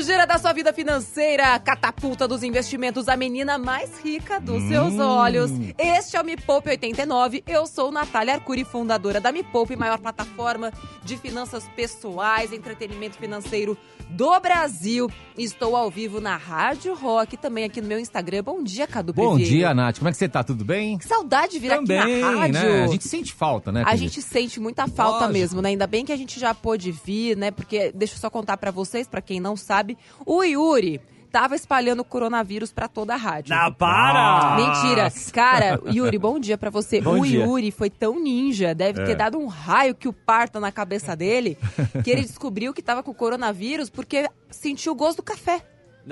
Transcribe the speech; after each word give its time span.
Água 0.00 0.06
Raiz 0.06 0.06
contra 0.06 0.06
a 0.06 0.06
sujeira 0.10 0.26
da 0.26 0.38
sua 0.38 0.52
vida 0.52 0.72
financeira. 0.72 1.58
Catapulta 1.58 2.26
dos 2.26 2.42
investimentos, 2.42 3.08
a 3.08 3.16
menina 3.16 3.58
mais 3.58 3.98
rica 4.00 4.40
dos 4.40 4.62
seus 4.64 4.98
olhos. 4.98 5.50
Este 5.78 6.16
é 6.16 6.20
o 6.20 6.24
Me 6.24 6.36
Poupe 6.36 6.70
89. 6.70 7.42
Eu 7.46 7.66
sou 7.66 7.92
Natália 7.92 8.34
Arcuri, 8.34 8.64
fundadora 8.64 9.20
da 9.20 9.30
Me 9.30 9.42
Poupe, 9.42 9.76
maior 9.76 9.98
plataforma 9.98 10.72
de 11.04 11.16
finanças 11.16 11.68
pessoais, 11.76 12.52
entretenimento 12.52 13.16
financeiro 13.18 13.76
do 14.10 14.38
Brasil. 14.40 15.08
Estou 15.38 15.76
ao 15.76 15.90
vivo 15.90 16.20
na 16.20 16.36
Rádio 16.36 16.94
Rock, 16.94 17.36
também 17.36 17.64
aqui 17.64 17.80
no 17.80 17.86
meu 17.88 17.98
Instagram. 17.98 18.42
Bom 18.42 18.62
dia, 18.62 18.86
Cadu 18.86 19.12
Bom 19.12 19.36
dia, 19.38 19.72
Nath. 19.72 19.98
Como 19.98 20.08
é 20.08 20.12
que 20.12 20.18
você 20.18 20.28
tá? 20.28 20.42
Tudo 20.42 20.64
bem? 20.64 20.98
Que 20.98 21.06
saudade 21.06 21.52
de 21.52 21.58
vir 21.58 21.70
Também, 21.70 21.98
aqui 21.98 22.20
na 22.20 22.30
rádio. 22.32 22.52
né? 22.52 22.84
A 22.84 22.86
gente 22.88 23.08
sente 23.08 23.32
falta, 23.32 23.72
né? 23.72 23.82
A 23.82 23.84
querido? 23.86 24.02
gente 24.02 24.22
sente 24.22 24.60
muita 24.60 24.86
falta 24.88 25.20
Lógico. 25.26 25.32
mesmo, 25.32 25.62
né? 25.62 25.70
Ainda 25.70 25.86
bem 25.86 26.04
que 26.04 26.12
a 26.12 26.16
gente 26.16 26.38
já 26.38 26.54
pôde 26.54 26.92
vir, 26.92 27.36
né? 27.36 27.50
Porque 27.50 27.92
deixa 27.94 28.14
eu 28.14 28.18
só 28.18 28.28
contar 28.28 28.56
pra 28.56 28.70
vocês, 28.70 29.06
pra 29.06 29.22
quem 29.22 29.40
não 29.40 29.56
sabe, 29.56 29.89
o 30.26 30.42
Yuri 30.42 31.00
tava 31.30 31.54
espalhando 31.54 32.00
o 32.00 32.04
coronavírus 32.04 32.72
pra 32.72 32.88
toda 32.88 33.14
a 33.14 33.16
rádio. 33.16 33.54
Não, 33.54 33.72
para! 33.72 34.56
Mentira. 34.56 35.12
Cara, 35.32 35.80
Yuri, 35.86 36.18
bom 36.18 36.38
dia 36.38 36.58
pra 36.58 36.70
você. 36.70 37.00
Bom 37.00 37.20
o 37.20 37.24
dia. 37.24 37.44
Yuri 37.44 37.70
foi 37.70 37.88
tão 37.88 38.20
ninja, 38.20 38.74
deve 38.74 39.04
ter 39.04 39.14
dado 39.14 39.38
um 39.38 39.46
raio 39.46 39.94
que 39.94 40.08
o 40.08 40.12
parta 40.12 40.58
na 40.58 40.72
cabeça 40.72 41.14
dele, 41.14 41.56
que 42.02 42.10
ele 42.10 42.22
descobriu 42.22 42.74
que 42.74 42.82
tava 42.82 43.02
com 43.02 43.14
coronavírus 43.14 43.88
porque 43.88 44.28
sentiu 44.50 44.92
o 44.92 44.96
gosto 44.96 45.18
do 45.18 45.22
café. 45.22 45.62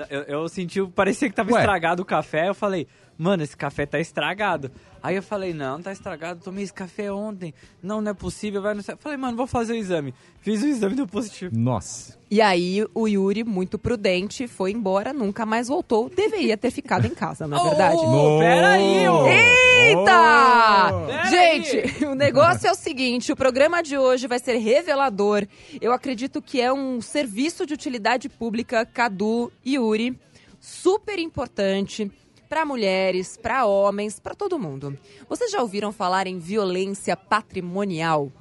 Eu, 0.09 0.21
eu 0.21 0.49
senti, 0.49 0.81
parecia 0.87 1.29
que 1.29 1.35
tava 1.35 1.51
Ué. 1.51 1.59
estragado 1.59 2.01
o 2.01 2.05
café. 2.05 2.47
Eu 2.47 2.53
falei, 2.55 2.87
mano, 3.19 3.43
esse 3.43 3.57
café 3.57 3.85
tá 3.85 3.99
estragado. 3.99 4.71
Aí 5.03 5.17
eu 5.17 5.21
falei, 5.21 5.53
não, 5.53 5.75
não 5.75 5.83
tá 5.83 5.91
estragado. 5.91 6.41
Tomei 6.41 6.63
esse 6.63 6.73
café 6.73 7.11
ontem. 7.11 7.53
Não, 7.83 7.99
não 8.01 8.11
é 8.11 8.13
possível. 8.13 8.61
Vai 8.61 8.73
no 8.73 8.81
céu. 8.81 8.97
Falei, 8.97 9.17
mano, 9.17 9.35
vou 9.35 9.45
fazer 9.45 9.73
o 9.73 9.75
exame. 9.75 10.13
Fiz 10.41 10.63
o 10.63 10.67
exame 10.67 10.95
deu 10.95 11.05
positivo. 11.05 11.53
Nossa. 11.57 12.17
E 12.31 12.41
aí 12.41 12.85
o 12.93 13.07
Yuri, 13.07 13.43
muito 13.43 13.77
prudente, 13.77 14.47
foi 14.47 14.71
embora, 14.71 15.11
nunca 15.11 15.45
mais 15.45 15.67
voltou. 15.67 16.09
Deveria 16.09 16.55
ter 16.55 16.71
ficado 16.71 17.05
em 17.05 17.13
casa, 17.13 17.45
na 17.45 17.59
verdade. 17.63 17.97
Ô, 17.97 18.39
peraí, 18.39 19.07
ô! 19.09 19.27
Eita! 19.27 20.93
Oh! 20.93 21.07
Pera 21.07 21.25
Gente, 21.25 22.05
o 22.05 22.15
negócio 22.15 22.67
é 22.67 22.71
o 22.71 22.75
seguinte: 22.75 23.31
o 23.33 23.35
programa 23.35 23.81
de 23.81 23.97
hoje 23.97 24.27
vai 24.27 24.39
ser 24.39 24.57
revelador. 24.57 25.45
Eu 25.81 25.91
acredito 25.91 26.41
que 26.41 26.61
é 26.61 26.71
um 26.71 27.01
serviço 27.01 27.65
de 27.65 27.73
utilidade 27.73 28.29
pública, 28.29 28.85
Cadu 28.85 29.51
e 29.65 29.75
Yuri, 29.75 30.17
super 30.59 31.19
importante 31.19 32.09
para 32.49 32.65
mulheres, 32.65 33.37
para 33.37 33.65
homens, 33.65 34.19
para 34.19 34.33
todo 34.33 34.57
mundo. 34.59 34.97
Vocês 35.29 35.51
já 35.51 35.61
ouviram 35.61 35.91
falar 35.93 36.25
em 36.25 36.39
violência 36.39 37.15
patrimonial? 37.15 38.31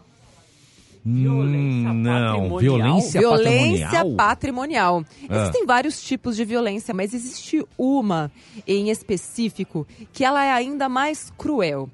Violência 1.05 1.91
Hum, 1.91 1.95
não, 1.95 2.13
patrimonial? 2.13 2.59
violência, 2.61 3.21
violência 3.21 3.87
patrimonial. 3.87 4.17
patrimonial. 4.17 5.05
Ah. 5.29 5.37
Existem 5.41 5.67
vários 5.67 6.03
tipos 6.03 6.37
de 6.37 6.45
violência, 6.45 6.93
mas 6.93 7.15
existe 7.15 7.65
uma 7.79 8.31
em 8.67 8.91
específico 8.91 9.87
que 10.13 10.25
ela 10.25 10.45
é 10.45 10.51
ainda 10.53 10.89
mais 10.89 11.31
cruel. 11.39 11.89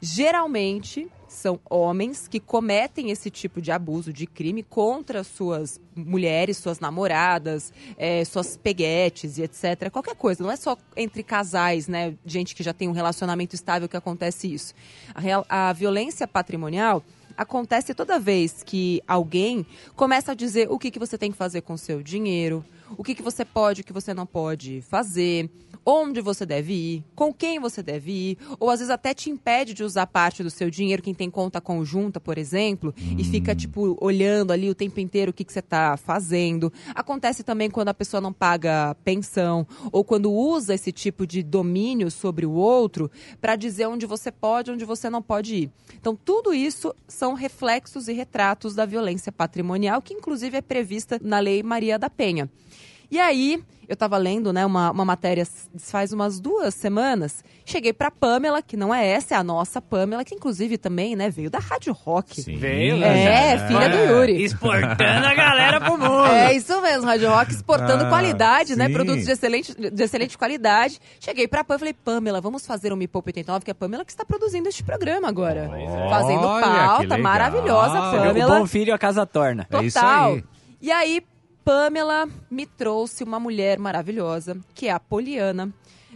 Geralmente 0.00 1.06
são 1.40 1.58
homens 1.68 2.28
que 2.28 2.38
cometem 2.38 3.10
esse 3.10 3.30
tipo 3.30 3.60
de 3.60 3.72
abuso, 3.72 4.12
de 4.12 4.26
crime 4.26 4.62
contra 4.62 5.24
suas 5.24 5.80
mulheres, 5.96 6.58
suas 6.58 6.78
namoradas, 6.78 7.72
eh, 7.96 8.24
suas 8.24 8.56
peguetes 8.56 9.38
e 9.38 9.42
etc. 9.42 9.90
Qualquer 9.90 10.14
coisa. 10.14 10.42
Não 10.42 10.50
é 10.50 10.56
só 10.56 10.76
entre 10.96 11.22
casais, 11.22 11.88
né? 11.88 12.14
Gente 12.24 12.54
que 12.54 12.62
já 12.62 12.72
tem 12.72 12.88
um 12.88 12.92
relacionamento 12.92 13.54
estável 13.54 13.88
que 13.88 13.96
acontece 13.96 14.52
isso. 14.52 14.74
A, 15.14 15.20
real- 15.20 15.46
a 15.48 15.72
violência 15.72 16.28
patrimonial 16.28 17.02
acontece 17.36 17.94
toda 17.94 18.18
vez 18.18 18.62
que 18.62 19.02
alguém 19.08 19.64
começa 19.96 20.32
a 20.32 20.34
dizer 20.34 20.70
o 20.70 20.78
que, 20.78 20.90
que 20.90 20.98
você 20.98 21.16
tem 21.16 21.32
que 21.32 21.38
fazer 21.38 21.62
com 21.62 21.76
seu 21.76 22.02
dinheiro, 22.02 22.62
o 22.96 23.04
que, 23.04 23.14
que 23.14 23.22
você 23.22 23.44
pode, 23.44 23.80
o 23.80 23.84
que 23.84 23.92
você 23.92 24.12
não 24.12 24.26
pode 24.26 24.80
fazer, 24.82 25.50
onde 25.84 26.20
você 26.20 26.44
deve 26.44 26.72
ir, 26.72 27.04
com 27.14 27.32
quem 27.32 27.58
você 27.58 27.82
deve 27.82 28.12
ir, 28.12 28.38
ou 28.58 28.70
às 28.70 28.80
vezes 28.80 28.90
até 28.90 29.14
te 29.14 29.30
impede 29.30 29.74
de 29.74 29.82
usar 29.82 30.06
parte 30.06 30.42
do 30.42 30.50
seu 30.50 30.70
dinheiro, 30.70 31.02
quem 31.02 31.14
tem 31.14 31.30
conta 31.30 31.60
conjunta, 31.60 32.20
por 32.20 32.38
exemplo, 32.38 32.94
e 33.18 33.24
fica, 33.24 33.54
tipo, 33.54 33.96
olhando 34.00 34.52
ali 34.52 34.68
o 34.68 34.74
tempo 34.74 35.00
inteiro 35.00 35.30
o 35.30 35.34
que, 35.34 35.44
que 35.44 35.52
você 35.52 35.60
está 35.60 35.96
fazendo. 35.96 36.72
Acontece 36.94 37.42
também 37.42 37.70
quando 37.70 37.88
a 37.88 37.94
pessoa 37.94 38.20
não 38.20 38.32
paga 38.32 38.94
pensão, 39.04 39.66
ou 39.90 40.04
quando 40.04 40.32
usa 40.32 40.74
esse 40.74 40.92
tipo 40.92 41.26
de 41.26 41.42
domínio 41.42 42.10
sobre 42.10 42.46
o 42.46 42.52
outro 42.52 43.10
para 43.40 43.56
dizer 43.56 43.86
onde 43.86 44.06
você 44.06 44.30
pode, 44.30 44.70
onde 44.70 44.84
você 44.84 45.08
não 45.08 45.22
pode 45.22 45.54
ir. 45.54 45.70
Então, 45.98 46.16
tudo 46.16 46.52
isso 46.52 46.94
são 47.08 47.34
reflexos 47.34 48.08
e 48.08 48.12
retratos 48.12 48.74
da 48.74 48.84
violência 48.84 49.32
patrimonial, 49.32 50.02
que 50.02 50.14
inclusive 50.14 50.56
é 50.56 50.62
prevista 50.62 51.18
na 51.22 51.38
Lei 51.38 51.62
Maria 51.62 51.98
da 51.98 52.10
Penha. 52.10 52.50
E 53.10 53.18
aí, 53.18 53.60
eu 53.88 53.94
estava 53.94 54.16
lendo 54.16 54.52
né, 54.52 54.64
uma, 54.64 54.92
uma 54.92 55.04
matéria 55.04 55.44
faz 55.78 56.12
umas 56.12 56.38
duas 56.38 56.72
semanas. 56.74 57.42
Cheguei 57.64 57.92
para 57.92 58.08
Pamela, 58.08 58.62
que 58.62 58.76
não 58.76 58.94
é 58.94 59.04
essa, 59.04 59.34
é 59.34 59.36
a 59.36 59.42
nossa 59.42 59.82
Pamela, 59.82 60.24
que 60.24 60.32
inclusive 60.32 60.78
também 60.78 61.16
né, 61.16 61.28
veio 61.28 61.50
da 61.50 61.58
Rádio 61.58 61.92
Rock. 61.92 62.40
Sim. 62.40 62.56
Veio, 62.56 62.96
né? 62.98 63.54
É, 63.54 63.66
filha 63.66 63.88
do 63.88 63.96
Yuri. 63.96 64.44
Exportando 64.44 65.26
a 65.26 65.34
galera 65.34 65.80
pro 65.80 65.98
mundo. 65.98 66.26
É 66.26 66.54
isso 66.54 66.80
mesmo, 66.80 67.04
Rádio 67.04 67.28
Rock 67.30 67.50
exportando 67.52 68.04
Ah, 68.04 68.08
qualidade, 68.08 68.76
né? 68.76 68.86
sim. 68.86 68.92
Produtos 68.92 69.24
de 69.24 69.32
excelente, 69.32 69.74
de 69.74 70.02
excelente 70.04 70.38
qualidade. 70.38 71.00
Cheguei 71.18 71.48
pra 71.48 71.64
Pam 71.64 71.74
e 71.74 71.78
falei, 71.80 71.94
Pamela, 71.94 72.40
vamos 72.40 72.64
fazer 72.64 72.92
um 72.92 72.96
Me 72.96 73.08
Poupa 73.08 73.30
89, 73.30 73.64
que 73.64 73.70
é 73.70 73.72
a 73.72 73.74
Pamela 73.74 74.04
que 74.04 74.12
está 74.12 74.24
produzindo 74.24 74.68
este 74.68 74.84
programa 74.84 75.28
agora. 75.28 75.68
Fazendo 76.08 76.46
Olha, 76.46 76.62
que 76.64 76.70
pauta, 76.70 77.02
legal. 77.02 77.18
maravilhosa, 77.18 77.98
O 77.98 78.12
Pamela. 78.12 78.58
bom 78.60 78.66
filho 78.66 78.94
a 78.94 78.98
casa 78.98 79.26
torna. 79.26 79.66
É 79.68 79.82
isso 79.82 79.98
Total. 79.98 80.34
aí. 80.34 80.44
E 80.80 80.90
aí, 80.92 81.22
Pamela 81.64 82.28
me 82.50 82.66
trouxe 82.66 83.22
uma 83.24 83.38
mulher 83.38 83.78
maravilhosa, 83.78 84.58
que 84.74 84.88
é 84.88 84.90
a 84.92 85.00
Poliana, 85.00 85.72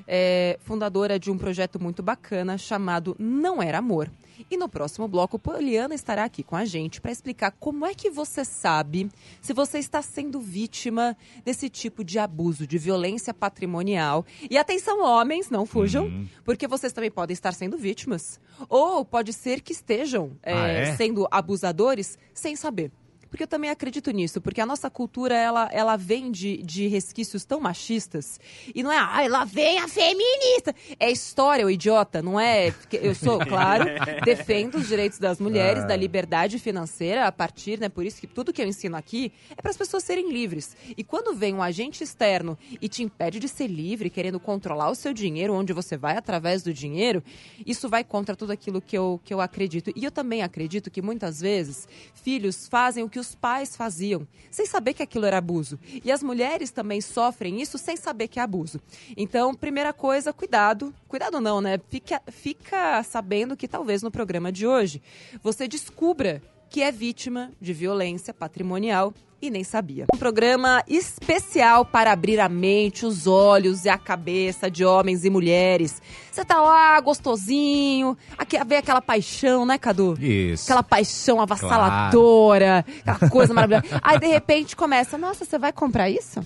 é, 0.07 0.59
fundadora 0.63 1.19
de 1.19 1.31
um 1.31 1.39
projeto 1.39 1.81
muito 1.81 2.03
bacana 2.03 2.59
chamado 2.59 3.15
Não 3.19 3.63
Era 3.63 3.79
Amor. 3.79 4.11
E 4.51 4.57
no 4.57 4.69
próximo 4.69 5.07
bloco, 5.07 5.39
Poliana 5.39 5.95
estará 5.95 6.25
aqui 6.25 6.43
com 6.43 6.57
a 6.57 6.65
gente 6.65 7.01
para 7.01 7.13
explicar 7.13 7.53
como 7.53 7.87
é 7.87 7.95
que 7.95 8.11
você 8.11 8.45
sabe 8.45 9.09
se 9.41 9.53
você 9.53 9.79
está 9.79 10.03
sendo 10.03 10.41
vítima 10.41 11.17
desse 11.45 11.71
tipo 11.71 12.03
de 12.03 12.19
abuso, 12.19 12.67
de 12.67 12.77
violência 12.77 13.33
patrimonial. 13.33 14.27
E 14.51 14.59
atenção, 14.59 15.05
homens, 15.05 15.51
não 15.51 15.65
fujam, 15.65 16.07
Uhum. 16.07 16.27
porque 16.45 16.67
vocês 16.67 16.93
também 16.93 17.13
podem 17.13 17.33
estar 17.33 17.53
sendo 17.55 17.79
vítimas. 17.79 18.41
Ou 18.69 19.05
pode 19.05 19.33
ser 19.33 19.61
que 19.61 19.73
estejam 19.73 20.33
é, 20.43 20.53
Ah, 20.53 20.69
é? 20.69 20.97
sendo 20.97 21.29
abusadores 21.31 22.19
sem 22.35 22.57
saber. 22.57 22.91
Porque 23.35 23.43
eu 23.43 23.49
também 23.49 23.69
acredito 23.69 24.13
nisso, 24.13 24.41
porque 24.41 24.61
a 24.61 24.67
nossa 24.67 24.89
cultura, 24.89 25.35
ela, 25.35 25.69
ela 25.73 25.97
vem 25.97 26.31
de, 26.31 26.59
de 26.59 26.87
resquícios 26.87 27.45
tão 27.45 27.59
machistas. 27.59 28.39
E 28.73 28.81
não 28.81 28.93
é, 28.93 28.97
ai, 28.97 29.27
lá 29.29 29.45
vem 29.45 29.81
a 29.81 29.89
feminista. 29.89 30.73
É 31.01 31.11
história, 31.11 31.67
o 31.67 31.69
idiota, 31.69 32.23
não 32.23 32.39
é... 32.39 32.73
Eu 32.93 33.13
sou, 33.13 33.41
claro, 33.45 33.87
defendo 34.25 34.77
os 34.77 34.87
direitos 34.87 35.19
das 35.19 35.41
mulheres, 35.41 35.83
Ah. 35.83 35.87
da 35.87 35.97
liberdade 35.97 36.61
financeira, 36.61 37.27
a 37.27 37.33
partir, 37.33 37.81
né, 37.81 37.89
por 37.89 38.07
isso 38.07 38.21
que 38.21 38.29
tudo 38.29 38.53
que 38.53 38.63
eu 38.63 38.69
ensino 38.69 38.97
aqui 38.97 39.33
é 39.51 39.61
para 39.61 39.73
as 39.73 39.77
pessoas 39.77 40.05
serem 40.05 40.31
livres. 40.31 40.77
E 40.97 41.03
quando 41.03 41.35
vem 41.35 41.55
um 41.55 41.63
agente 41.63 42.05
externo 42.05 42.57
e 42.81 42.89
te 42.89 43.03
impede 43.03 43.41
de 43.41 43.49
ser 43.49 43.67
livre, 43.67 44.11
querendo 44.11 44.39
controlar 44.39 44.91
o 44.91 44.95
seu 44.95 45.13
dinheiro, 45.13 45.55
onde 45.55 45.73
você 45.73 45.97
vai 45.97 46.17
através 46.17 46.63
do 46.63 46.73
dinheiro, 46.73 47.21
isso 47.67 47.89
vai 47.89 48.05
contra 48.05 48.37
tudo 48.37 48.53
aquilo 48.53 48.81
que 48.81 48.97
eu, 48.97 49.21
que 49.25 49.35
eu 49.35 49.41
acredito. 49.41 49.91
E 49.97 50.05
eu 50.05 50.13
também 50.13 50.41
acredito 50.41 50.89
que 50.89 51.03
muitas 51.03 51.41
vezes 51.41 51.89
filhos 52.15 52.69
fazem 52.69 53.03
o 53.03 53.09
que 53.09 53.19
os 53.19 53.24
pais 53.33 53.77
faziam, 53.77 54.27
sem 54.51 54.67
saber 54.67 54.93
que 54.93 55.05
aquilo 55.05 55.25
era 55.25 55.39
abuso. 55.39 55.79
E 56.05 56.11
as 56.11 56.21
mulheres 56.21 56.73
também 56.73 57.01
sofrem 57.01 57.63
isso 57.63 57.79
sem 57.79 57.97
saber 57.97 58.27
que 58.27 58.41
é 58.41 58.43
abuso. 58.43 58.81
Então, 59.17 59.55
primeira 59.55 59.93
coisa, 59.93 60.33
cuidado. 60.33 60.93
Cuidado 61.07 61.41
não, 61.41 61.61
né? 61.61 61.79
Fica, 61.89 62.21
fica 62.27 63.01
sabendo 63.05 63.57
que 63.57 63.69
talvez 63.69 64.03
no 64.03 64.11
programa 64.11 64.51
de 64.51 64.67
hoje 64.67 65.01
você 65.45 65.69
descubra 65.69 66.43
que 66.69 66.83
é 66.83 66.91
vítima 66.91 67.53
de 67.61 67.73
violência 67.73 68.35
patrimonial 68.35 69.15
e 69.47 69.51
nem 69.51 69.65
sabia. 69.65 70.07
Um 70.15 70.19
programa 70.19 70.83
especial 70.89 71.85
para 71.85 72.13
abrir 72.13 72.41
a 72.41 72.49
mente, 72.49 73.05
os 73.05 73.27
olhos 73.27 73.85
e 73.85 73.89
a 73.89 73.99
cabeça 73.99 74.71
de 74.71 74.85
homens 74.85 75.25
e 75.25 75.31
mulheres. 75.31 76.01
Você 76.31 76.45
tá 76.45 76.61
lá, 76.61 77.01
gostosinho, 77.01 78.17
aqui, 78.37 78.63
vê 78.65 78.77
aquela 78.77 79.01
paixão, 79.01 79.65
né, 79.65 79.79
Cadu? 79.79 80.17
Isso. 80.21 80.65
Aquela 80.65 80.83
paixão 80.83 81.41
avassaladora, 81.41 82.85
aquela 83.05 83.31
coisa 83.31 83.55
maravilhosa. 83.55 83.85
Aí, 84.03 84.19
de 84.19 84.27
repente, 84.27 84.75
começa, 84.75 85.17
nossa, 85.19 85.45
você 85.45 85.59
vai 85.59 85.73
comprar 85.73 86.11
isso? 86.11 86.45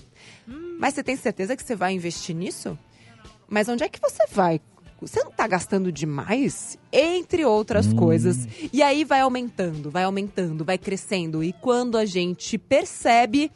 Mas 0.79 0.93
você 0.93 1.03
tem 1.03 1.15
certeza 1.15 1.55
que 1.55 1.63
você 1.63 1.75
vai 1.75 1.93
investir 1.93 2.35
nisso? 2.35 2.77
Mas 3.49 3.67
onde 3.67 3.83
é 3.83 3.89
que 3.89 3.99
você 3.99 4.25
vai? 4.31 4.61
Você 5.01 5.23
não 5.23 5.31
tá 5.31 5.47
gastando 5.47 5.91
demais? 5.91 6.77
Entre 6.91 7.45
outras 7.45 7.91
coisas. 7.93 8.47
E 8.73 8.81
aí 8.81 9.03
vai 9.03 9.21
aumentando, 9.21 9.89
vai 9.89 10.03
aumentando, 10.03 10.65
vai 10.65 10.77
crescendo. 10.77 11.43
E 11.43 11.53
quando 11.53 11.97
a 11.97 12.05
gente 12.05 12.57
percebe, 12.57 13.51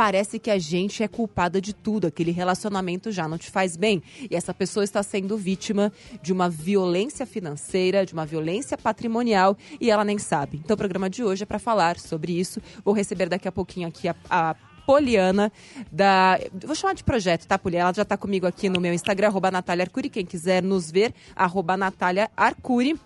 parece 0.00 0.38
que 0.38 0.50
a 0.50 0.58
gente 0.58 1.02
é 1.02 1.08
culpada 1.08 1.60
de 1.60 1.74
tudo, 1.74 2.06
aquele 2.06 2.30
relacionamento 2.30 3.12
já 3.12 3.28
não 3.28 3.36
te 3.36 3.50
faz 3.50 3.76
bem. 3.76 4.02
E 4.30 4.34
essa 4.34 4.54
pessoa 4.54 4.82
está 4.82 5.02
sendo 5.02 5.36
vítima 5.36 5.92
de 6.22 6.32
uma 6.32 6.48
violência 6.48 7.26
financeira, 7.26 8.06
de 8.06 8.14
uma 8.14 8.24
violência 8.24 8.78
patrimonial 8.78 9.58
e 9.78 9.90
ela 9.90 10.02
nem 10.02 10.16
sabe. 10.16 10.58
Então 10.64 10.74
o 10.74 10.78
programa 10.78 11.10
de 11.10 11.22
hoje 11.22 11.42
é 11.42 11.46
para 11.46 11.58
falar 11.58 11.98
sobre 11.98 12.32
isso. 12.32 12.62
Vou 12.82 12.94
receber 12.94 13.28
daqui 13.28 13.46
a 13.46 13.52
pouquinho 13.52 13.88
aqui 13.88 14.08
a, 14.08 14.16
a 14.30 14.56
Poliana, 14.86 15.52
da. 15.90 16.38
Vou 16.64 16.74
chamar 16.74 16.94
de 16.94 17.04
projeto, 17.04 17.46
tá, 17.46 17.58
Poliana? 17.58 17.86
Ela 17.86 17.94
já 17.94 18.02
está 18.02 18.16
comigo 18.16 18.46
aqui 18.46 18.68
no 18.68 18.80
meu 18.80 18.92
Instagram, 18.92 19.28
arroba 19.28 19.50
Natália 19.50 19.84
Arcuri. 19.84 20.08
Quem 20.08 20.26
quiser 20.26 20.62
nos 20.62 20.90
ver, 20.90 21.14
arroba 21.34 21.76
Natália 21.76 22.30
Arcuri. 22.36 22.98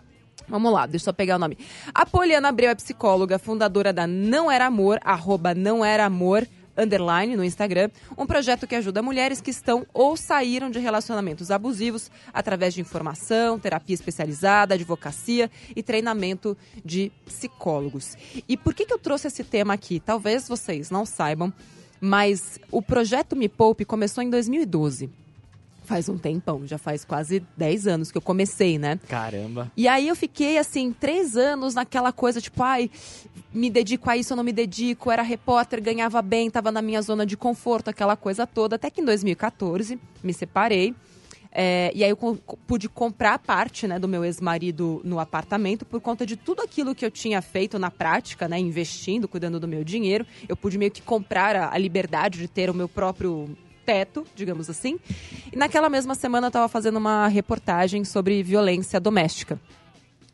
Vamos 0.48 0.72
lá, 0.72 0.86
deixa 0.86 1.04
eu 1.04 1.04
só 1.06 1.12
pegar 1.12 1.36
o 1.36 1.38
nome. 1.38 1.56
A 1.94 2.04
Poliana 2.04 2.48
Abreu 2.48 2.70
é 2.70 2.74
psicóloga, 2.74 3.38
fundadora 3.38 3.92
da 3.92 4.06
Não 4.06 4.50
Era 4.50 4.66
Amor, 4.66 5.00
arroba 5.02 5.54
Não 5.54 5.84
Era 5.84 6.04
Amor, 6.04 6.46
underline 6.76 7.36
no 7.36 7.44
Instagram, 7.44 7.90
um 8.16 8.26
projeto 8.26 8.66
que 8.66 8.74
ajuda 8.74 9.02
mulheres 9.02 9.40
que 9.40 9.50
estão 9.50 9.86
ou 9.92 10.16
saíram 10.16 10.70
de 10.70 10.78
relacionamentos 10.78 11.50
abusivos 11.50 12.10
através 12.32 12.74
de 12.74 12.80
informação, 12.80 13.58
terapia 13.58 13.94
especializada, 13.94 14.74
advocacia 14.74 15.50
e 15.74 15.82
treinamento 15.82 16.56
de 16.84 17.10
psicólogos. 17.24 18.16
E 18.48 18.56
por 18.56 18.74
que, 18.74 18.86
que 18.86 18.92
eu 18.92 18.98
trouxe 18.98 19.28
esse 19.28 19.44
tema 19.44 19.74
aqui? 19.74 20.00
Talvez 20.00 20.48
vocês 20.48 20.90
não 20.90 21.06
saibam, 21.06 21.52
mas 22.00 22.58
o 22.70 22.82
projeto 22.82 23.36
Me 23.36 23.48
Poupe 23.48 23.84
começou 23.84 24.22
em 24.22 24.30
2012. 24.30 25.23
Faz 25.84 26.08
um 26.08 26.16
tempão, 26.16 26.66
já 26.66 26.78
faz 26.78 27.04
quase 27.04 27.44
10 27.56 27.86
anos 27.86 28.10
que 28.10 28.18
eu 28.18 28.22
comecei, 28.22 28.78
né? 28.78 28.98
Caramba. 29.08 29.70
E 29.76 29.86
aí 29.86 30.08
eu 30.08 30.16
fiquei, 30.16 30.58
assim, 30.58 30.92
três 30.92 31.36
anos 31.36 31.74
naquela 31.74 32.12
coisa, 32.12 32.40
tipo, 32.40 32.62
ai, 32.62 32.90
me 33.52 33.70
dedico 33.70 34.10
a 34.10 34.16
isso 34.16 34.32
ou 34.32 34.36
não 34.36 34.44
me 34.44 34.52
dedico. 34.52 35.10
Era 35.10 35.22
repórter, 35.22 35.82
ganhava 35.82 36.20
bem, 36.22 36.50
tava 36.50 36.72
na 36.72 36.82
minha 36.82 37.02
zona 37.02 37.24
de 37.24 37.36
conforto, 37.36 37.88
aquela 37.88 38.16
coisa 38.16 38.46
toda. 38.46 38.76
Até 38.76 38.90
que 38.90 39.00
em 39.00 39.04
2014 39.04 39.98
me 40.22 40.32
separei. 40.32 40.94
É, 41.56 41.92
e 41.94 42.02
aí 42.02 42.10
eu 42.10 42.16
pude 42.66 42.88
comprar 42.88 43.38
parte 43.38 43.86
né, 43.86 43.96
do 43.96 44.08
meu 44.08 44.24
ex-marido 44.24 45.00
no 45.04 45.20
apartamento 45.20 45.84
por 45.84 46.00
conta 46.00 46.26
de 46.26 46.36
tudo 46.36 46.60
aquilo 46.60 46.96
que 46.96 47.06
eu 47.06 47.12
tinha 47.12 47.40
feito 47.40 47.78
na 47.78 47.92
prática, 47.92 48.48
né, 48.48 48.58
investindo, 48.58 49.28
cuidando 49.28 49.60
do 49.60 49.68
meu 49.68 49.84
dinheiro. 49.84 50.26
Eu 50.48 50.56
pude 50.56 50.76
meio 50.76 50.90
que 50.90 51.00
comprar 51.00 51.54
a, 51.54 51.72
a 51.72 51.78
liberdade 51.78 52.40
de 52.40 52.48
ter 52.48 52.68
o 52.68 52.74
meu 52.74 52.88
próprio 52.88 53.56
teto, 53.84 54.26
digamos 54.34 54.70
assim. 54.70 54.98
E 55.52 55.56
naquela 55.56 55.88
mesma 55.88 56.14
semana 56.14 56.46
eu 56.46 56.48
estava 56.48 56.68
fazendo 56.68 56.96
uma 56.96 57.28
reportagem 57.28 58.04
sobre 58.04 58.42
violência 58.42 58.98
doméstica. 58.98 59.60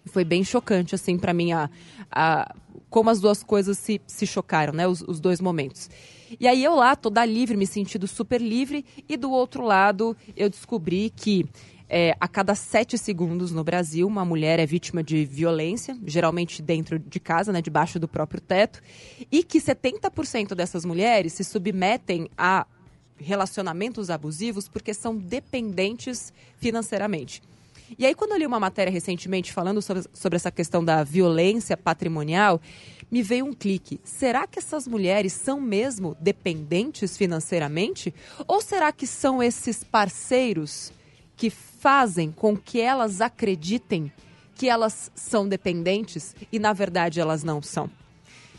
Foi 0.06 0.25
bem 0.25 0.43
chocante, 0.43 0.94
assim, 0.94 1.19
para 1.19 1.35
mim, 1.35 1.52
a, 1.52 1.69
a, 2.11 2.55
como 2.88 3.11
as 3.11 3.20
duas 3.20 3.43
coisas 3.43 3.76
se, 3.79 4.00
se 4.06 4.26
chocaram, 4.26 4.73
né? 4.73 4.87
Os, 4.87 5.02
os 5.02 5.20
dois 5.20 5.41
momentos. 5.41 5.91
E 6.38 6.47
aí 6.47 6.62
eu 6.62 6.75
lá, 6.75 6.94
toda 6.94 7.25
livre, 7.25 7.56
me 7.56 7.67
sentindo 7.67 8.06
super 8.06 8.41
livre, 8.41 8.85
e 9.08 9.17
do 9.17 9.31
outro 9.31 9.64
lado 9.64 10.17
eu 10.37 10.49
descobri 10.49 11.11
que 11.11 11.46
é, 11.88 12.17
a 12.20 12.29
cada 12.29 12.55
sete 12.55 12.96
segundos 12.96 13.50
no 13.50 13.64
Brasil, 13.64 14.06
uma 14.06 14.25
mulher 14.25 14.61
é 14.61 14.64
vítima 14.64 15.03
de 15.03 15.25
violência, 15.25 15.99
geralmente 16.06 16.62
dentro 16.62 17.00
de 17.00 17.19
casa, 17.19 17.53
né, 17.53 17.61
debaixo 17.61 17.99
do 17.99 18.06
próprio 18.06 18.41
teto, 18.41 18.81
e 19.31 19.43
que 19.43 19.61
70% 19.61 20.55
dessas 20.55 20.85
mulheres 20.85 21.32
se 21.32 21.43
submetem 21.43 22.31
a 22.38 22.64
relacionamentos 23.20 24.11
abusivos 24.11 24.69
porque 24.69 24.94
são 24.94 25.17
dependentes 25.17 26.32
financeiramente. 26.58 27.43
E 27.99 28.06
aí, 28.06 28.14
quando 28.14 28.32
eu 28.32 28.38
li 28.38 28.46
uma 28.46 28.61
matéria 28.61 28.90
recentemente 28.90 29.52
falando 29.52 29.82
sobre, 29.82 30.05
sobre 30.12 30.37
essa 30.37 30.50
questão 30.50 30.84
da 30.84 31.02
violência 31.02 31.76
patrimonial, 31.76 32.61
me 33.11 33.22
veio 33.22 33.44
um 33.44 33.52
clique. 33.52 34.00
Será 34.05 34.46
que 34.46 34.58
essas 34.58 34.87
mulheres 34.87 35.32
são 35.32 35.61
mesmo 35.61 36.17
dependentes 36.20 37.17
financeiramente? 37.17 38.14
Ou 38.46 38.61
será 38.61 38.93
que 38.93 39.06
são 39.06 39.43
esses 39.43 39.82
parceiros 39.82 40.93
que 41.37 41.50
fazem 41.50 42.31
com 42.31 42.56
que 42.56 42.81
elas 42.81 43.20
acreditem 43.20 44.12
que 44.55 44.69
elas 44.69 45.11
são 45.14 45.49
dependentes 45.49 46.37
e, 46.52 46.58
na 46.58 46.72
verdade, 46.72 47.19
elas 47.19 47.43
não 47.43 47.61
são? 47.61 47.90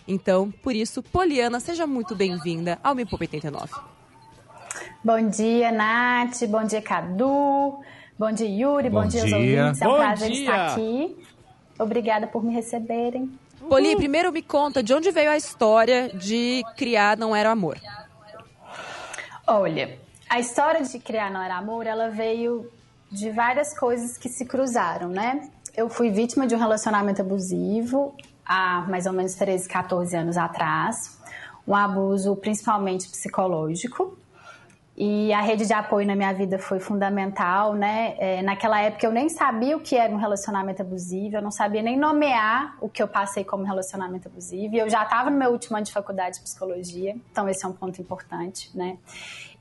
Então, 0.08 0.52
por 0.52 0.76
isso, 0.76 1.02
Poliana, 1.02 1.60
seja 1.60 1.88
muito 1.88 2.16
bem-vinda 2.16 2.80
ao 2.84 2.94
Me 2.94 3.06
Poupa 3.06 3.24
89. 3.24 4.01
Bom 5.04 5.30
dia, 5.30 5.72
Nath. 5.72 6.46
Bom 6.48 6.64
dia, 6.64 6.82
Cadu. 6.82 7.80
Bom 8.20 8.32
dia, 8.32 8.48
Yuri. 8.48 8.90
Bom, 8.90 9.02
Bom 9.02 9.08
dia, 9.08 9.24
dia 9.24 9.36
aos 9.36 9.44
ouvintes. 9.44 9.82
É 9.82 9.88
um 9.88 9.92
Bom 9.92 9.98
prazer 9.98 10.32
dia. 10.32 10.40
estar 10.42 10.72
aqui. 10.74 11.18
Obrigada 11.80 12.28
por 12.28 12.44
me 12.44 12.54
receberem. 12.54 13.32
Poli, 13.68 13.96
primeiro 13.96 14.32
me 14.32 14.44
conta 14.44 14.84
de 14.84 14.94
onde 14.94 15.10
veio 15.10 15.32
a 15.32 15.38
história 15.38 16.10
de 16.10 16.64
criar 16.78 17.18
Não 17.18 17.36
Era 17.36 17.50
Amor. 17.50 17.80
Olha, 19.48 19.98
a 20.30 20.40
história 20.40 20.84
de 20.84 21.00
criar 21.00 21.32
Não 21.32 21.42
Era 21.42 21.56
Amor, 21.56 21.88
ela 21.88 22.10
veio 22.10 22.70
de 23.12 23.32
várias 23.32 23.78
coisas 23.78 24.18
que 24.18 24.30
se 24.30 24.46
cruzaram, 24.46 25.10
né? 25.10 25.50
Eu 25.76 25.90
fui 25.90 26.12
vítima 26.12 26.46
de 26.46 26.54
um 26.54 26.60
relacionamento 26.60 27.22
abusivo 27.22 28.16
há 28.46 28.86
mais 28.88 29.08
ou 29.08 29.14
menos 29.14 29.34
13, 29.34 29.68
14 29.68 30.16
anos 30.16 30.38
atrás. 30.38 31.20
Um 31.68 31.76
abuso 31.76 32.36
principalmente 32.36 33.10
psicológico. 33.10 34.18
E 34.96 35.32
a 35.32 35.42
rede 35.42 35.66
de 35.66 35.74
apoio 35.74 36.06
na 36.06 36.16
minha 36.16 36.34
vida 36.34 36.60
foi 36.60 36.80
fundamental, 36.80 37.74
né? 37.74 38.16
É, 38.18 38.42
naquela 38.42 38.82
época 38.82 39.06
eu 39.06 39.12
nem 39.12 39.30
sabia 39.30 39.78
o 39.78 39.80
que 39.80 39.96
era 39.96 40.14
um 40.14 40.18
relacionamento 40.18 40.82
abusivo, 40.82 41.38
eu 41.38 41.42
não 41.42 41.50
sabia 41.50 41.82
nem 41.82 41.98
nomear 41.98 42.76
o 42.82 42.90
que 42.90 43.02
eu 43.02 43.08
passei 43.08 43.44
como 43.44 43.64
relacionamento 43.64 44.28
abusivo. 44.28 44.76
E 44.76 44.80
eu 44.80 44.90
já 44.90 45.04
estava 45.04 45.30
no 45.30 45.38
meu 45.38 45.52
último 45.52 45.78
ano 45.78 45.86
de 45.86 45.94
faculdade 45.94 46.38
de 46.38 46.44
psicologia, 46.44 47.16
então 47.32 47.48
esse 47.48 47.66
é 47.66 47.68
um 47.68 47.74
ponto 47.74 48.02
importante, 48.02 48.70
né? 48.78 48.98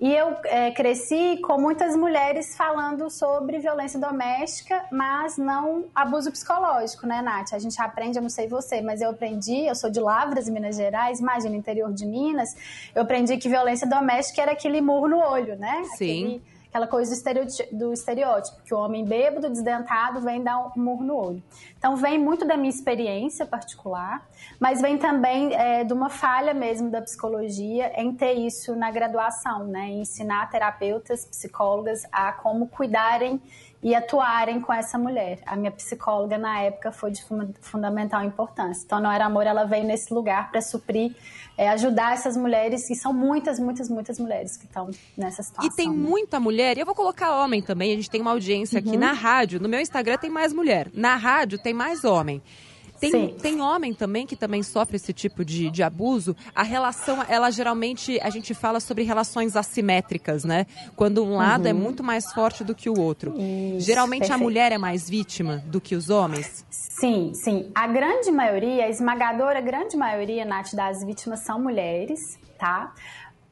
E 0.01 0.17
eu 0.17 0.35
é, 0.45 0.71
cresci 0.71 1.39
com 1.45 1.61
muitas 1.61 1.95
mulheres 1.95 2.57
falando 2.57 3.11
sobre 3.11 3.59
violência 3.59 4.01
doméstica, 4.01 4.83
mas 4.91 5.37
não 5.37 5.85
abuso 5.95 6.33
psicológico, 6.33 7.07
né, 7.07 7.21
Nath? 7.21 7.53
A 7.53 7.59
gente 7.59 7.81
aprende, 7.83 8.17
eu 8.17 8.23
não 8.23 8.31
sei 8.31 8.49
você, 8.49 8.81
mas 8.81 9.03
eu 9.03 9.11
aprendi, 9.11 9.67
eu 9.67 9.75
sou 9.75 9.91
de 9.91 10.01
Lavras, 10.01 10.49
Minas 10.49 10.77
Gerais, 10.77 11.21
imagina, 11.21 11.55
interior 11.55 11.93
de 11.93 12.07
Minas, 12.07 12.49
eu 12.95 13.03
aprendi 13.03 13.37
que 13.37 13.47
violência 13.47 13.87
doméstica 13.87 14.41
era 14.41 14.53
aquele 14.53 14.81
murro 14.81 15.07
no 15.07 15.19
olho, 15.19 15.55
né? 15.57 15.83
Sim. 15.99 16.25
Aquele, 16.25 16.43
aquela 16.71 16.87
coisa 16.87 17.13
do 17.73 17.93
estereótipo, 17.93 18.63
que 18.63 18.73
o 18.73 18.79
homem 18.79 19.05
bêbado, 19.05 19.51
desdentado, 19.51 20.21
vem 20.21 20.41
dar 20.41 20.57
um 20.59 20.71
murro 20.81 21.05
no 21.05 21.17
olho. 21.17 21.43
Então, 21.77 21.97
vem 21.97 22.17
muito 22.17 22.47
da 22.47 22.57
minha 22.57 22.71
experiência 22.71 23.45
particular, 23.45 24.25
mas 24.59 24.81
vem 24.81 24.97
também 24.97 25.53
é, 25.53 25.83
de 25.83 25.93
uma 25.93 26.09
falha 26.09 26.55
mesmo 26.55 26.89
da 26.89 27.03
psicologia 27.03 27.93
em 28.01 28.15
ter 28.15 28.35
isso 28.35 28.77
na 28.77 28.89
graduação, 28.91 29.67
né? 29.67 29.89
Em 29.89 30.03
ensinar 30.03 30.49
terapeutas, 30.49 31.25
psicólogas 31.25 32.07
a 32.13 32.33
como 32.33 32.69
cuidarem 32.69 33.43
e 33.83 33.95
atuarem 33.95 34.61
com 34.61 34.73
essa 34.73 34.99
mulher. 34.99 35.39
A 35.47 35.57
minha 35.57 35.71
psicóloga 35.71 36.37
na 36.37 36.61
época 36.61 36.93
foi 36.93 37.11
de 37.11 37.25
fundamental 37.61 38.23
importância. 38.23 38.85
Então, 38.85 39.01
não 39.01 39.11
era 39.11 39.25
amor, 39.25 39.47
ela 39.47 39.65
veio 39.65 39.85
nesse 39.85 40.13
lugar 40.13 40.51
para 40.51 40.61
suprir, 40.61 41.15
é, 41.57 41.69
ajudar 41.71 42.13
essas 42.13 42.37
mulheres, 42.37 42.91
e 42.91 42.95
são 42.95 43.13
muitas, 43.13 43.59
muitas, 43.59 43.89
muitas 43.89 44.19
mulheres 44.19 44.57
que 44.57 44.67
estão 44.67 44.91
nessa 45.17 45.43
situação. 45.43 45.71
E 45.71 45.75
tem 45.75 45.89
né? 45.89 45.97
muita 45.97 46.39
mulher, 46.39 46.77
e 46.77 46.81
eu 46.81 46.87
vou 46.87 46.95
colocar 46.95 47.43
homem 47.43 47.63
também, 47.63 47.93
a 47.93 47.97
gente 47.97 48.11
tem 48.11 48.21
uma 48.21 48.33
audiência 48.33 48.79
aqui 48.79 48.91
Uhum. 48.91 48.99
na 48.99 49.13
rádio, 49.13 49.61
no 49.61 49.69
meu 49.69 49.81
Instagram 49.81 50.19
tem 50.19 50.31
mais 50.31 50.53
mulher, 50.53 50.91
na 50.93 51.17
rádio 51.17 51.59
tem 51.59 51.73
mais 51.73 52.05
homem. 52.05 52.43
Tem, 53.01 53.11
Sim. 53.11 53.35
tem 53.41 53.61
homem 53.63 53.95
também 53.95 54.27
que 54.27 54.37
também 54.37 54.63
sofre 54.63 54.97
esse 54.97 55.13
tipo 55.13 55.43
de, 55.43 55.71
de 55.71 55.83
abuso. 55.83 56.37
A 56.55 56.63
relação, 56.63 57.25
ela 57.27 57.51
geralmente, 57.51 58.21
a 58.21 58.29
gente 58.29 58.53
fala 58.53 58.79
sobre 58.79 59.05
relações 59.05 59.57
assimétricas, 59.57 60.45
né? 60.45 60.67
Quando 60.95 61.25
um 61.25 61.37
lado 61.37 61.67
é 61.67 61.73
muito 61.73 62.05
mais 62.05 62.31
forte 62.33 62.63
do 62.63 62.75
que 62.75 62.91
o 62.91 63.01
outro. 63.01 63.33
Uhum. 63.33 63.77
Isso, 63.79 63.87
geralmente 63.87 64.25
a 64.25 64.29
perfeito. 64.29 64.43
mulher 64.43 64.73
é 64.73 64.79
mais 64.79 65.09
vítima 65.09 65.63
do 65.67 65.81
que 65.81 65.97
os 65.97 66.11
homens. 66.11 66.67
Sim, 66.71 67.33
sim. 67.35 67.71
A 67.75 67.87
grande 67.87 68.31
maioria, 68.31 68.85
a 68.85 68.89
esmagadora 68.91 69.61
grande 69.63 69.97
maioria, 69.97 70.45
Nath, 70.45 70.75
das 70.75 71.03
vítimas 71.03 71.41
são 71.41 71.59
mulheres, 71.59 72.39
tá? 72.59 72.93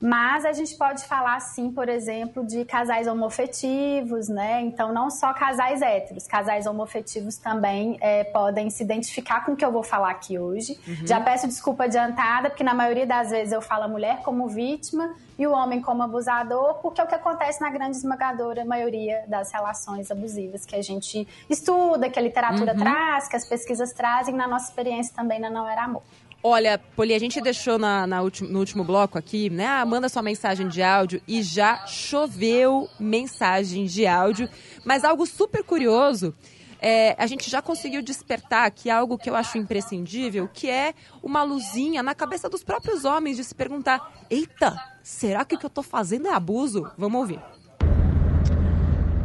Mas 0.00 0.44
a 0.44 0.52
gente 0.52 0.76
pode 0.76 1.04
falar, 1.06 1.40
sim, 1.40 1.72
por 1.72 1.88
exemplo, 1.88 2.46
de 2.46 2.64
casais 2.64 3.08
homofetivos, 3.08 4.28
né? 4.28 4.60
Então, 4.60 4.92
não 4.92 5.10
só 5.10 5.32
casais 5.34 5.82
héteros, 5.82 6.26
casais 6.26 6.66
homofetivos 6.66 7.36
também 7.36 7.98
é, 8.00 8.22
podem 8.24 8.70
se 8.70 8.82
identificar 8.82 9.44
com 9.44 9.52
o 9.52 9.56
que 9.56 9.64
eu 9.64 9.72
vou 9.72 9.82
falar 9.82 10.10
aqui 10.10 10.38
hoje. 10.38 10.78
Já 11.04 11.20
peço 11.20 11.48
desculpa 11.48 11.84
adiantada, 11.84 12.48
porque 12.48 12.62
na 12.62 12.74
maioria 12.74 13.06
das 13.06 13.30
vezes 13.30 13.52
eu 13.52 13.60
falo 13.60 13.84
a 13.84 13.88
mulher 13.88 14.22
como 14.22 14.46
vítima 14.46 15.16
e 15.36 15.46
o 15.46 15.52
homem 15.52 15.80
como 15.80 16.02
abusador, 16.02 16.74
porque 16.74 17.00
é 17.00 17.04
o 17.04 17.06
que 17.06 17.14
acontece 17.14 17.60
na 17.60 17.70
grande 17.70 17.96
esmagadora 17.96 18.64
maioria 18.64 19.24
das 19.26 19.52
relações 19.52 20.10
abusivas 20.10 20.64
que 20.64 20.76
a 20.76 20.82
gente 20.82 21.26
estuda, 21.50 22.08
que 22.08 22.18
a 22.18 22.22
literatura 22.22 22.74
traz, 22.74 23.28
que 23.28 23.36
as 23.36 23.48
pesquisas 23.48 23.92
trazem, 23.92 24.34
na 24.34 24.46
nossa 24.46 24.68
experiência 24.68 25.14
também 25.14 25.40
na 25.40 25.50
Não 25.50 25.68
Era 25.68 25.84
Amor. 25.84 26.02
Olha, 26.42 26.78
Poli, 26.78 27.14
a 27.14 27.18
gente 27.18 27.40
deixou 27.40 27.78
na, 27.78 28.06
na 28.06 28.20
no 28.22 28.58
último 28.58 28.84
bloco 28.84 29.18
aqui, 29.18 29.50
né? 29.50 29.66
Ah, 29.66 29.84
manda 29.84 30.08
sua 30.08 30.22
mensagem 30.22 30.68
de 30.68 30.80
áudio 30.80 31.20
e 31.26 31.42
já 31.42 31.84
choveu 31.86 32.88
mensagem 32.98 33.86
de 33.86 34.06
áudio. 34.06 34.48
Mas 34.84 35.02
algo 35.02 35.26
super 35.26 35.64
curioso, 35.64 36.32
é, 36.80 37.16
a 37.18 37.26
gente 37.26 37.50
já 37.50 37.60
conseguiu 37.60 38.00
despertar 38.02 38.66
aqui 38.66 38.88
algo 38.88 39.18
que 39.18 39.28
eu 39.28 39.34
acho 39.34 39.58
imprescindível, 39.58 40.48
que 40.48 40.70
é 40.70 40.94
uma 41.22 41.42
luzinha 41.42 42.04
na 42.04 42.14
cabeça 42.14 42.48
dos 42.48 42.62
próprios 42.62 43.04
homens 43.04 43.36
de 43.36 43.42
se 43.42 43.54
perguntar: 43.54 44.12
eita, 44.30 44.80
será 45.02 45.44
que 45.44 45.56
o 45.56 45.58
que 45.58 45.66
eu 45.66 45.70
tô 45.70 45.82
fazendo 45.82 46.28
é 46.28 46.32
abuso? 46.32 46.88
Vamos 46.96 47.20
ouvir. 47.20 47.40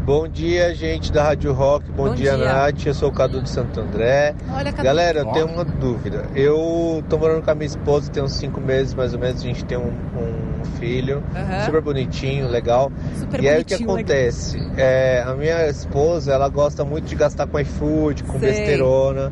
Bom 0.05 0.27
dia, 0.27 0.75
gente 0.75 1.13
da 1.13 1.23
Rádio 1.23 1.53
Rock. 1.53 1.89
Bom, 1.93 2.09
Bom 2.09 2.13
dia, 2.13 2.35
dia. 2.35 2.45
Nath. 2.45 2.85
Eu 2.85 2.93
sou 2.93 3.07
o 3.07 3.11
Cadu 3.13 3.41
de 3.41 3.49
Santo 3.49 3.79
André. 3.79 4.35
Olha, 4.53 4.69
Cadu. 4.73 4.83
Galera, 4.83 5.19
eu 5.19 5.25
tenho 5.31 5.45
uma 5.47 5.63
dúvida. 5.63 6.25
Eu 6.35 7.01
tô 7.07 7.17
morando 7.17 7.41
com 7.41 7.49
a 7.49 7.55
minha 7.55 7.67
esposa 7.67 8.11
tem 8.11 8.21
uns 8.21 8.33
cinco 8.33 8.59
meses 8.59 8.93
mais 8.93 9.13
ou 9.13 9.19
menos. 9.19 9.39
A 9.39 9.43
gente 9.45 9.63
tem 9.63 9.77
um, 9.77 9.93
um 10.17 10.65
filho 10.77 11.23
Aham. 11.33 11.63
super 11.63 11.81
bonitinho, 11.81 12.49
legal. 12.49 12.91
Super 13.17 13.41
e 13.41 13.47
aí 13.47 13.61
o 13.61 13.65
que 13.65 13.75
acontece? 13.75 14.61
É, 14.75 15.23
a 15.25 15.33
minha 15.35 15.69
esposa, 15.69 16.33
ela 16.33 16.49
gosta 16.49 16.83
muito 16.83 17.05
de 17.05 17.15
gastar 17.15 17.47
com 17.47 17.57
iFood, 17.57 18.25
com 18.25 18.39
Sei. 18.39 18.49
besterona. 18.49 19.31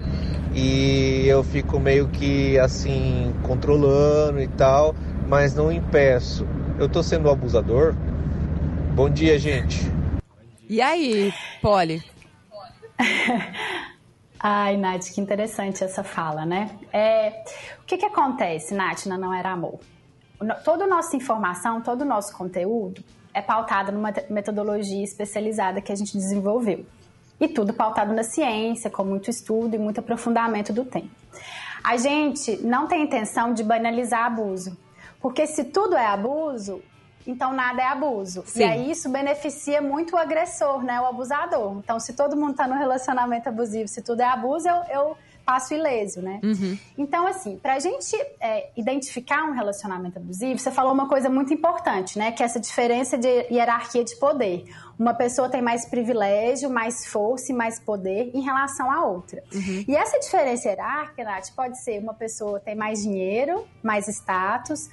E 0.56 1.26
eu 1.28 1.44
fico 1.44 1.82
meio 1.82 2.08
que 2.08 2.58
assim, 2.58 3.34
controlando 3.44 4.40
e 4.40 4.48
tal, 4.48 4.96
mas 5.28 5.54
não 5.54 5.70
impeço. 5.70 6.48
Eu 6.80 6.88
tô 6.88 7.04
sendo 7.04 7.28
um 7.28 7.32
abusador? 7.32 7.94
Bom 8.96 9.10
dia, 9.10 9.38
gente. 9.38 9.92
E 10.72 10.82
aí, 10.82 11.34
Polly? 11.62 12.02
Ai, 14.40 14.78
Nath, 14.78 15.14
que 15.14 15.20
interessante 15.20 15.84
essa 15.84 16.02
fala, 16.02 16.46
né? 16.46 16.70
É, 16.94 17.44
o 17.82 17.86
que, 17.86 17.98
que 17.98 18.06
acontece, 18.06 18.74
Nath, 18.74 19.06
na 19.06 19.18
Não 19.18 19.34
Era 19.34 19.52
Amor? 19.52 19.82
Toda 20.64 20.86
a 20.86 20.88
nossa 20.88 21.18
informação, 21.18 21.82
todo 21.82 22.04
o 22.04 22.06
nosso 22.06 22.34
conteúdo 22.38 23.04
é 23.34 23.42
pautado 23.42 23.92
numa 23.92 24.14
metodologia 24.30 25.04
especializada 25.04 25.82
que 25.82 25.92
a 25.92 25.96
gente 25.96 26.14
desenvolveu. 26.14 26.86
E 27.38 27.50
tudo 27.50 27.74
pautado 27.74 28.14
na 28.14 28.24
ciência, 28.24 28.90
com 28.90 29.04
muito 29.04 29.30
estudo 29.30 29.76
e 29.76 29.78
muito 29.78 30.00
aprofundamento 30.00 30.72
do 30.72 30.86
tema. 30.86 31.10
A 31.84 31.98
gente 31.98 32.66
não 32.66 32.88
tem 32.88 33.04
intenção 33.04 33.54
de 33.54 33.62
banalizar 33.62 34.28
abuso. 34.28 34.78
Porque 35.20 35.46
se 35.46 35.66
tudo 35.66 35.98
é 35.98 36.06
abuso, 36.08 36.82
então 37.26 37.54
nada 37.54 37.82
é 37.82 37.86
abuso. 37.86 38.44
Sim. 38.46 38.60
E 38.60 38.64
aí 38.64 38.92
isso 38.92 39.10
beneficia 39.10 39.82
muito 39.82 40.16
o 40.16 40.18
agressor, 40.18 40.84
né? 40.84 41.00
O 41.02 41.06
abusador. 41.06 41.78
Então, 41.78 42.00
se 42.00 42.14
todo 42.14 42.36
mundo 42.36 42.56
tá 42.56 42.68
no 42.68 42.76
relacionamento 42.76 43.50
abusivo, 43.50 43.88
se 43.88 44.02
tudo 44.02 44.22
é 44.22 44.26
abuso, 44.26 44.68
eu, 44.68 44.84
eu 44.90 45.18
passo 45.46 45.74
ileso, 45.74 46.22
né? 46.22 46.40
Então, 46.98 47.28
assim, 47.28 47.58
pra 47.58 47.80
gente 47.80 48.16
é, 48.40 48.70
identificar 48.76 49.44
um 49.44 49.52
relacionamento 49.52 50.18
abusivo, 50.18 50.60
você 50.60 50.72
falou 50.72 50.94
uma 50.94 51.08
coisa 51.08 51.30
muito 51.30 51.54
importante, 51.54 52.18
né? 52.18 52.32
Que 52.32 52.44
é 52.44 52.46
essa 52.46 52.60
diferença 52.60 53.18
de 53.18 53.28
hierarquia 53.52 54.04
de 54.04 54.16
poder. 54.16 54.66
Uma 54.98 55.14
pessoa 55.14 55.50
tem 55.50 55.62
mais 55.62 55.86
privilégio, 55.86 56.70
mais 56.70 57.08
força 57.08 57.52
e 57.52 57.56
mais 57.56 57.80
poder 57.80 58.32
em 58.34 58.42
relação 58.42 58.92
à 58.92 59.06
outra. 59.06 59.44
E 59.88 59.96
essa 59.96 60.20
diferença 60.20 60.70
hierárquica, 60.70 61.24
Nath, 61.24 61.50
pode 61.56 61.82
ser 61.82 62.00
uma 62.00 62.14
pessoa 62.14 62.60
tem 62.60 62.76
mais 62.76 63.02
dinheiro, 63.02 63.66
mais 63.82 64.08
status, 64.08 64.90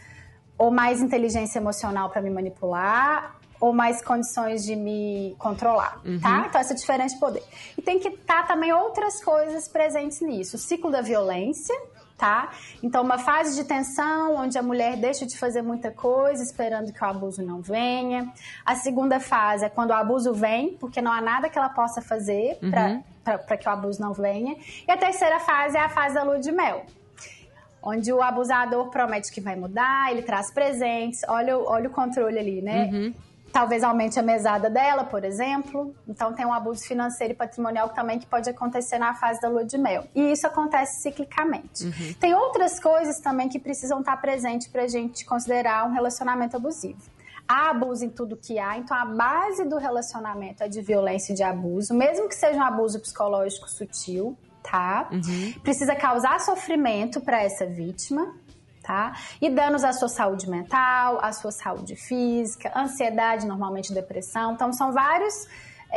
ou 0.58 0.70
mais 0.70 1.00
inteligência 1.00 1.58
emocional 1.58 2.10
para 2.10 2.20
me 2.20 2.30
manipular, 2.30 3.36
ou 3.60 3.72
mais 3.72 4.02
condições 4.02 4.64
de 4.64 4.76
me 4.76 5.34
controlar, 5.38 6.00
tá? 6.20 6.46
Então, 6.48 6.60
essa 6.60 6.74
diferença 6.74 7.14
de 7.14 7.20
poder. 7.20 7.42
E 7.76 7.82
tem 7.82 7.98
que 7.98 8.08
estar 8.08 8.46
também 8.46 8.72
outras 8.72 9.22
coisas 9.22 9.68
presentes 9.68 10.20
nisso. 10.20 10.56
O 10.56 10.58
ciclo 10.58 10.92
da 10.92 11.00
violência, 11.00 11.74
tá? 12.16 12.50
Então, 12.82 13.02
uma 13.02 13.18
fase 13.18 13.56
de 13.56 13.64
tensão, 13.64 14.36
onde 14.36 14.56
a 14.56 14.62
mulher 14.62 14.96
deixa 14.96 15.26
de 15.26 15.36
fazer 15.36 15.62
muita 15.62 15.90
coisa, 15.90 16.40
esperando 16.42 16.92
que 16.92 17.02
o 17.02 17.06
abuso 17.06 17.42
não 17.42 17.60
venha. 17.60 18.32
A 18.64 18.76
segunda 18.76 19.18
fase 19.18 19.64
é 19.64 19.68
quando 19.68 19.90
o 19.90 19.94
abuso 19.94 20.32
vem, 20.32 20.74
porque 20.74 21.02
não 21.02 21.12
há 21.12 21.20
nada 21.20 21.48
que 21.48 21.58
ela 21.58 21.68
possa 21.68 22.00
fazer 22.00 22.58
para 23.44 23.56
que 23.56 23.68
o 23.68 23.72
abuso 23.72 24.00
não 24.00 24.12
venha. 24.12 24.56
E 24.86 24.90
a 24.90 24.96
terceira 24.96 25.40
fase 25.40 25.76
é 25.76 25.80
a 25.80 25.88
fase 25.88 26.14
da 26.14 26.22
lua 26.22 26.38
de 26.38 26.52
mel, 26.52 26.86
onde 27.88 28.12
o 28.12 28.22
abusador 28.22 28.88
promete 28.90 29.32
que 29.32 29.40
vai 29.40 29.56
mudar, 29.56 30.10
ele 30.10 30.22
traz 30.22 30.50
presentes, 30.50 31.22
olha, 31.28 31.56
o- 31.58 31.64
olha 31.66 31.88
o 31.88 31.92
controle 31.92 32.38
ali, 32.38 32.60
né? 32.62 32.90
Talvez 33.50 33.82
aumente 33.82 34.18
a 34.20 34.22
mesada 34.22 34.68
dela, 34.68 35.04
por 35.04 35.24
exemplo. 35.24 35.94
Então 36.06 36.34
tem 36.34 36.44
um 36.44 36.52
abuso 36.52 36.84
financeiro 36.84 37.32
e 37.32 37.36
patrimonial 37.36 37.88
também 37.88 38.18
que 38.18 38.26
pode 38.26 38.48
acontecer 38.50 38.98
na 38.98 39.14
fase 39.14 39.40
da 39.40 39.48
lua 39.48 39.64
de 39.64 39.78
mel. 39.78 40.04
E 40.14 40.30
isso 40.32 40.46
acontece 40.46 41.00
ciclicamente. 41.00 42.14
Tem 42.20 42.34
outras 42.34 42.78
coisas 42.78 43.18
também 43.20 43.48
que 43.48 43.58
precisam 43.58 44.00
estar 44.00 44.18
presentes 44.20 44.68
para 44.68 44.82
a 44.82 44.86
gente 44.88 45.24
considerar 45.24 45.86
um 45.88 45.92
relacionamento 45.94 46.56
abusivo. 46.56 47.00
Há 47.48 47.70
abuso 47.70 48.04
em 48.04 48.10
tudo 48.10 48.36
que 48.36 48.58
há, 48.58 48.76
então 48.76 48.94
a 48.94 49.06
base 49.06 49.64
do 49.64 49.78
relacionamento 49.78 50.62
é 50.62 50.68
de 50.68 50.82
violência 50.82 51.32
e 51.32 51.34
de 51.34 51.42
abuso, 51.42 51.94
mesmo 51.94 52.28
que 52.28 52.34
seja 52.34 52.58
um 52.58 52.62
abuso 52.62 53.00
psicológico 53.00 53.66
sutil, 53.70 54.36
tá? 54.62 55.08
Precisa 55.62 55.94
causar 55.94 56.40
sofrimento 56.40 57.20
para 57.20 57.42
essa 57.42 57.66
vítima, 57.66 58.34
tá? 58.82 59.14
E 59.40 59.50
danos 59.50 59.84
à 59.84 59.92
sua 59.92 60.08
saúde 60.08 60.48
mental, 60.48 61.18
à 61.22 61.32
sua 61.32 61.50
saúde 61.50 61.96
física, 61.96 62.72
ansiedade, 62.76 63.46
normalmente 63.46 63.92
depressão. 63.92 64.52
Então 64.52 64.72
são 64.72 64.92
vários 64.92 65.46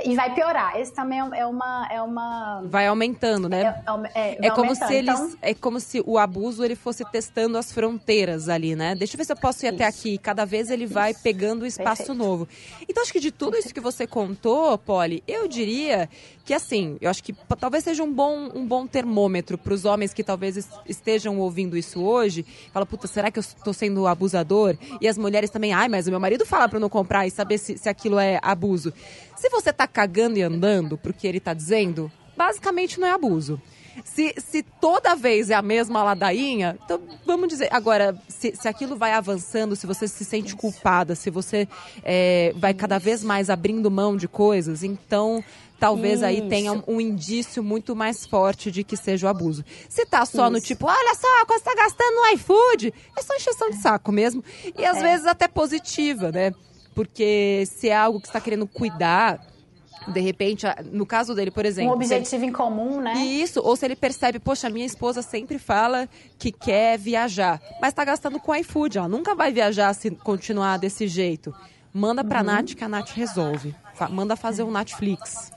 e 0.05 0.15
vai 0.15 0.33
piorar. 0.33 0.77
Esse 0.79 0.93
também 0.93 1.19
é 1.19 1.45
uma 1.45 1.87
é 1.91 2.01
uma 2.01 2.61
Vai 2.65 2.87
aumentando, 2.87 3.49
né? 3.49 3.81
é, 4.13 4.19
é, 4.19 4.31
É 4.37 4.41
vai 4.41 4.49
como 4.51 4.67
aumentando. 4.69 4.87
se 4.87 4.95
eles, 4.95 5.19
Então, 5.19 5.37
é 5.41 5.53
como 5.53 5.79
se 5.79 6.03
o 6.05 6.17
abuso 6.17 6.63
ele 6.63 6.75
fosse 6.75 7.03
testando 7.05 7.57
as 7.57 7.71
fronteiras 7.71 8.47
ali, 8.49 8.75
né? 8.75 8.95
Deixa 8.95 9.15
eu 9.15 9.17
ver 9.17 9.25
se 9.25 9.31
eu 9.33 9.37
posso 9.37 9.65
ir 9.65 9.69
até 9.69 9.87
Isso. 9.87 9.99
aqui. 9.99 10.17
Cada 10.17 10.45
vez 10.45 10.69
ele 10.69 10.85
vai 10.85 11.13
pegando 11.13 11.63
um 11.63 11.65
espaço 11.65 12.03
Perfeito. 12.03 12.13
novo. 12.17 12.47
Então 12.87 13.03
acho 13.03 13.11
que 13.11 13.19
de 13.19 13.31
tudo 13.31 13.57
isso 13.57 13.73
que 13.73 13.81
você 13.81 14.07
contou, 14.07 14.77
Polly, 14.77 15.23
eu 15.27 15.47
diria 15.47 16.09
que 16.45 16.53
assim, 16.53 16.97
eu 17.01 17.09
acho 17.09 17.23
que 17.23 17.33
talvez 17.59 17.83
seja 17.83 18.01
um 18.03 18.11
bom, 18.11 18.49
um 18.55 18.65
bom 18.65 18.87
termômetro 18.87 19.57
para 19.57 19.73
os 19.73 19.85
homens 19.85 20.13
que 20.13 20.23
talvez 20.23 20.57
es- 20.57 20.69
estejam 20.87 21.37
ouvindo 21.39 21.77
isso 21.77 22.01
hoje. 22.03 22.45
Fala, 22.73 22.85
puta, 22.85 23.07
será 23.07 23.29
que 23.29 23.37
eu 23.39 23.41
estou 23.41 23.73
sendo 23.73 24.07
abusador? 24.07 24.75
E 24.99 25.07
as 25.07 25.17
mulheres 25.17 25.49
também, 25.49 25.73
ai, 25.73 25.87
mas 25.89 26.07
o 26.07 26.09
meu 26.11 26.19
marido 26.19 26.45
fala 26.45 26.67
para 26.67 26.79
não 26.79 26.89
comprar 26.89 27.27
e 27.27 27.31
saber 27.31 27.57
se, 27.57 27.77
se 27.77 27.87
aquilo 27.89 28.17
é 28.19 28.39
abuso. 28.41 28.93
Se 29.41 29.49
você 29.49 29.73
tá 29.73 29.87
cagando 29.87 30.37
e 30.37 30.43
andando 30.43 30.99
porque 30.99 31.25
ele 31.25 31.39
tá 31.39 31.51
dizendo, 31.51 32.11
basicamente 32.37 32.99
não 32.99 33.07
é 33.07 33.11
abuso. 33.11 33.59
Se, 34.05 34.35
se 34.37 34.61
toda 34.61 35.15
vez 35.15 35.49
é 35.49 35.55
a 35.55 35.63
mesma 35.63 36.03
ladainha, 36.03 36.77
então 36.85 37.01
vamos 37.25 37.47
dizer. 37.47 37.67
Agora, 37.71 38.15
se, 38.27 38.55
se 38.55 38.67
aquilo 38.67 38.95
vai 38.95 39.13
avançando, 39.13 39.75
se 39.75 39.87
você 39.87 40.07
se 40.07 40.23
sente 40.23 40.55
culpada, 40.55 41.15
se 41.15 41.31
você 41.31 41.67
é, 42.03 42.53
vai 42.55 42.75
cada 42.75 42.99
vez 42.99 43.23
mais 43.23 43.49
abrindo 43.49 43.89
mão 43.89 44.15
de 44.15 44.27
coisas, 44.27 44.83
então 44.83 45.43
talvez 45.79 46.21
aí 46.21 46.37
Isso. 46.37 46.47
tenha 46.47 46.73
um, 46.73 46.83
um 46.87 47.01
indício 47.01 47.63
muito 47.63 47.95
mais 47.95 48.27
forte 48.27 48.69
de 48.69 48.83
que 48.83 48.95
seja 48.95 49.25
o 49.25 49.29
abuso. 49.31 49.65
Se 49.89 50.05
tá 50.05 50.23
só 50.23 50.51
no 50.51 50.59
Isso. 50.59 50.67
tipo, 50.67 50.85
olha 50.85 51.15
só, 51.15 51.45
quando 51.47 51.59
você 51.59 51.65
tá 51.65 51.75
gastando 51.75 52.13
no 52.15 52.27
iFood, 52.35 52.93
é 53.17 53.21
só 53.23 53.33
encheção 53.35 53.71
de 53.71 53.77
saco 53.77 54.11
mesmo. 54.11 54.43
E 54.77 54.85
às 54.85 54.97
É. 54.97 55.01
vezes 55.01 55.25
até 55.25 55.47
positiva, 55.47 56.31
né? 56.31 56.53
Porque 56.95 57.63
se 57.65 57.89
é 57.89 57.95
algo 57.95 58.19
que 58.19 58.27
você 58.27 58.33
tá 58.33 58.41
querendo 58.41 58.67
cuidar, 58.67 59.39
de 60.07 60.19
repente, 60.19 60.65
no 60.91 61.05
caso 61.05 61.33
dele, 61.35 61.51
por 61.51 61.63
um 61.63 61.67
exemplo. 61.67 61.93
ele- 61.95 62.05
objetivo 62.05 62.45
em 62.45 62.51
comum, 62.51 62.99
né? 62.99 63.13
isso, 63.13 63.61
ou 63.63 63.75
se 63.75 63.85
ele 63.85 63.95
percebe, 63.95 64.39
poxa, 64.39 64.69
minha 64.69 64.85
esposa 64.85 65.21
sempre 65.21 65.57
fala 65.59 66.09
que 66.39 66.51
quer 66.51 66.97
viajar, 66.97 67.61
mas 67.81 67.93
tá 67.93 68.03
gastando 68.03 68.39
com 68.39 68.53
iFood, 68.55 68.97
ela 68.97 69.07
nunca 69.07 69.35
vai 69.35 69.51
viajar 69.51 69.93
se 69.93 70.11
continuar 70.11 70.77
desse 70.77 71.07
jeito. 71.07 71.53
Manda 71.93 72.23
pra 72.23 72.41
Nath 72.41 72.73
que 72.73 72.83
a 72.83 72.87
Nath 72.89 73.09
resolve. 73.11 73.75
Manda 74.09 74.35
fazer 74.35 74.63
um 74.63 74.71
Netflix. 74.71 75.51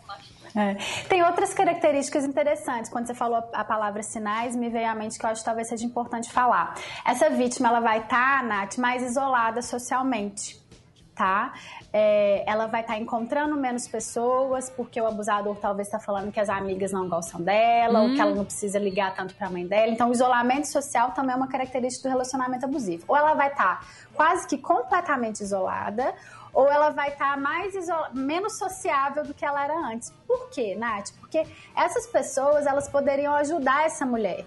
É. 0.57 0.75
Tem 1.09 1.21
outras 1.25 1.53
características 1.53 2.25
interessantes. 2.25 2.89
Quando 2.91 3.07
você 3.09 3.15
falou 3.15 3.43
a 3.53 3.65
palavra 3.65 4.03
sinais, 4.05 4.55
me 4.55 4.69
veio 4.69 4.89
à 4.89 4.95
mente 4.95 5.19
que 5.19 5.27
eu 5.27 5.31
acho 5.31 5.41
que 5.41 5.45
talvez 5.45 5.69
seja 5.69 5.85
importante 5.85 6.31
falar. 6.31 6.75
Essa 7.05 7.29
vítima, 7.31 7.69
ela 7.69 7.81
vai 7.81 7.99
estar, 8.01 8.45
Nath, 8.45 8.79
mais 8.79 9.03
isolada 9.03 9.63
socialmente, 9.63 10.57
tá? 11.15 11.53
É, 11.93 12.43
ela 12.47 12.67
vai 12.67 12.81
estar 12.81 12.99
encontrando 12.99 13.57
menos 13.57 13.87
pessoas, 13.87 14.69
porque 14.69 15.01
o 15.01 15.07
abusador 15.07 15.57
talvez 15.57 15.87
está 15.89 15.99
falando 16.01 16.33
que 16.33 16.41
as 16.41 16.49
amigas 16.49 16.93
não 16.93 17.09
gostam 17.09 17.41
dela, 17.41 18.03
ou 18.03 18.15
que 18.15 18.21
ela 18.21 18.35
não 18.35 18.45
precisa 18.45 18.79
ligar 18.79 19.15
tanto 19.15 19.35
para 19.35 19.47
a 19.47 19.51
mãe 19.51 19.67
dela. 19.67 19.93
Então, 19.93 20.09
o 20.09 20.13
isolamento 20.13 20.67
social 20.67 21.13
também 21.13 21.35
é 21.35 21.37
uma 21.37 21.49
característica 21.49 22.09
do 22.09 22.13
relacionamento 22.13 22.65
abusivo. 22.65 23.05
Ou 23.07 23.17
ela 23.17 23.35
vai 23.35 23.49
estar 23.49 23.87
quase 24.15 24.47
que 24.47 24.59
completamente 24.59 25.41
isolada, 25.41 26.15
ou 26.53 26.71
ela 26.71 26.91
vai 26.91 27.09
estar 27.09 27.37
mais 27.37 27.75
iso- 27.75 27.93
menos 28.13 28.59
sociável 28.59 29.25
do 29.25 29.35
que 29.35 29.45
ela 29.45 29.65
era 29.65 29.77
antes. 29.77 30.13
Por 30.27 30.51
quê, 30.51 30.75
Nath? 30.77 31.11
Porque 31.21 31.47
essas 31.77 32.07
pessoas, 32.07 32.67
elas 32.67 32.89
poderiam 32.89 33.35
ajudar 33.35 33.87
essa 33.87 34.07
mulher 34.07 34.45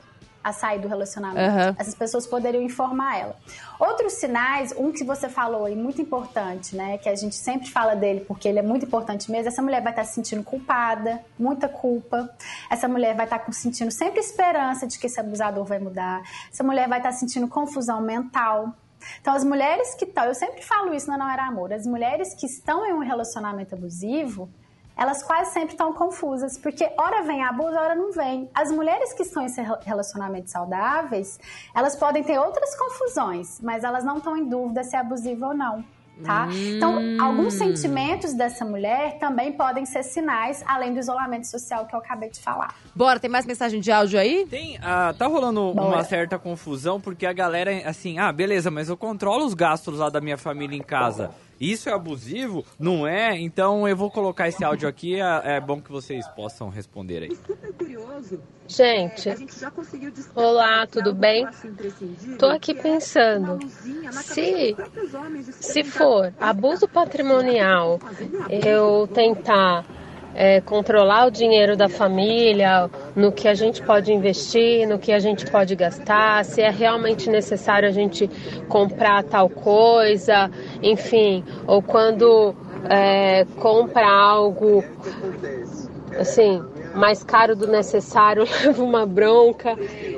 a 0.48 0.54
sair 0.54 0.80
do 0.80 0.88
relacionamento. 0.88 1.40
Aham. 1.40 1.76
Essas 1.78 1.96
pessoas 1.96 2.26
poderiam 2.26 2.62
informar 2.64 3.18
ela. 3.20 3.36
Outros 3.80 4.14
sinais, 4.14 4.74
um 4.78 4.92
que 4.92 5.04
você 5.04 5.30
falou 5.30 5.66
aí, 5.66 5.76
muito 5.76 6.02
importante, 6.02 6.76
né? 6.76 6.98
Que 6.98 7.10
a 7.10 7.16
gente 7.16 7.36
sempre 7.36 7.70
fala 7.70 7.96
dele, 7.96 8.22
porque 8.22 8.48
ele 8.48 8.60
é 8.60 8.62
muito 8.62 8.86
importante 8.86 9.30
mesmo. 9.32 9.48
Essa 9.50 9.62
mulher 9.62 9.82
vai 9.82 9.92
estar 9.92 10.04
se 10.06 10.14
sentindo 10.14 10.44
culpada, 10.44 11.22
muita 11.38 11.68
culpa. 11.68 12.30
Essa 12.70 12.88
mulher 12.88 13.16
vai 13.16 13.26
estar 13.26 13.40
com- 13.40 13.52
sentindo 13.52 13.92
sempre 13.92 14.20
esperança 14.20 14.88
de 14.88 14.98
que 14.98 15.08
esse 15.08 15.20
abusador 15.20 15.64
vai 15.66 15.80
mudar. 15.80 16.22
Essa 16.52 16.64
mulher 16.64 16.88
vai 16.88 17.00
estar 17.00 17.12
sentindo 17.12 17.48
confusão 17.48 18.02
mental. 18.02 18.74
Então, 19.22 19.34
as 19.34 19.44
mulheres 19.44 19.94
que 19.94 20.06
estão, 20.06 20.26
eu 20.26 20.34
sempre 20.36 20.62
falo 20.64 20.94
isso 20.94 21.08
na 21.08 21.18
Não 21.18 21.30
Era 21.30 21.46
Amor, 21.46 21.72
as 21.72 21.86
mulheres 21.86 22.34
que 22.34 22.46
estão 22.46 22.86
em 22.86 22.94
um 22.94 23.00
relacionamento 23.00 23.76
abusivo, 23.76 24.50
elas 24.98 25.22
quase 25.24 25.52
sempre 25.52 25.74
estão 25.74 25.94
confusas, 25.94 26.58
porque 26.58 26.90
hora 26.98 27.22
vem 27.24 27.44
abuso, 27.44 27.78
hora 27.78 27.96
não 27.96 28.12
vem. 28.12 28.50
As 28.54 28.72
mulheres 28.72 29.14
que 29.14 29.24
estão 29.24 29.46
em 29.46 29.50
relacionamentos 29.86 30.52
saudáveis, 30.52 31.40
elas 31.76 31.96
podem 31.96 32.24
ter 32.24 32.40
outras 32.40 32.76
confusões, 32.76 33.62
mas 33.62 33.84
elas 33.84 34.04
não 34.04 34.18
estão 34.18 34.36
em 34.36 34.46
dúvida 34.50 34.84
se 34.84 34.96
é 34.96 35.00
abusivo 35.00 35.46
ou 35.48 35.54
não 35.54 35.84
tá? 36.26 36.48
Então, 36.76 36.98
alguns 37.20 37.54
Hum. 37.54 37.58
sentimentos 37.60 38.34
dessa 38.34 38.66
mulher 38.66 39.20
também 39.20 39.52
podem 39.52 39.86
ser 39.86 40.02
sinais, 40.02 40.64
além 40.68 40.92
do 40.92 41.00
isolamento 41.00 41.46
social 41.46 41.86
que 41.86 41.94
eu 41.94 42.00
acabei 42.00 42.30
de 42.32 42.40
falar. 42.40 42.74
Bora, 42.96 43.20
tem 43.20 43.30
mais 43.30 43.46
mensagem 43.46 43.80
de 43.80 43.92
áudio 43.92 44.20
aí? 44.20 44.48
Tem, 44.50 44.80
ah, 44.82 45.14
tá 45.16 45.28
rolando 45.28 45.74
Bora. 45.76 45.88
uma 45.88 46.04
certa 46.04 46.40
confusão, 46.40 47.00
porque 47.00 47.24
a 47.26 47.34
galera, 47.34 47.88
assim, 47.88 48.18
ah, 48.18 48.32
beleza, 48.32 48.72
mas 48.72 48.90
eu 48.90 48.98
controlo 48.98 49.46
os 49.46 49.54
gastos 49.54 50.00
lá 50.00 50.10
da 50.10 50.20
minha 50.20 50.38
família 50.38 50.76
em 50.76 50.82
casa. 50.82 51.30
Isso 51.60 51.90
é 51.90 51.94
abusivo? 51.94 52.66
Não 52.80 53.08
é? 53.08 53.38
Então 53.38 53.88
eu 53.88 53.96
vou 53.96 54.12
colocar 54.12 54.48
esse 54.48 54.64
áudio 54.64 54.88
aqui, 54.88 55.20
é, 55.20 55.56
é 55.56 55.60
bom 55.60 55.82
que 55.82 55.92
vocês 55.92 56.28
possam 56.30 56.70
responder 56.70 57.24
aí. 57.24 57.38
Gente, 58.68 59.30
olá, 60.36 60.86
tudo 60.88 61.14
bem? 61.14 61.48
Tô 62.38 62.48
aqui 62.48 62.74
pensando, 62.74 63.60
se, 64.12 64.76
se 65.52 65.84
for 65.84 66.34
abuso 66.40 66.88
patrimonial, 66.88 68.00
eu 68.50 69.08
tentar 69.08 69.86
é, 70.36 70.62
controlar 70.62 71.28
o 71.28 71.32
dinheiro 71.32 71.76
da 71.76 71.90
família, 71.90 72.90
no 73.16 73.32
que 73.32 73.48
a 73.48 73.54
gente 73.54 73.82
pode 73.82 74.14
investir, 74.14 74.88
no 74.88 75.00
que 75.00 75.12
a 75.12 75.20
gente 75.20 75.50
pode 75.50 75.76
gastar, 75.76 76.46
se 76.46 76.62
é 76.62 76.70
realmente 76.70 77.30
necessário 77.30 77.88
a 77.90 77.92
gente 77.92 78.30
comprar 78.68 79.24
tal 79.24 79.50
coisa, 79.50 80.50
enfim, 80.82 81.44
ou 81.66 81.82
quando 81.82 82.56
é, 82.90 83.46
compra 83.60 84.08
algo 84.08 84.84
assim, 86.20 86.64
mais 86.96 87.24
caro 87.24 87.56
do 87.56 87.68
necessário, 87.68 88.44
leva 88.64 88.84
uma 88.84 89.06
bronca. 89.06 89.76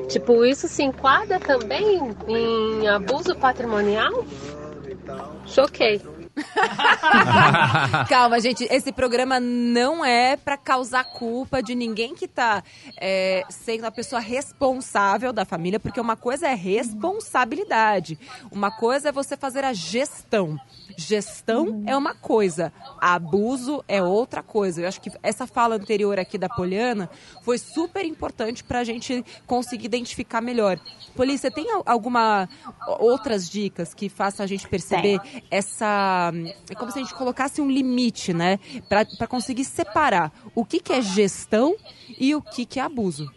Tipo, 0.07 0.45
isso 0.45 0.67
se 0.67 0.83
enquadra 0.83 1.39
também 1.39 2.15
em 2.27 2.87
abuso 2.87 3.35
patrimonial? 3.35 4.23
Choquei. 5.45 6.01
Calma, 8.07 8.39
gente, 8.39 8.63
esse 8.71 8.91
programa 8.91 9.39
não 9.39 10.03
é 10.03 10.35
pra 10.37 10.57
causar 10.57 11.03
culpa 11.03 11.61
de 11.61 11.75
ninguém 11.75 12.15
que 12.15 12.27
tá 12.27 12.63
é, 12.99 13.43
sendo 13.49 13.85
a 13.85 13.91
pessoa 13.91 14.19
responsável 14.19 15.31
da 15.33 15.45
família, 15.45 15.79
porque 15.79 15.99
uma 15.99 16.15
coisa 16.15 16.47
é 16.47 16.53
responsabilidade, 16.55 18.17
uma 18.51 18.71
coisa 18.71 19.09
é 19.09 19.11
você 19.11 19.35
fazer 19.37 19.63
a 19.63 19.73
gestão. 19.73 20.57
Gestão 20.97 21.83
é 21.85 21.95
uma 21.95 22.13
coisa, 22.15 22.73
abuso 22.99 23.83
é 23.87 24.01
outra 24.01 24.41
coisa. 24.41 24.81
Eu 24.81 24.87
acho 24.87 24.99
que 24.99 25.11
essa 25.21 25.45
fala 25.47 25.75
anterior 25.75 26.19
aqui 26.19 26.37
da 26.37 26.49
Poliana 26.49 27.09
foi 27.43 27.57
super 27.57 28.03
importante 28.05 28.63
pra 28.63 28.83
gente 28.83 29.23
conseguir 29.45 29.85
identificar 29.85 30.41
melhor. 30.41 30.79
Polícia, 31.15 31.51
tem 31.51 31.71
al- 31.71 31.83
alguma 31.85 32.49
outras 32.99 33.47
dicas 33.49 33.93
que 33.93 34.09
façam 34.09 34.43
a 34.43 34.47
gente 34.47 34.67
perceber 34.67 35.19
essa. 35.49 36.28
É 36.69 36.75
como 36.75 36.91
se 36.91 36.99
a 36.99 37.01
gente 37.01 37.13
colocasse 37.13 37.61
um 37.61 37.69
limite, 37.69 38.33
né? 38.33 38.59
Pra 38.87 39.27
conseguir 39.27 39.65
separar 39.65 40.31
o 40.55 40.65
que, 40.65 40.79
que 40.79 40.93
é 40.93 41.01
gestão 41.01 41.75
e 42.19 42.35
o 42.35 42.41
que, 42.41 42.65
que 42.65 42.79
é 42.79 42.83
abuso. 42.83 43.31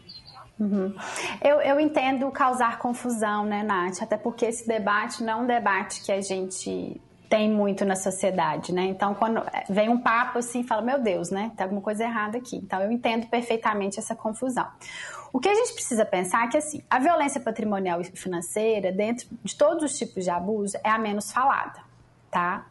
Eu, 1.43 1.61
eu 1.61 1.81
entendo 1.81 2.31
causar 2.31 2.79
confusão, 2.79 3.45
né, 3.45 3.63
Nath? 3.63 4.03
Até 4.03 4.17
porque 4.17 4.47
esse 4.47 4.67
debate 4.67 5.23
não 5.23 5.33
é 5.33 5.37
um 5.37 5.47
debate 5.47 6.03
que 6.03 6.13
a 6.13 6.21
gente 6.21 7.01
tem 7.29 7.49
muito 7.49 7.85
na 7.85 7.97
sociedade, 7.97 8.75
né? 8.75 8.85
Então, 8.85 9.15
quando 9.15 9.39
é, 9.39 9.65
vem 9.69 9.89
um 9.89 9.99
papo 9.99 10.39
assim, 10.39 10.63
fala, 10.63 10.83
meu 10.83 11.01
Deus, 11.01 11.31
né? 11.31 11.51
Tem 11.57 11.65
alguma 11.65 11.81
coisa 11.81 12.05
errada 12.05 12.37
aqui. 12.37 12.57
Então, 12.57 12.81
eu 12.83 12.93
entendo 12.93 13.27
perfeitamente 13.27 13.99
essa 13.99 14.15
confusão. 14.15 14.67
O 15.33 15.41
que 15.41 15.49
a 15.49 15.55
gente 15.55 15.73
precisa 15.73 16.05
pensar 16.05 16.45
é 16.45 16.49
que, 16.49 16.59
assim, 16.59 16.83
a 16.91 16.99
violência 16.99 17.41
patrimonial 17.41 18.03
e 18.03 18.05
financeira, 18.05 18.93
dentro 18.93 19.27
de 19.43 19.57
todos 19.57 19.83
os 19.83 19.99
tipos 19.99 20.25
de 20.25 20.31
abuso, 20.31 20.77
é 20.85 20.91
a 20.91 20.99
menos 20.99 21.33
falada, 21.33 21.81
tá? 22.33 22.67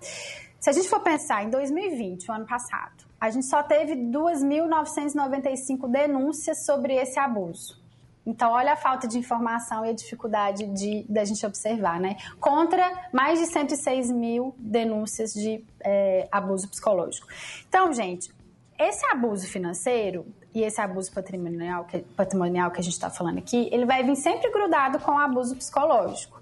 Se 0.59 0.69
a 0.69 0.73
gente 0.73 0.89
for 0.89 0.99
pensar 0.99 1.45
em 1.45 1.49
2020, 1.49 2.29
o 2.29 2.33
ano 2.33 2.45
passado, 2.45 3.05
a 3.19 3.29
gente 3.29 3.45
só 3.45 3.63
teve 3.63 3.95
2.995 3.95 5.89
denúncias 5.89 6.65
sobre 6.65 6.95
esse 6.95 7.17
abuso. 7.17 7.79
Então, 8.25 8.51
olha 8.51 8.73
a 8.73 8.75
falta 8.75 9.07
de 9.07 9.17
informação 9.17 9.85
e 9.85 9.89
a 9.89 9.93
dificuldade 9.93 10.65
de 10.67 11.03
da 11.09 11.23
gente 11.23 11.43
observar, 11.45 11.99
né? 11.99 12.17
Contra 12.39 13.09
mais 13.11 13.39
de 13.39 13.47
106 13.47 14.11
mil 14.11 14.53
denúncias 14.57 15.33
de 15.33 15.63
é, 15.79 16.27
abuso 16.31 16.67
psicológico. 16.69 17.27
Então, 17.67 17.91
gente, 17.91 18.31
esse 18.77 19.03
abuso 19.07 19.47
financeiro 19.47 20.25
e 20.53 20.61
esse 20.61 20.79
abuso 20.79 21.11
patrimonial 21.11 21.85
que, 21.85 21.99
patrimonial 21.99 22.69
que 22.69 22.79
a 22.79 22.83
gente 22.83 22.93
está 22.93 23.09
falando 23.09 23.39
aqui, 23.39 23.69
ele 23.71 23.85
vai 23.85 24.03
vir 24.03 24.15
sempre 24.15 24.51
grudado 24.51 24.99
com 24.99 25.13
o 25.13 25.17
abuso 25.17 25.55
psicológico. 25.55 26.40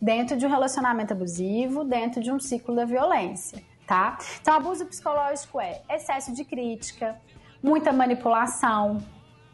Dentro 0.00 0.36
de 0.36 0.46
um 0.46 0.48
relacionamento 0.48 1.12
abusivo, 1.12 1.84
dentro 1.84 2.22
de 2.22 2.32
um 2.32 2.40
ciclo 2.40 2.74
da 2.74 2.84
violência, 2.84 3.62
tá? 3.86 4.16
Então, 4.40 4.54
abuso 4.54 4.86
psicológico 4.86 5.60
é 5.60 5.82
excesso 5.90 6.32
de 6.32 6.44
crítica, 6.44 7.20
muita 7.62 7.92
manipulação, 7.92 9.02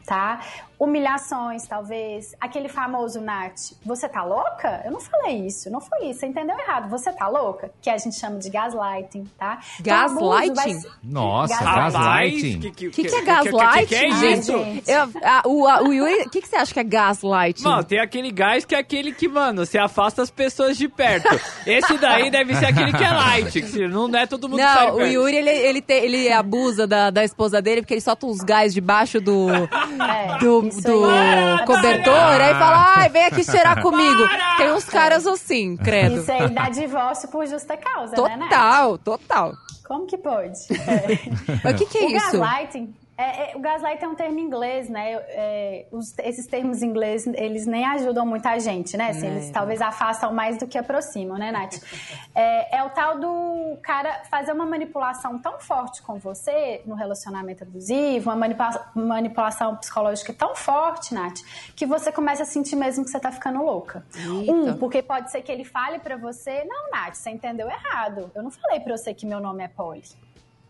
tá? 0.07 0.41
Humilhações, 0.79 1.67
talvez. 1.67 2.35
Aquele 2.41 2.69
famoso 2.69 3.21
Nath, 3.21 3.73
você 3.85 4.09
tá 4.09 4.23
louca? 4.25 4.83
Eu 4.85 4.93
não 4.93 5.01
falei 5.01 5.47
isso, 5.47 5.71
não 5.71 5.81
foi 5.81 6.07
isso. 6.09 6.21
Você 6.21 6.27
entendeu 6.27 6.57
errado. 6.59 6.89
Você 6.91 7.11
tá 7.13 7.29
louca? 7.29 7.71
Que 7.81 7.89
a 7.91 7.97
gente 7.97 8.19
chama 8.19 8.39
de 8.39 8.51
gaslighting, 8.51 9.25
tá? 9.39 9.59
Então, 9.81 9.97
Gaslighting? 10.15 10.81
ser- 10.81 10.91
Nossa, 11.03 11.65
Gaslighting. 11.65 12.61
gaslighting. 12.61 12.69
O 12.89 12.91
que, 12.91 13.05
que 13.05 13.15
é 13.15 13.23
gaslight, 13.23 13.87
que 13.87 13.95
é 13.95 14.11
gente? 14.11 14.39
isso? 14.41 14.53
gente? 14.59 14.91
Eu- 14.91 15.11
a- 15.23 15.43
o, 15.47 16.31
que, 16.31 16.43
que 16.43 16.49
você 16.49 16.57
acha 16.57 16.75
que 16.75 16.81
é 16.81 16.85
gaslight? 16.85 17.63
Mano, 17.63 17.83
tem 17.85 18.01
aquele 18.01 18.31
gás 18.31 18.65
que 18.65 18.75
é 18.75 18.79
aquele 18.79 19.13
que, 19.13 19.29
mano, 19.29 19.65
você 19.65 19.79
afasta 19.79 20.23
as 20.23 20.31
pessoas 20.31 20.77
de 20.77 20.89
perto. 20.89 21.29
Esse 21.67 21.97
daí 21.99 22.31
deve 22.31 22.55
ser 22.55 22.67
aquele 22.67 22.93
que 22.93 23.03
é 23.05 23.11
light, 23.11 23.63
que 23.63 23.89
não 23.89 24.09
é 24.15 24.27
todo 24.27 24.49
mundo 24.49 24.59
que 24.59 24.65
sai 24.65 24.87
Não, 24.89 24.97
o. 24.97 25.07
Yuri, 25.07 25.37
ele, 25.37 25.51
ele, 25.51 25.81
te- 25.81 25.93
ele 25.95 26.31
abusa 26.33 26.87
da, 26.87 27.11
da 27.11 27.25
esposa 27.25 27.63
dele 27.63 27.81
porque 27.81 27.95
ele 27.95 28.01
solta 28.01 28.27
uns 28.27 28.39
gás 28.41 28.75
debaixo 28.75 29.21
do, 29.21 29.49
É, 29.51 30.39
do, 30.39 30.66
isso 30.69 30.83
do 30.83 31.05
aí. 31.05 31.65
cobertor, 31.67 32.41
aí 32.41 32.55
fala, 32.55 32.95
ai, 32.97 33.09
vem 33.09 33.25
aqui 33.25 33.45
cheirar 33.45 33.81
comigo. 33.83 34.23
Tem 34.57 34.73
uns 34.73 34.85
caras 34.85 35.27
assim, 35.27 35.77
credo. 35.77 36.21
Isso 36.21 36.31
aí 36.33 36.49
dá 36.51 36.69
divórcio 36.69 37.29
por 37.29 37.47
justa 37.47 37.77
causa, 37.77 38.17
né, 38.17 38.37
Nath? 38.37 38.49
Total, 38.49 38.99
total. 38.99 39.53
Como 39.87 40.07
que 40.07 40.19
pode? 40.19 40.59
É. 40.73 41.61
Mas 41.63 41.75
o 41.75 41.79
que, 41.79 41.87
que 41.87 41.99
é 41.99 42.07
o 42.07 42.11
isso? 42.11 42.39
gaslighting, 42.39 42.95
é, 43.19 43.53
é, 43.53 43.57
o 43.57 43.61
gaslighting 43.61 44.05
é 44.05 44.09
um 44.09 44.15
termo 44.15 44.39
inglês, 44.39 44.89
né? 44.89 45.13
É, 45.29 45.87
os- 45.91 46.15
esses 46.19 46.47
termos 46.47 46.83
inglês, 46.83 47.27
eles 47.27 47.67
nem 47.67 47.85
ajudam 47.87 48.27
muita 48.27 48.59
gente, 48.59 48.97
né? 48.97 49.11
Assim, 49.11 49.27
eles 49.27 49.49
É. 49.49 49.53
talvez 49.53 49.81
afastam 49.81 50.33
mais 50.33 50.59
do 50.59 50.67
que 50.67 50.77
aproximam, 50.77 51.39
né, 51.39 51.51
Nath? 51.51 51.77
É, 52.39 52.77
é 52.77 52.85
o 52.85 52.91
tal 52.91 53.19
do 53.19 53.79
cara 53.83 54.23
fazer 54.31 54.53
uma 54.53 54.67
manipulação 54.67 55.39
tão 55.39 55.59
forte 55.59 56.03
com 56.03 56.19
você 56.19 56.83
no 56.85 56.95
relacionamento 56.95 57.63
abusivo, 57.65 58.29
uma 58.29 58.37
manipula- 58.37 58.91
manipulação 58.95 59.75
psicológica 59.77 60.35
tão 60.35 60.55
forte, 60.55 61.15
Nath, 61.15 61.39
que 61.75 61.87
você 61.87 62.13
começa 62.13 62.43
a 62.43 62.47
sentir 62.47 62.77
mesmo 62.77 63.05
que 63.05 63.11
você 63.11 63.19
tá 63.19 63.33
ficando 63.33 63.63
louca. 63.63 64.05
Eita. 64.15 64.53
Um, 64.53 64.77
porque 64.77 65.03
pode 65.03 65.31
ser 65.31 65.41
que 65.41 65.51
ele 65.51 65.65
fale 65.65 65.99
pra 65.99 66.17
você, 66.19 66.65
não, 66.65 66.91
Nath, 66.91 67.15
você 67.15 67.31
entendeu 67.31 67.69
errado. 67.71 68.31
Eu 68.35 68.43
não 68.43 68.51
falei 68.51 68.81
pra 68.81 68.95
você 68.97 69.15
que 69.15 69.25
meu 69.25 69.41
nome 69.41 69.65
é 69.65 69.69
Polly. 69.69 70.03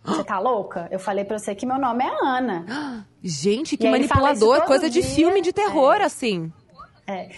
Você 0.06 0.24
tá 0.24 0.38
louca? 0.38 0.88
Eu 0.90 0.98
falei 0.98 1.24
pra 1.24 1.38
você 1.38 1.54
que 1.54 1.66
meu 1.66 1.78
nome 1.78 2.04
é 2.04 2.10
Ana. 2.22 3.06
Gente, 3.22 3.76
que 3.76 3.90
manipulador, 3.90 4.62
coisa 4.62 4.88
de 4.88 5.00
dia. 5.02 5.10
filme 5.10 5.42
de 5.42 5.52
terror, 5.52 6.00
assim. 6.00 6.52
É. 7.06 7.30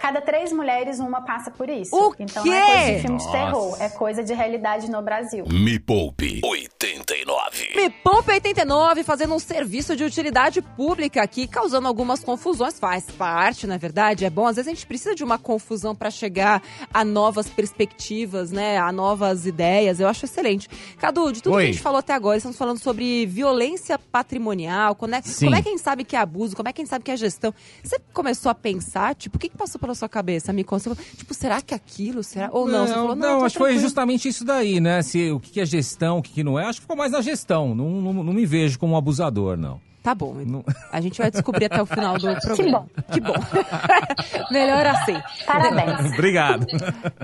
Cada 0.00 0.22
três 0.22 0.50
mulheres, 0.50 0.98
uma 0.98 1.20
passa 1.20 1.50
por 1.50 1.68
isso. 1.68 1.94
O 1.94 2.14
então 2.18 2.42
quê? 2.42 2.48
não 2.48 2.56
é 2.56 2.66
coisa 2.66 2.92
de 2.92 3.00
filme 3.02 3.18
de 3.18 3.24
Nossa. 3.24 3.38
terror, 3.38 3.76
é 3.80 3.88
coisa 3.90 4.24
de 4.24 4.32
realidade 4.32 4.90
no 4.90 5.02
Brasil. 5.02 5.44
Me 5.46 5.78
Poupe 5.78 6.40
89. 6.42 7.76
Me 7.76 7.90
Poupa 7.90 8.32
89 8.32 9.04
fazendo 9.04 9.34
um 9.34 9.38
serviço 9.38 9.94
de 9.94 10.02
utilidade 10.02 10.62
pública 10.62 11.22
aqui, 11.22 11.46
causando 11.46 11.86
algumas 11.86 12.24
confusões. 12.24 12.78
Faz 12.78 13.04
parte, 13.10 13.66
na 13.66 13.76
verdade, 13.76 14.24
é 14.24 14.30
bom. 14.30 14.46
Às 14.46 14.56
vezes 14.56 14.68
a 14.68 14.74
gente 14.74 14.86
precisa 14.86 15.14
de 15.14 15.22
uma 15.22 15.38
confusão 15.38 15.94
para 15.94 16.10
chegar 16.10 16.62
a 16.94 17.04
novas 17.04 17.48
perspectivas, 17.48 18.50
né? 18.50 18.78
A 18.78 18.90
novas 18.90 19.44
ideias. 19.44 20.00
Eu 20.00 20.08
acho 20.08 20.24
excelente. 20.24 20.66
Cadu, 20.98 21.30
de 21.30 21.42
tudo 21.42 21.56
Oi. 21.56 21.64
que 21.64 21.68
a 21.68 21.72
gente 21.72 21.82
falou 21.82 21.98
até 21.98 22.14
agora, 22.14 22.38
estamos 22.38 22.56
falando 22.56 22.78
sobre 22.78 23.26
violência 23.26 23.98
patrimonial, 23.98 24.94
como 24.94 25.14
é, 25.14 25.20
como 25.20 25.54
é 25.54 25.60
que 25.60 25.68
a 25.68 25.72
gente 25.72 25.82
sabe 25.82 26.04
que 26.04 26.16
é 26.16 26.20
abuso, 26.20 26.56
como 26.56 26.68
é 26.70 26.72
que 26.72 26.80
a 26.80 26.84
gente 26.84 26.90
sabe 26.90 27.04
que 27.04 27.10
é 27.10 27.16
gestão. 27.18 27.52
Você 27.84 28.00
começou 28.14 28.50
a 28.50 28.54
pensar, 28.54 29.14
tipo, 29.14 29.36
o 29.36 29.38
que, 29.38 29.50
que 29.50 29.56
passou 29.58 29.78
pela 29.78 29.89
sua 29.94 30.08
cabeça? 30.08 30.52
Me 30.52 30.64
falou, 30.64 30.96
tipo, 31.16 31.34
será 31.34 31.60
que 31.60 31.74
aquilo? 31.74 32.22
Será? 32.22 32.50
Ou 32.52 32.68
não? 32.68 32.86
Você 32.86 32.94
falou, 32.94 33.16
não, 33.16 33.40
tá 33.40 33.46
acho 33.46 33.54
que 33.54 33.58
foi 33.58 33.78
justamente 33.78 34.28
isso 34.28 34.44
daí, 34.44 34.80
né? 34.80 35.02
Se, 35.02 35.30
o 35.30 35.40
que 35.40 35.60
é 35.60 35.66
gestão, 35.66 36.18
o 36.18 36.22
que 36.22 36.32
que 36.32 36.44
não 36.44 36.58
é. 36.58 36.64
Acho 36.64 36.78
que 36.78 36.82
ficou 36.82 36.96
mais 36.96 37.12
na 37.12 37.20
gestão. 37.20 37.74
Não, 37.74 37.90
não, 37.90 38.12
não 38.12 38.32
me 38.32 38.46
vejo 38.46 38.78
como 38.78 38.94
um 38.94 38.96
abusador, 38.96 39.56
não. 39.56 39.80
Tá 40.02 40.14
bom. 40.14 40.34
Não- 40.46 40.64
A 40.90 41.00
gente 41.00 41.18
vai 41.18 41.30
descobrir 41.30 41.66
até 41.66 41.80
o 41.82 41.86
final 41.86 42.16
do 42.18 42.34
programa. 42.40 42.80
bom. 42.80 42.88
Que 43.12 43.20
bom. 43.20 43.34
Melhor 44.50 44.86
assim. 44.86 45.20
Parabéns. 45.46 46.12
Obrigado. 46.14 46.66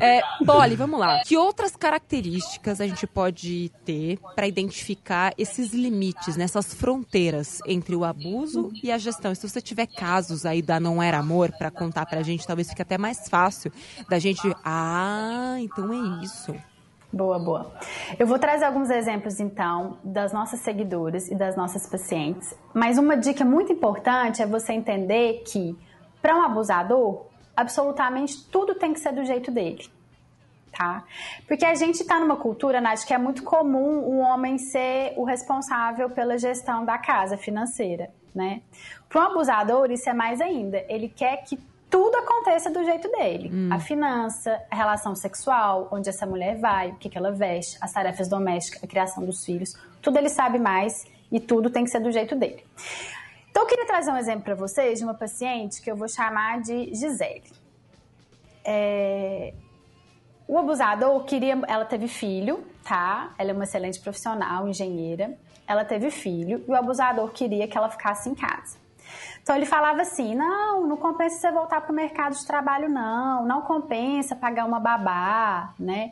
É, 0.01 0.21
Polly, 0.45 0.77
vamos 0.77 1.01
lá. 1.01 1.23
Que 1.25 1.37
outras 1.37 1.75
características 1.75 2.81
a 2.81 2.87
gente 2.87 3.07
pode 3.07 3.71
ter 3.85 4.19
para 4.35 4.47
identificar 4.47 5.33
esses 5.39 5.73
limites, 5.73 6.37
nessas 6.37 6.75
fronteiras 6.75 7.59
entre 7.67 7.95
o 7.97 8.05
abuso 8.05 8.71
e 8.83 8.91
a 8.93 8.99
gestão? 8.99 9.33
E 9.33 9.37
se 9.37 9.49
você 9.49 9.61
tiver 9.61 9.87
casos 9.87 10.45
aí 10.45 10.61
da 10.63 10.79
Não 10.79 11.03
Era 11.03 11.19
Amor 11.19 11.53
para 11.59 11.71
contar 11.71 12.07
pra 12.07 12.23
gente, 12.23 12.47
talvez 12.47 12.69
fique 12.69 12.83
até 12.83 12.99
mais 12.99 13.29
fácil 13.29 13.73
da 14.09 14.19
gente. 14.19 14.43
Ah, 14.65 15.57
então 15.61 15.93
é 15.93 16.25
isso. 16.25 16.55
Boa, 17.17 17.39
boa. 17.39 17.73
Eu 18.19 18.27
vou 18.27 18.39
trazer 18.39 18.67
alguns 18.67 18.91
exemplos, 18.91 19.41
então, 19.41 19.97
das 20.05 20.35
nossas 20.35 20.61
seguidoras 20.61 21.31
e 21.31 21.35
das 21.35 21.57
nossas 21.57 21.87
pacientes. 21.87 22.55
Mas 22.75 22.99
uma 22.99 23.17
dica 23.17 23.43
muito 23.43 23.73
importante 23.73 24.43
é 24.43 24.47
você 24.47 24.75
entender 24.75 25.43
que, 25.47 25.75
para 26.21 26.37
um 26.37 26.43
abusador, 26.43 27.25
absolutamente 27.57 28.47
tudo 28.51 28.75
tem 28.75 28.93
que 28.93 29.01
ser 29.01 29.15
do 29.15 29.25
jeito 29.25 29.51
dele. 29.51 29.89
Tá? 30.77 31.05
Porque 31.49 31.65
a 31.65 31.75
gente 31.75 32.03
está 32.03 32.21
numa 32.21 32.37
cultura, 32.37 32.83
Nath, 32.83 33.07
que 33.07 33.15
é 33.15 33.19
muito 33.19 33.43
comum 33.45 34.01
o 34.01 34.19
homem 34.19 34.59
ser 34.59 35.15
o 35.17 35.25
responsável 35.25 36.11
pela 36.11 36.37
gestão 36.37 36.85
da 36.85 36.99
casa 36.99 37.39
financeira, 37.39 38.11
né? 38.35 38.61
Para 39.09 39.23
um 39.23 39.25
abusador, 39.29 39.91
isso 39.91 40.11
é 40.11 40.13
mais 40.13 40.39
ainda. 40.39 40.85
Ele 40.87 41.09
quer 41.09 41.39
que 41.45 41.59
tudo 41.97 42.15
aconteça 42.17 42.71
do 42.71 42.85
jeito 42.85 43.11
dele. 43.11 43.51
A 43.73 43.81
finança, 43.81 44.63
a 44.71 44.77
relação 44.77 45.15
sexual, 45.15 45.89
onde 45.91 46.11
essa 46.11 46.27
mulher 46.27 46.59
vai, 46.59 46.91
o 46.91 46.97
que, 46.97 47.09
que 47.09 47.17
ela 47.17 47.33
veste, 47.33 47.79
as 47.81 47.91
tarefas 47.91 48.29
domésticas, 48.29 48.85
a 48.85 48.87
criação 48.87 49.25
dos 49.25 49.43
filhos, 49.43 49.73
tudo 50.03 50.19
ele 50.19 50.29
sabe 50.29 50.59
mais 50.59 51.07
e 51.33 51.41
tudo 51.41 51.71
tem 51.71 51.85
que 51.85 51.91
ser 51.91 52.01
do 52.01 52.13
jeito 52.13 52.37
dele. 52.37 52.63
Então, 53.51 53.63
eu 53.63 53.67
queria 53.67 53.87
trazer 53.87 54.11
um 54.11 54.17
exemplo 54.19 54.43
para 54.43 54.55
vocês 54.55 54.99
de 54.99 55.05
uma 55.07 55.15
paciente 55.15 55.81
que 55.81 55.91
eu 55.91 55.97
vou 55.97 56.07
chamar 56.07 56.61
de 56.61 56.95
Gisele. 56.95 57.51
É, 58.63 59.55
o 60.47 60.59
abusador 60.59 61.25
queria. 61.25 61.59
Ela 61.67 61.87
teve 61.87 62.09
filho, 62.09 62.63
tá? 62.85 63.33
Ela 63.39 63.53
é 63.53 63.55
uma 63.55 63.65
excelente 63.65 63.99
profissional, 64.01 64.69
engenheira. 64.69 65.35
Ela 65.67 65.83
teve 65.83 66.11
filho 66.11 66.63
e 66.69 66.71
o 66.71 66.75
abusador 66.75 67.31
queria 67.31 67.67
que 67.67 67.79
ela 67.79 67.89
ficasse 67.89 68.29
em 68.29 68.35
casa. 68.35 68.77
Então 69.47 69.55
ele 69.55 69.65
falava 69.65 70.03
assim: 70.03 70.35
não, 70.35 70.89
não 70.89 70.97
compensa 70.97 71.39
você 71.39 71.53
voltar 71.53 71.81
para 71.81 71.93
o 71.93 71.95
mercado 71.95 72.35
de 72.35 72.45
trabalho, 72.45 72.89
não. 72.89 73.47
Não 73.47 73.63
compensa 73.63 74.35
pagar 74.35 74.65
uma 74.65 74.81
babá, 74.81 75.73
né? 75.79 76.11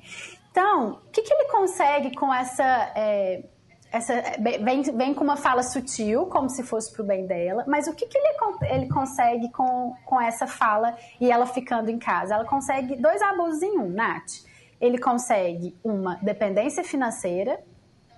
Então, 0.53 1.01
o 1.05 1.11
que, 1.11 1.21
que 1.21 1.35
ele 1.35 1.49
consegue 1.51 2.15
com 2.15 2.33
essa. 2.33 2.63
é, 2.95 3.43
essa 3.91 4.15
vem, 4.41 4.83
vem 4.83 5.15
com 5.15 5.25
uma 5.25 5.37
fala 5.37 5.65
sutil, 5.65 6.27
como 6.27 6.49
se 6.49 6.63
fosse 6.63 6.93
pro 6.93 7.03
bem 7.03 7.27
dela, 7.27 7.65
mas 7.67 7.89
o 7.89 7.93
que, 7.93 8.07
que 8.07 8.17
ele, 8.17 8.37
ele 8.71 8.89
consegue 8.89 9.51
com, 9.51 9.95
com 10.05 10.21
essa 10.21 10.47
fala 10.47 10.97
e 11.21 11.29
ela 11.29 11.47
ficando 11.47 11.91
em 11.91 11.99
casa? 11.99 12.35
Ela 12.35 12.45
consegue 12.45 12.95
dois 12.95 13.21
abusos 13.21 13.63
em 13.63 13.79
um, 13.79 13.89
Nath. 13.89 14.45
Ele 14.81 14.99
consegue 14.99 15.77
uma 15.83 16.21
dependência 16.23 16.85
financeira, 16.85 17.61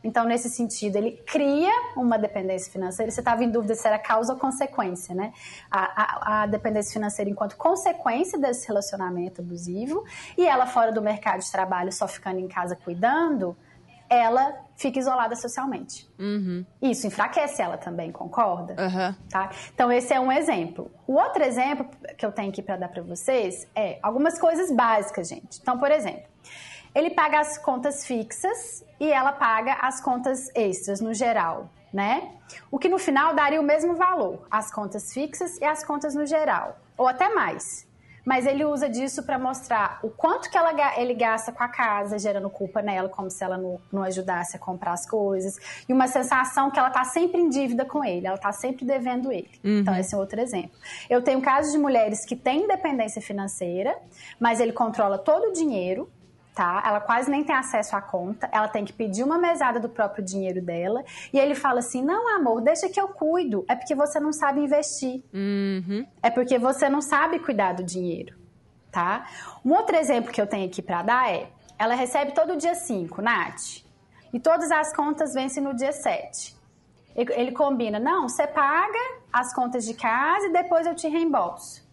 então, 0.06 0.24
nesse 0.24 0.48
sentido, 0.48 0.96
ele 0.96 1.12
cria 1.26 1.72
uma 1.96 2.16
dependência 2.18 2.70
financeira. 2.72 3.10
Você 3.10 3.20
estava 3.20 3.42
em 3.42 3.50
dúvida 3.50 3.74
se 3.74 3.86
era 3.86 3.98
causa 3.98 4.32
ou 4.34 4.38
consequência, 4.38 5.14
né? 5.14 5.32
A, 5.70 5.80
a- 6.02 6.42
a 6.42 6.46
dependência 6.46 6.92
financeira 6.92 7.28
enquanto 7.30 7.56
consequência 7.56 8.38
desse 8.38 8.66
relacionamento 8.68 9.40
abusivo 9.40 10.04
e 10.38 10.46
ela 10.46 10.66
fora 10.66 10.92
do 10.92 11.02
mercado 11.02 11.40
de 11.40 11.50
trabalho, 11.50 11.92
só 11.92 12.06
ficando 12.06 12.38
em 12.38 12.48
casa 12.48 12.76
cuidando, 12.76 13.56
ela 14.08 14.54
fica 14.76 15.00
isolada 15.00 15.34
socialmente. 15.34 16.08
Isso 16.80 17.06
enfraquece 17.08 17.60
ela 17.60 17.76
também, 17.76 18.12
concorda? 18.12 18.76
Aham. 18.78 19.16
Tá? 19.28 19.50
Então, 19.74 19.90
esse 19.90 20.14
é 20.14 20.20
um 20.20 20.30
exemplo. 20.30 20.88
O 21.08 21.14
outro 21.14 21.42
exemplo 21.42 21.88
que 22.16 22.24
eu 22.24 22.30
tenho 22.30 22.50
aqui 22.50 22.62
para 22.62 22.76
dar 22.76 22.88
para 22.88 23.02
vocês 23.02 23.66
é 23.74 23.98
algumas 24.00 24.38
coisas 24.38 24.70
básicas, 24.70 25.26
gente. 25.28 25.58
Então, 25.60 25.76
por 25.78 25.90
exemplo, 25.90 26.22
ele 26.96 27.10
paga 27.10 27.40
as 27.40 27.58
contas 27.58 28.06
fixas 28.06 28.82
e 28.98 29.12
ela 29.12 29.30
paga 29.30 29.74
as 29.82 30.00
contas 30.00 30.50
extras 30.54 30.98
no 30.98 31.12
geral, 31.12 31.68
né? 31.92 32.30
O 32.70 32.78
que 32.78 32.88
no 32.88 32.98
final 32.98 33.34
daria 33.34 33.60
o 33.60 33.62
mesmo 33.62 33.94
valor, 33.96 34.46
as 34.50 34.72
contas 34.72 35.12
fixas 35.12 35.58
e 35.58 35.64
as 35.64 35.84
contas 35.84 36.14
no 36.14 36.24
geral, 36.24 36.78
ou 36.96 37.06
até 37.06 37.28
mais. 37.28 37.86
Mas 38.24 38.44
ele 38.44 38.64
usa 38.64 38.88
disso 38.88 39.22
para 39.22 39.38
mostrar 39.38 40.00
o 40.02 40.08
quanto 40.08 40.50
que 40.50 40.56
ela, 40.58 40.72
ele 40.98 41.14
gasta 41.14 41.52
com 41.52 41.62
a 41.62 41.68
casa, 41.68 42.18
gerando 42.18 42.48
culpa 42.50 42.80
nela, 42.80 43.08
como 43.08 43.30
se 43.30 43.44
ela 43.44 43.56
não, 43.56 43.78
não 43.92 44.02
ajudasse 44.02 44.56
a 44.56 44.58
comprar 44.58 44.94
as 44.94 45.08
coisas. 45.08 45.56
E 45.88 45.92
uma 45.92 46.08
sensação 46.08 46.70
que 46.70 46.78
ela 46.78 46.90
tá 46.90 47.04
sempre 47.04 47.40
em 47.40 47.48
dívida 47.48 47.84
com 47.84 48.02
ele, 48.02 48.26
ela 48.26 48.38
tá 48.38 48.50
sempre 48.50 48.84
devendo 48.84 49.30
ele. 49.30 49.48
Então, 49.62 49.94
esse 49.94 50.12
é 50.12 50.18
outro 50.18 50.40
exemplo. 50.40 50.72
Eu 51.08 51.22
tenho 51.22 51.40
casos 51.40 51.70
de 51.72 51.78
mulheres 51.78 52.24
que 52.24 52.34
têm 52.34 52.64
independência 52.64 53.22
financeira, 53.22 53.96
mas 54.40 54.58
ele 54.58 54.72
controla 54.72 55.18
todo 55.18 55.50
o 55.50 55.52
dinheiro, 55.52 56.10
tá? 56.56 56.82
Ela 56.86 57.00
quase 57.00 57.30
nem 57.30 57.44
tem 57.44 57.54
acesso 57.54 57.94
à 57.94 58.00
conta, 58.00 58.48
ela 58.50 58.66
tem 58.66 58.82
que 58.82 58.92
pedir 58.92 59.22
uma 59.22 59.36
mesada 59.38 59.78
do 59.78 59.90
próprio 59.90 60.24
dinheiro 60.24 60.62
dela, 60.62 61.04
e 61.30 61.38
ele 61.38 61.54
fala 61.54 61.80
assim: 61.80 62.02
"Não, 62.02 62.34
amor, 62.34 62.62
deixa 62.62 62.88
que 62.88 62.98
eu 62.98 63.08
cuido. 63.08 63.64
É 63.68 63.76
porque 63.76 63.94
você 63.94 64.18
não 64.18 64.32
sabe 64.32 64.60
investir. 64.62 65.22
É 66.22 66.30
porque 66.30 66.58
você 66.58 66.88
não 66.88 67.02
sabe 67.02 67.38
cuidar 67.38 67.74
do 67.74 67.84
dinheiro, 67.84 68.34
tá? 68.90 69.26
Um 69.62 69.74
outro 69.74 69.94
exemplo 69.96 70.32
que 70.32 70.40
eu 70.40 70.46
tenho 70.46 70.66
aqui 70.66 70.80
para 70.80 71.02
dar 71.02 71.30
é: 71.30 71.50
ela 71.78 71.94
recebe 71.94 72.32
todo 72.32 72.56
dia 72.56 72.74
5, 72.74 73.20
Nath, 73.20 73.84
e 74.32 74.40
todas 74.40 74.70
as 74.70 74.96
contas 74.96 75.34
vencem 75.34 75.62
no 75.62 75.74
dia 75.74 75.92
7. 75.92 76.56
Ele 77.14 77.32
ele 77.34 77.52
combina, 77.52 77.98
não, 78.00 78.28
você 78.28 78.46
paga 78.46 78.98
as 79.30 79.54
contas 79.54 79.84
de 79.84 79.92
casa 79.92 80.46
e 80.46 80.52
depois 80.52 80.86
eu 80.86 80.94
te 80.94 81.06
reembolso. 81.06 81.85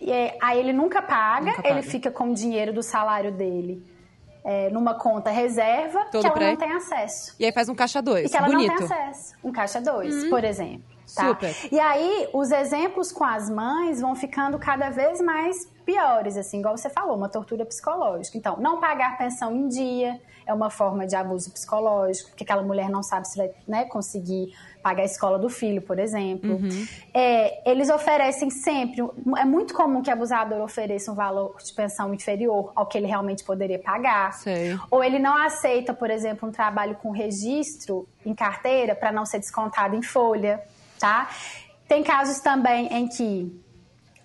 E 0.00 0.12
é- 0.12 0.36
aí 0.40 0.58
ele 0.58 0.72
nunca 0.72 1.00
paga, 1.02 1.46
Nunca 1.46 1.62
paga. 1.62 1.68
ele 1.68 1.82
fica 1.82 2.10
com 2.10 2.30
o 2.30 2.34
dinheiro 2.34 2.72
do 2.72 2.82
salário 2.82 3.32
dele 3.32 3.82
é, 4.44 4.70
numa 4.70 4.94
conta 4.94 5.30
reserva 5.30 6.04
Todo 6.12 6.20
que 6.22 6.26
ela 6.38 6.50
não 6.50 6.56
tem 6.56 6.72
acesso. 6.72 7.34
E 7.38 7.44
aí 7.44 7.52
faz 7.52 7.68
um 7.68 7.74
caixa 7.74 8.00
dois. 8.00 8.26
E 8.26 8.28
que 8.30 8.36
ela 8.36 8.46
Bonito. 8.46 8.68
não 8.68 8.76
tem 8.76 8.86
acesso. 8.86 9.34
Um 9.42 9.50
caixa 9.50 9.80
2, 9.80 10.28
por 10.30 10.44
exemplo. 10.44 10.84
tá? 11.14 11.28
Super. 11.28 11.54
E 11.72 11.78
aí, 11.80 12.28
os 12.32 12.50
exemplos 12.52 13.10
com 13.12 13.24
as 13.24 13.48
mães 13.50 14.00
vão 14.00 14.14
ficando 14.14 14.58
cada 14.58 14.90
vez 14.90 15.20
mais 15.20 15.66
piores, 15.84 16.36
assim, 16.36 16.58
igual 16.60 16.76
você 16.76 16.90
falou, 16.90 17.16
uma 17.16 17.28
tortura 17.28 17.64
psicológica. 17.64 18.36
Então, 18.36 18.56
não 18.58 18.78
pagar 18.80 19.16
pensão 19.16 19.54
em 19.54 19.68
dia 19.68 20.20
é 20.46 20.54
uma 20.54 20.70
forma 20.70 21.06
de 21.06 21.16
abuso 21.16 21.50
psicológico, 21.50 22.30
porque 22.30 22.44
aquela 22.44 22.62
mulher 22.62 22.88
não 22.88 23.02
sabe 23.02 23.28
se 23.28 23.36
vai 23.36 23.50
né, 23.66 23.84
conseguir 23.84 24.54
pagar 24.82 25.02
a 25.02 25.06
escola 25.06 25.38
do 25.38 25.48
filho, 25.48 25.82
por 25.82 25.98
exemplo. 25.98 26.52
Uhum. 26.52 26.86
É, 27.12 27.68
eles 27.68 27.90
oferecem 27.90 28.48
sempre, 28.50 29.02
é 29.36 29.44
muito 29.44 29.74
comum 29.74 30.00
que 30.00 30.08
o 30.08 30.12
abusador 30.12 30.60
ofereça 30.60 31.10
um 31.10 31.14
valor 31.14 31.56
de 31.62 31.72
pensão 31.72 32.14
inferior 32.14 32.70
ao 32.76 32.86
que 32.86 32.96
ele 32.96 33.08
realmente 33.08 33.42
poderia 33.42 33.80
pagar. 33.80 34.32
Sei. 34.34 34.78
Ou 34.90 35.02
ele 35.02 35.18
não 35.18 35.36
aceita, 35.36 35.92
por 35.92 36.08
exemplo, 36.08 36.48
um 36.48 36.52
trabalho 36.52 36.94
com 36.96 37.10
registro 37.10 38.08
em 38.24 38.34
carteira 38.34 38.94
para 38.94 39.10
não 39.10 39.26
ser 39.26 39.40
descontado 39.40 39.96
em 39.96 40.02
folha, 40.02 40.62
tá? 41.00 41.28
Tem 41.88 42.04
casos 42.04 42.38
também 42.38 42.86
em 42.92 43.08
que 43.08 43.65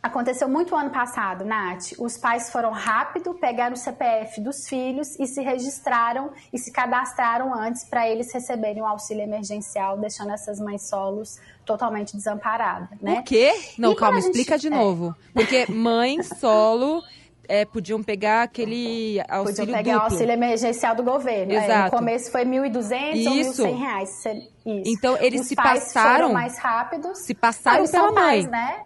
aconteceu 0.02 0.48
muito 0.50 0.76
ano 0.76 0.90
passado, 0.90 1.46
Nath. 1.46 1.92
Os 2.00 2.18
pais 2.18 2.50
foram 2.50 2.72
rápido, 2.72 3.34
pegaram 3.36 3.74
o 3.74 3.78
CPF 3.78 4.42
dos 4.42 4.68
filhos 4.68 5.20
e 5.20 5.28
se 5.28 5.42
registraram 5.42 6.32
e 6.52 6.58
se 6.58 6.72
cadastraram 6.72 7.54
antes 7.54 7.84
para 7.84 8.08
eles 8.10 8.32
receberem 8.34 8.82
o 8.82 8.86
auxílio 8.86 9.24
emergencial, 9.24 9.98
deixando 9.98 10.32
essas 10.32 10.60
mães 10.60 10.88
solos 10.90 11.38
totalmente 11.66 12.16
desamparadas, 12.16 12.90
né? 13.02 13.20
O 13.20 13.24
quê? 13.24 13.54
Não, 13.78 13.92
E 13.92 13.96
calma, 13.96 14.20
gente- 14.20 14.32
explica 14.32 14.58
de 14.58 14.68
é. 14.68 14.70
novo. 14.72 15.16
Porque 15.34 15.72
mãe 15.72 16.22
solo 16.24 17.02
é, 17.48 17.66
podiam 17.66 18.02
pegar 18.02 18.44
aquele 18.44 19.18
Podiam 19.28 19.40
auxílio 19.40 19.74
pegar 19.74 19.92
o 19.92 19.94
duplo. 20.00 20.12
auxílio 20.14 20.32
emergencial 20.34 20.96
do 20.96 21.04
governo. 21.04 21.52
É, 21.54 21.64
Exato. 21.66 21.92
no 21.92 22.00
começo 22.00 22.32
foi 22.32 22.46
1.200 22.46 23.28
ou 23.28 23.34
Isso. 23.36 23.64
1.100 23.64 23.78
reais. 23.78 24.10
Isso. 24.26 24.52
Então, 24.66 25.18
eles 25.20 25.42
Os 25.42 25.48
se 25.48 25.56
pais 25.56 25.84
passaram- 25.86 26.14
foram 26.30 26.34
mais 26.34 26.58
rápidos. 26.58 27.20
Se 27.20 27.34
passaram 27.34 27.86
pela 27.86 27.88
são 27.88 28.14
pais, 28.14 28.44
mãe. 28.46 28.52
né? 28.52 28.80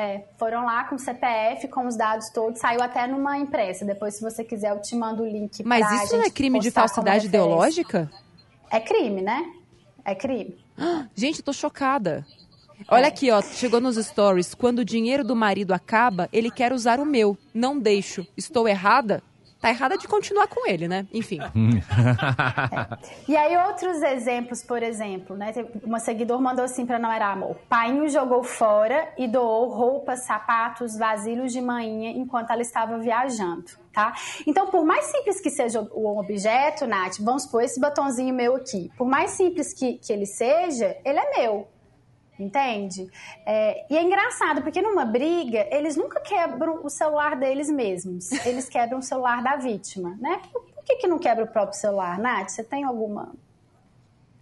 É, 0.00 0.24
foram 0.38 0.64
lá 0.64 0.84
com 0.84 0.94
o 0.94 0.98
CPF, 0.98 1.68
com 1.68 1.86
os 1.86 1.94
dados 1.94 2.30
todos, 2.30 2.58
saiu 2.58 2.80
até 2.80 3.06
numa 3.06 3.36
imprensa. 3.36 3.84
Depois, 3.84 4.14
se 4.14 4.22
você 4.22 4.42
quiser, 4.42 4.70
eu 4.70 4.80
te 4.80 4.96
mando 4.96 5.22
o 5.22 5.26
link 5.26 5.62
Mas 5.62 5.86
pra 5.86 5.94
isso 5.94 6.14
não 6.14 6.22
é 6.22 6.24
gente 6.24 6.32
crime 6.32 6.58
de 6.58 6.70
falsidade 6.70 7.26
ideológica? 7.26 8.10
É 8.70 8.80
crime, 8.80 9.20
né? 9.20 9.52
É 10.02 10.14
crime. 10.14 10.56
Gente, 11.14 11.40
eu 11.40 11.44
tô 11.44 11.52
chocada. 11.52 12.26
Olha 12.88 13.08
aqui, 13.08 13.30
ó, 13.30 13.42
chegou 13.42 13.78
nos 13.78 13.96
stories. 13.96 14.54
Quando 14.54 14.78
o 14.78 14.84
dinheiro 14.86 15.22
do 15.22 15.36
marido 15.36 15.74
acaba, 15.74 16.30
ele 16.32 16.50
quer 16.50 16.72
usar 16.72 16.98
o 16.98 17.04
meu. 17.04 17.36
Não 17.52 17.78
deixo. 17.78 18.26
Estou 18.34 18.66
errada? 18.66 19.22
Tá 19.60 19.68
errada 19.68 19.98
de 19.98 20.08
continuar 20.08 20.48
com 20.48 20.66
ele, 20.66 20.88
né? 20.88 21.06
Enfim. 21.12 21.38
E 23.28 23.36
aí, 23.36 23.56
outros 23.66 24.02
exemplos, 24.02 24.62
por 24.62 24.82
exemplo, 24.82 25.36
né? 25.36 25.52
Uma 25.84 26.00
seguidora 26.00 26.40
mandou 26.40 26.64
assim 26.64 26.86
pra 26.86 26.98
Não 26.98 27.12
Era 27.12 27.32
Amor. 27.32 27.56
Painho 27.68 28.08
jogou 28.08 28.42
fora 28.42 29.12
e 29.16 29.28
doou 29.28 29.68
roupas, 29.68 30.24
sapatos, 30.24 30.96
vasilhos 30.96 31.52
de 31.52 31.60
manhinha 31.60 32.10
enquanto 32.10 32.50
ela 32.50 32.62
estava 32.62 32.98
viajando, 32.98 33.64
tá? 33.92 34.12
Então, 34.46 34.66
por 34.68 34.84
mais 34.84 35.06
simples 35.06 35.40
que 35.40 35.50
seja 35.50 35.86
o 35.92 36.18
objeto, 36.18 36.86
Nath, 36.86 37.18
vamos 37.20 37.44
supor 37.44 37.62
esse 37.62 37.78
batonzinho 37.80 38.34
meu 38.34 38.56
aqui. 38.56 38.90
Por 38.96 39.06
mais 39.06 39.32
simples 39.32 39.72
que, 39.72 39.98
que 39.98 40.12
ele 40.12 40.26
seja, 40.26 40.96
ele 41.04 41.18
é 41.18 41.38
meu. 41.38 41.68
Entende? 42.40 43.06
É, 43.44 43.84
e 43.90 43.96
é 43.96 44.02
engraçado, 44.02 44.62
porque 44.62 44.80
numa 44.80 45.04
briga, 45.04 45.66
eles 45.70 45.94
nunca 45.94 46.20
quebram 46.20 46.80
o 46.82 46.88
celular 46.88 47.36
deles 47.36 47.68
mesmos. 47.68 48.32
Eles 48.46 48.66
quebram 48.68 48.98
o 48.98 49.02
celular 49.02 49.42
da 49.42 49.56
vítima, 49.56 50.16
né? 50.18 50.40
Por, 50.50 50.62
por 50.62 50.84
que, 50.84 50.96
que 50.96 51.06
não 51.06 51.18
quebra 51.18 51.44
o 51.44 51.46
próprio 51.46 51.78
celular, 51.78 52.18
Nath? 52.18 52.48
Você 52.48 52.64
tem 52.64 52.82
alguma 52.84 53.32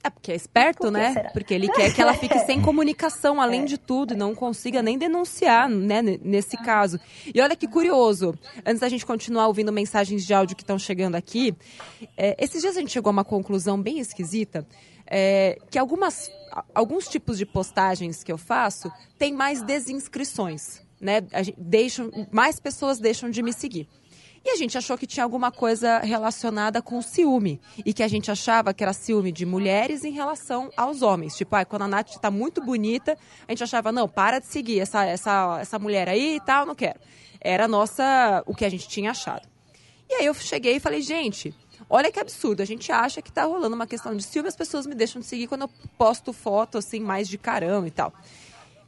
É 0.04 0.08
porque 0.08 0.30
é 0.30 0.36
esperto, 0.36 0.82
Por 0.82 0.92
né? 0.92 1.12
será? 1.12 1.30
Porque 1.30 1.52
ele 1.52 1.68
quer 1.68 1.92
que 1.92 2.00
ela 2.00 2.14
fique 2.14 2.38
sem 2.46 2.62
comunicação, 2.62 3.40
além 3.40 3.64
de 3.64 3.76
tudo, 3.76 4.14
e 4.14 4.16
não 4.16 4.32
consiga 4.32 4.80
nem 4.80 4.96
denunciar, 4.96 5.68
né, 5.68 6.00
nesse 6.00 6.56
caso. 6.56 7.00
E 7.34 7.40
olha 7.40 7.56
que 7.56 7.66
curioso, 7.66 8.32
antes 8.64 8.80
da 8.80 8.88
gente 8.88 9.04
continuar 9.04 9.48
ouvindo 9.48 9.72
mensagens 9.72 10.24
de 10.24 10.32
áudio 10.32 10.56
que 10.56 10.62
estão 10.62 10.78
chegando 10.78 11.16
aqui, 11.16 11.52
é, 12.16 12.36
esses 12.38 12.62
dias 12.62 12.76
a 12.76 12.80
gente 12.80 12.92
chegou 12.92 13.10
a 13.10 13.12
uma 13.12 13.24
conclusão 13.24 13.82
bem 13.82 13.98
esquisita, 13.98 14.64
é, 15.10 15.58
que 15.70 15.78
algumas, 15.78 16.30
alguns 16.74 17.08
tipos 17.08 17.38
de 17.38 17.46
postagens 17.46 18.22
que 18.22 18.30
eu 18.30 18.38
faço 18.38 18.90
têm 19.18 19.32
mais 19.32 19.62
desinscrições, 19.62 20.82
né? 21.00 21.22
Gente, 21.42 21.54
deixam, 21.58 22.10
mais 22.30 22.60
pessoas 22.60 22.98
deixam 22.98 23.30
de 23.30 23.42
me 23.42 23.52
seguir. 23.52 23.88
E 24.44 24.50
a 24.50 24.56
gente 24.56 24.78
achou 24.78 24.96
que 24.96 25.06
tinha 25.06 25.24
alguma 25.24 25.50
coisa 25.50 25.98
relacionada 25.98 26.80
com 26.80 27.02
ciúme. 27.02 27.60
E 27.84 27.92
que 27.92 28.02
a 28.02 28.08
gente 28.08 28.30
achava 28.30 28.72
que 28.72 28.82
era 28.82 28.92
ciúme 28.92 29.32
de 29.32 29.44
mulheres 29.44 30.04
em 30.04 30.12
relação 30.12 30.70
aos 30.76 31.02
homens. 31.02 31.36
Tipo, 31.36 31.56
ah, 31.56 31.64
quando 31.64 31.82
a 31.82 31.88
Nath 31.88 32.16
tá 32.20 32.30
muito 32.30 32.62
bonita, 32.62 33.18
a 33.46 33.52
gente 33.52 33.64
achava, 33.64 33.90
não, 33.90 34.08
para 34.08 34.38
de 34.38 34.46
seguir 34.46 34.80
essa, 34.80 35.04
essa, 35.04 35.58
essa 35.60 35.78
mulher 35.78 36.08
aí 36.08 36.36
e 36.36 36.40
tal, 36.40 36.64
não 36.64 36.74
quero. 36.74 37.00
Era 37.40 37.66
nossa, 37.66 38.42
o 38.46 38.54
que 38.54 38.64
a 38.64 38.70
gente 38.70 38.88
tinha 38.88 39.10
achado. 39.10 39.46
E 40.08 40.14
aí 40.14 40.26
eu 40.26 40.34
cheguei 40.34 40.76
e 40.76 40.80
falei, 40.80 41.02
gente, 41.02 41.54
olha 41.88 42.12
que 42.12 42.20
absurdo. 42.20 42.62
A 42.62 42.66
gente 42.66 42.92
acha 42.92 43.22
que 43.22 43.32
tá 43.32 43.44
rolando 43.44 43.74
uma 43.74 43.86
questão 43.86 44.16
de 44.16 44.22
ciúme, 44.22 44.48
as 44.48 44.56
pessoas 44.56 44.86
me 44.86 44.94
deixam 44.94 45.20
de 45.20 45.26
seguir 45.26 45.46
quando 45.46 45.62
eu 45.62 45.70
posto 45.96 46.32
foto, 46.32 46.78
assim, 46.78 47.00
mais 47.00 47.28
de 47.28 47.38
carão 47.38 47.86
e 47.86 47.90
tal. 47.90 48.12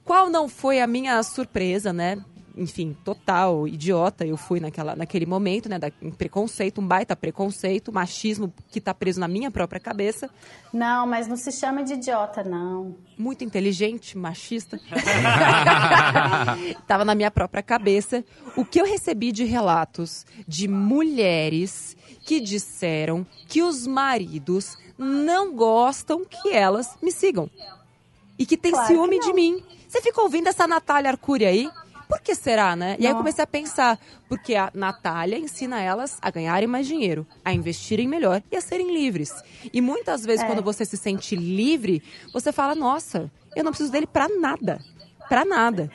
Qual 0.05 0.29
não 0.29 0.49
foi 0.49 0.81
a 0.81 0.87
minha 0.87 1.23
surpresa, 1.23 1.93
né? 1.93 2.23
Enfim, 2.57 2.97
total 3.05 3.69
idiota 3.69 4.27
eu 4.27 4.37
fui 4.37 4.59
naquela, 4.59 4.97
naquele 4.97 5.25
momento, 5.25 5.69
né? 5.69 5.79
Da, 5.79 5.91
um 6.03 6.11
preconceito, 6.11 6.81
um 6.81 6.87
baita 6.87 7.15
preconceito, 7.15 7.93
machismo 7.93 8.53
que 8.69 8.81
tá 8.81 8.93
preso 8.93 9.21
na 9.21 9.29
minha 9.29 9.51
própria 9.51 9.81
cabeça. 9.81 10.29
Não, 10.73 11.07
mas 11.07 11.29
não 11.29 11.37
se 11.37 11.53
chama 11.53 11.85
de 11.85 11.95
idiota, 11.95 12.43
não. 12.43 12.97
Muito 13.17 13.45
inteligente, 13.45 14.19
machista. 14.19 14.81
Tava 16.89 17.05
na 17.05 17.15
minha 17.15 17.31
própria 17.31 17.63
cabeça. 17.63 18.25
O 18.57 18.65
que 18.65 18.81
eu 18.81 18.85
recebi 18.85 19.31
de 19.31 19.45
relatos 19.45 20.27
de 20.47 20.67
mulheres 20.67 21.97
que 22.23 22.41
disseram 22.41 23.27
que 23.49 23.63
os 23.63 23.87
maridos 23.87 24.77
não 24.99 25.55
gostam 25.55 26.25
que 26.25 26.51
elas 26.53 26.97
me 27.03 27.11
sigam. 27.11 27.51
E 28.39 28.47
que 28.47 28.57
tem 28.57 28.73
Claro 28.73 28.87
que 28.87 28.93
ciúme 28.95 29.19
não. 29.19 29.27
de 29.27 29.33
mim. 29.33 29.63
Você 29.89 30.01
fica 30.01 30.21
ouvindo 30.23 30.47
essa 30.49 30.67
Natália 30.67 31.11
Arcuri 31.11 31.45
aí? 31.45 31.71
Por 32.09 32.21
que 32.21 32.35
será, 32.35 32.75
né? 32.75 32.97
E 32.99 33.07
aí 33.07 33.13
eu 33.13 33.17
comecei 33.17 33.43
a 33.43 33.47
pensar, 33.47 33.99
porque 34.29 34.57
a 34.57 34.71
Natália 34.75 35.39
ensina 35.39 35.81
elas 35.81 36.19
a 36.21 36.29
ganharem 36.31 36.67
mais 36.69 36.87
dinheiro, 36.87 37.25
a 37.45 37.53
investirem 37.53 38.09
melhor 38.09 38.43
e 38.51 38.57
a 38.57 38.61
serem 38.61 38.93
livres. 38.93 39.33
E 39.73 39.81
muitas 39.81 40.25
vezes, 40.27 40.43
É. 40.43 40.47
quando 40.47 40.61
você 40.63 40.85
se 40.85 40.97
sente 40.97 41.37
livre, 41.37 42.03
você 42.33 42.51
fala, 42.53 42.75
nossa, 42.75 43.31
eu 43.55 43.63
não 43.63 43.71
preciso 43.71 43.93
dele 43.93 44.09
pra 44.09 44.29
nada. 44.29 44.81
Pra 45.29 45.45
nada. 45.45 45.89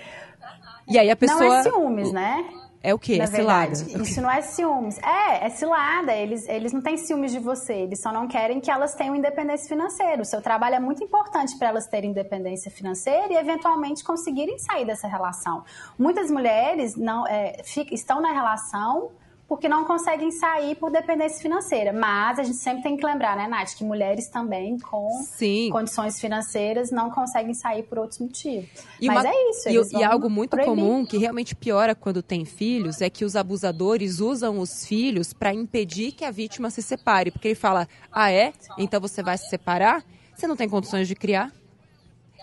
E 0.87 0.97
aí 0.97 1.09
a 1.09 1.15
pessoa. 1.17 1.39
Não 1.43 1.53
é 1.53 1.63
ciúmes, 1.63 2.11
né? 2.13 2.45
É 2.87 2.93
o 2.93 2.99
quê? 2.99 3.17
Na 3.17 3.23
É 3.23 3.27
cilada. 3.27 3.75
verdade, 3.75 4.03
isso 4.03 4.21
não 4.21 4.29
é 4.29 4.41
ciúmes. 4.41 4.97
É, 4.99 5.45
é 5.45 5.49
cilada. 5.49 6.13
Eles, 6.13 6.47
eles 6.47 6.71
não 6.71 6.81
têm 6.81 6.97
ciúmes 6.97 7.31
de 7.31 7.39
você. 7.39 7.73
Eles 7.73 7.99
só 7.99 8.11
não 8.11 8.27
querem 8.27 8.59
que 8.59 8.69
elas 8.69 8.93
tenham 8.93 9.15
independência 9.15 9.67
financeira. 9.67 10.21
O 10.21 10.25
seu 10.25 10.41
trabalho 10.41 10.75
é 10.75 10.79
muito 10.79 11.03
importante 11.03 11.57
para 11.57 11.69
elas 11.69 11.87
terem 11.87 12.11
independência 12.11 12.69
financeira 12.69 13.33
e, 13.33 13.35
eventualmente, 13.37 14.03
conseguirem 14.03 14.57
sair 14.59 14.85
dessa 14.85 15.07
relação. 15.07 15.63
Muitas 15.97 16.29
mulheres 16.29 16.95
não 16.95 17.25
é, 17.27 17.61
fi- 17.63 17.87
estão 17.91 18.21
na 18.21 18.31
relação 18.31 19.09
porque 19.47 19.69
não 19.69 19.85
conseguem 19.85 20.31
sair 20.31 20.75
por 20.75 20.89
dependência 20.91 21.39
financeira. 21.41 21.93
Mas 21.93 22.39
a 22.39 22.43
gente 22.43 22.57
sempre 22.57 22.81
tem 22.83 22.97
que 22.97 23.05
lembrar, 23.05 23.37
né, 23.37 23.47
Nath, 23.47 23.75
que 23.77 23.83
mulheres 23.83 24.27
também 24.27 24.77
com 24.79 25.07
Sim. 25.23 25.69
condições 25.71 26.19
financeiras 26.19 26.89
não 26.91 27.11
conseguem 27.11 27.53
sair 27.53 27.83
por 27.83 27.99
outros 27.99 28.19
motivos. 28.19 28.67
E 28.99 29.07
Mas 29.07 29.23
uma- 29.23 29.29
é 29.29 29.49
isso. 29.51 29.69
E, 29.95 29.99
e 29.99 30.03
algo 30.03 30.29
muito 30.29 30.51
proibir. 30.51 30.69
comum 30.69 31.05
que 31.05 31.17
realmente 31.17 31.55
piora 31.55 31.93
quando 31.93 32.23
tem 32.23 32.43
filhos 32.43 33.01
é 33.01 33.09
que 33.09 33.23
os 33.23 33.35
abusadores 33.35 34.19
usam 34.19 34.59
os 34.59 34.85
filhos 34.85 35.31
para 35.33 35.53
impedir 35.53 36.11
que 36.13 36.25
a 36.25 36.31
vítima 36.31 36.69
se 36.69 36.81
separe. 36.81 37.29
Porque 37.31 37.49
ele 37.49 37.55
fala: 37.55 37.87
ah, 38.11 38.31
é? 38.31 38.51
Então 38.77 38.99
você 38.99 39.21
vai 39.21 39.37
se 39.37 39.47
separar? 39.49 40.03
Você 40.35 40.47
não 40.47 40.55
tem 40.55 40.67
condições 40.67 41.07
de 41.07 41.15
criar? 41.15 41.51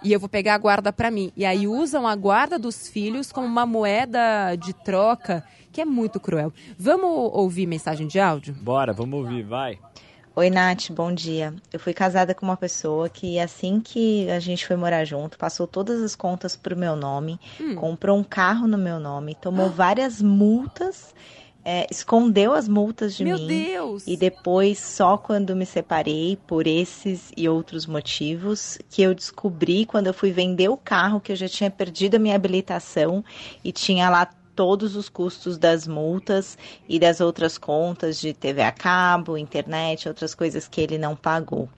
E 0.04 0.12
eu 0.12 0.18
vou 0.18 0.28
pegar 0.28 0.54
a 0.54 0.58
guarda 0.58 0.92
para 0.92 1.10
mim. 1.10 1.32
E 1.36 1.44
aí 1.44 1.66
usam 1.66 2.06
a 2.06 2.16
guarda 2.16 2.58
dos 2.58 2.88
filhos 2.88 3.30
como 3.30 3.46
uma 3.46 3.64
moeda 3.64 4.56
de 4.56 4.72
troca, 4.72 5.44
que 5.70 5.80
é 5.80 5.84
muito 5.84 6.18
cruel. 6.18 6.52
Vamos 6.78 7.30
ouvir 7.32 7.66
mensagem 7.66 8.06
de 8.06 8.18
áudio? 8.18 8.54
Bora, 8.54 8.92
vamos 8.92 9.20
ouvir, 9.20 9.42
vai. 9.44 9.78
Oi, 10.34 10.48
Nath, 10.48 10.90
bom 10.90 11.12
dia. 11.12 11.54
Eu 11.70 11.78
fui 11.78 11.92
casada 11.92 12.34
com 12.34 12.46
uma 12.46 12.56
pessoa 12.56 13.06
que, 13.08 13.38
assim 13.38 13.80
que 13.80 14.30
a 14.30 14.40
gente 14.40 14.66
foi 14.66 14.76
morar 14.76 15.04
junto, 15.04 15.36
passou 15.36 15.66
todas 15.66 16.00
as 16.00 16.16
contas 16.16 16.56
pro 16.56 16.74
meu 16.74 16.96
nome, 16.96 17.38
comprou 17.76 18.18
um 18.18 18.24
carro 18.24 18.66
no 18.66 18.78
meu 18.78 18.98
nome, 18.98 19.34
tomou 19.34 19.68
várias 19.68 20.22
multas, 20.22 21.14
é, 21.64 21.86
escondeu 21.90 22.52
as 22.52 22.68
multas 22.68 23.14
de 23.14 23.24
Meu 23.24 23.38
mim. 23.38 23.46
Deus! 23.46 24.06
E 24.06 24.16
depois, 24.16 24.78
só 24.78 25.16
quando 25.16 25.54
me 25.54 25.64
separei, 25.64 26.38
por 26.46 26.66
esses 26.66 27.32
e 27.36 27.48
outros 27.48 27.86
motivos, 27.86 28.78
que 28.90 29.02
eu 29.02 29.14
descobri 29.14 29.86
quando 29.86 30.08
eu 30.08 30.14
fui 30.14 30.32
vender 30.32 30.68
o 30.68 30.76
carro 30.76 31.20
que 31.20 31.32
eu 31.32 31.36
já 31.36 31.48
tinha 31.48 31.70
perdido 31.70 32.16
a 32.16 32.18
minha 32.18 32.34
habilitação 32.34 33.24
e 33.62 33.70
tinha 33.70 34.10
lá 34.10 34.28
todos 34.54 34.96
os 34.96 35.08
custos 35.08 35.56
das 35.56 35.86
multas 35.86 36.58
e 36.88 36.98
das 36.98 37.20
outras 37.20 37.56
contas 37.56 38.20
de 38.20 38.32
TV 38.32 38.62
a 38.62 38.72
cabo, 38.72 39.38
internet, 39.38 40.08
outras 40.08 40.34
coisas 40.34 40.68
que 40.68 40.80
ele 40.80 40.98
não 40.98 41.16
pagou. 41.16 41.68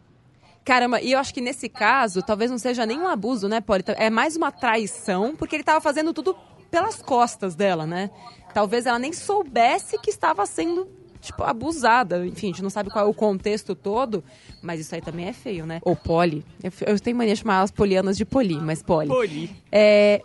Caramba, 0.65 1.01
e 1.01 1.13
eu 1.13 1.19
acho 1.19 1.35
que 1.35 1.43
nesse 1.43 1.69
caso, 1.69 2.23
talvez 2.23 2.51
não 2.51 2.57
seja 2.57 2.87
nem 2.87 2.99
um 2.99 3.07
abuso, 3.07 3.49
né, 3.49 3.61
Poli? 3.61 3.85
É 3.87 4.09
mais 4.09 4.35
uma 4.35 4.51
traição, 4.51 5.37
porque 5.37 5.55
ele 5.55 5.63
estava 5.63 5.79
fazendo 5.79 6.15
tudo 6.15 6.35
pelas 6.75 6.97
costas 7.01 7.55
dela, 7.55 7.87
né? 7.87 8.11
Talvez 8.53 8.85
ela 8.85 8.99
nem 8.99 9.13
soubesse 9.13 9.97
que 9.97 10.11
estava 10.11 10.45
sendo, 10.45 10.89
tipo, 11.21 11.45
abusada. 11.45 12.27
Enfim, 12.27 12.49
a 12.49 12.51
gente 12.51 12.63
não 12.65 12.71
sabe 12.71 12.91
qual 12.91 13.07
é 13.07 13.09
o 13.09 13.15
contexto 13.15 13.77
todo, 13.77 14.25
mas 14.61 14.81
isso 14.81 14.93
aí 14.93 15.01
também 15.01 15.27
é 15.27 15.33
feio, 15.33 15.65
né? 15.67 15.81
Ou 15.85 15.95
Poli. 15.95 16.45
Eu, 16.61 16.73
eu 16.85 16.99
tenho 16.99 17.17
mania 17.17 17.35
de 17.35 17.41
chamar 17.43 17.63
as 17.63 17.71
polianas 17.71 18.17
de 18.17 18.25
Poli, 18.25 18.57
mas 18.57 18.83
Poli. 18.83 19.09
Poli. 19.09 19.51
É, 19.71 20.21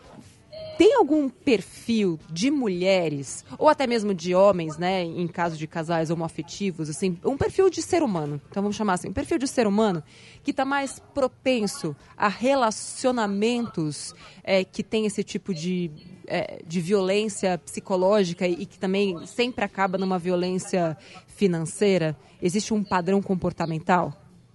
tem 0.80 0.96
algum 0.96 1.28
perfil 1.28 2.18
de 2.32 2.50
mulheres, 2.50 3.44
ou 3.58 3.68
até 3.68 3.86
mesmo 3.86 4.14
de 4.14 4.34
homens, 4.34 4.78
né, 4.78 5.04
em 5.04 5.28
caso 5.28 5.58
de 5.58 5.68
casais 5.68 6.10
homoafetivos, 6.10 6.90
assim, 6.90 7.18
um 7.26 7.36
perfil 7.36 7.70
de 7.70 7.82
ser 7.82 8.02
humano, 8.02 8.40
então 8.50 8.64
vamos 8.64 8.78
chamar 8.78 8.94
assim, 8.94 9.10
um 9.10 9.14
perfil 9.14 9.38
de 9.38 9.46
ser 9.46 9.68
humano 9.68 10.02
que 10.42 10.52
está 10.52 10.64
mais 10.64 10.98
propenso 11.14 11.94
a 12.16 12.30
relacionamentos 12.30 14.16
é, 14.42 14.64
que 14.64 14.82
tem 14.82 15.06
esse 15.06 15.22
tipo 15.22 15.54
de, 15.54 15.92
é, 16.26 16.62
de 16.66 16.80
violência 16.80 17.58
psicológica 17.58 18.48
e, 18.48 18.62
e 18.62 18.66
que 18.66 18.80
também 18.80 19.26
sempre 19.26 19.66
acaba 19.66 19.98
numa 19.98 20.18
violência 20.18 20.96
financeira? 21.28 22.16
Existe 22.42 22.74
um 22.74 22.86
padrão 22.86 23.22
comportamental 23.22 24.14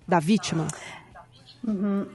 da 0.09 0.21
vítima? 0.21 0.69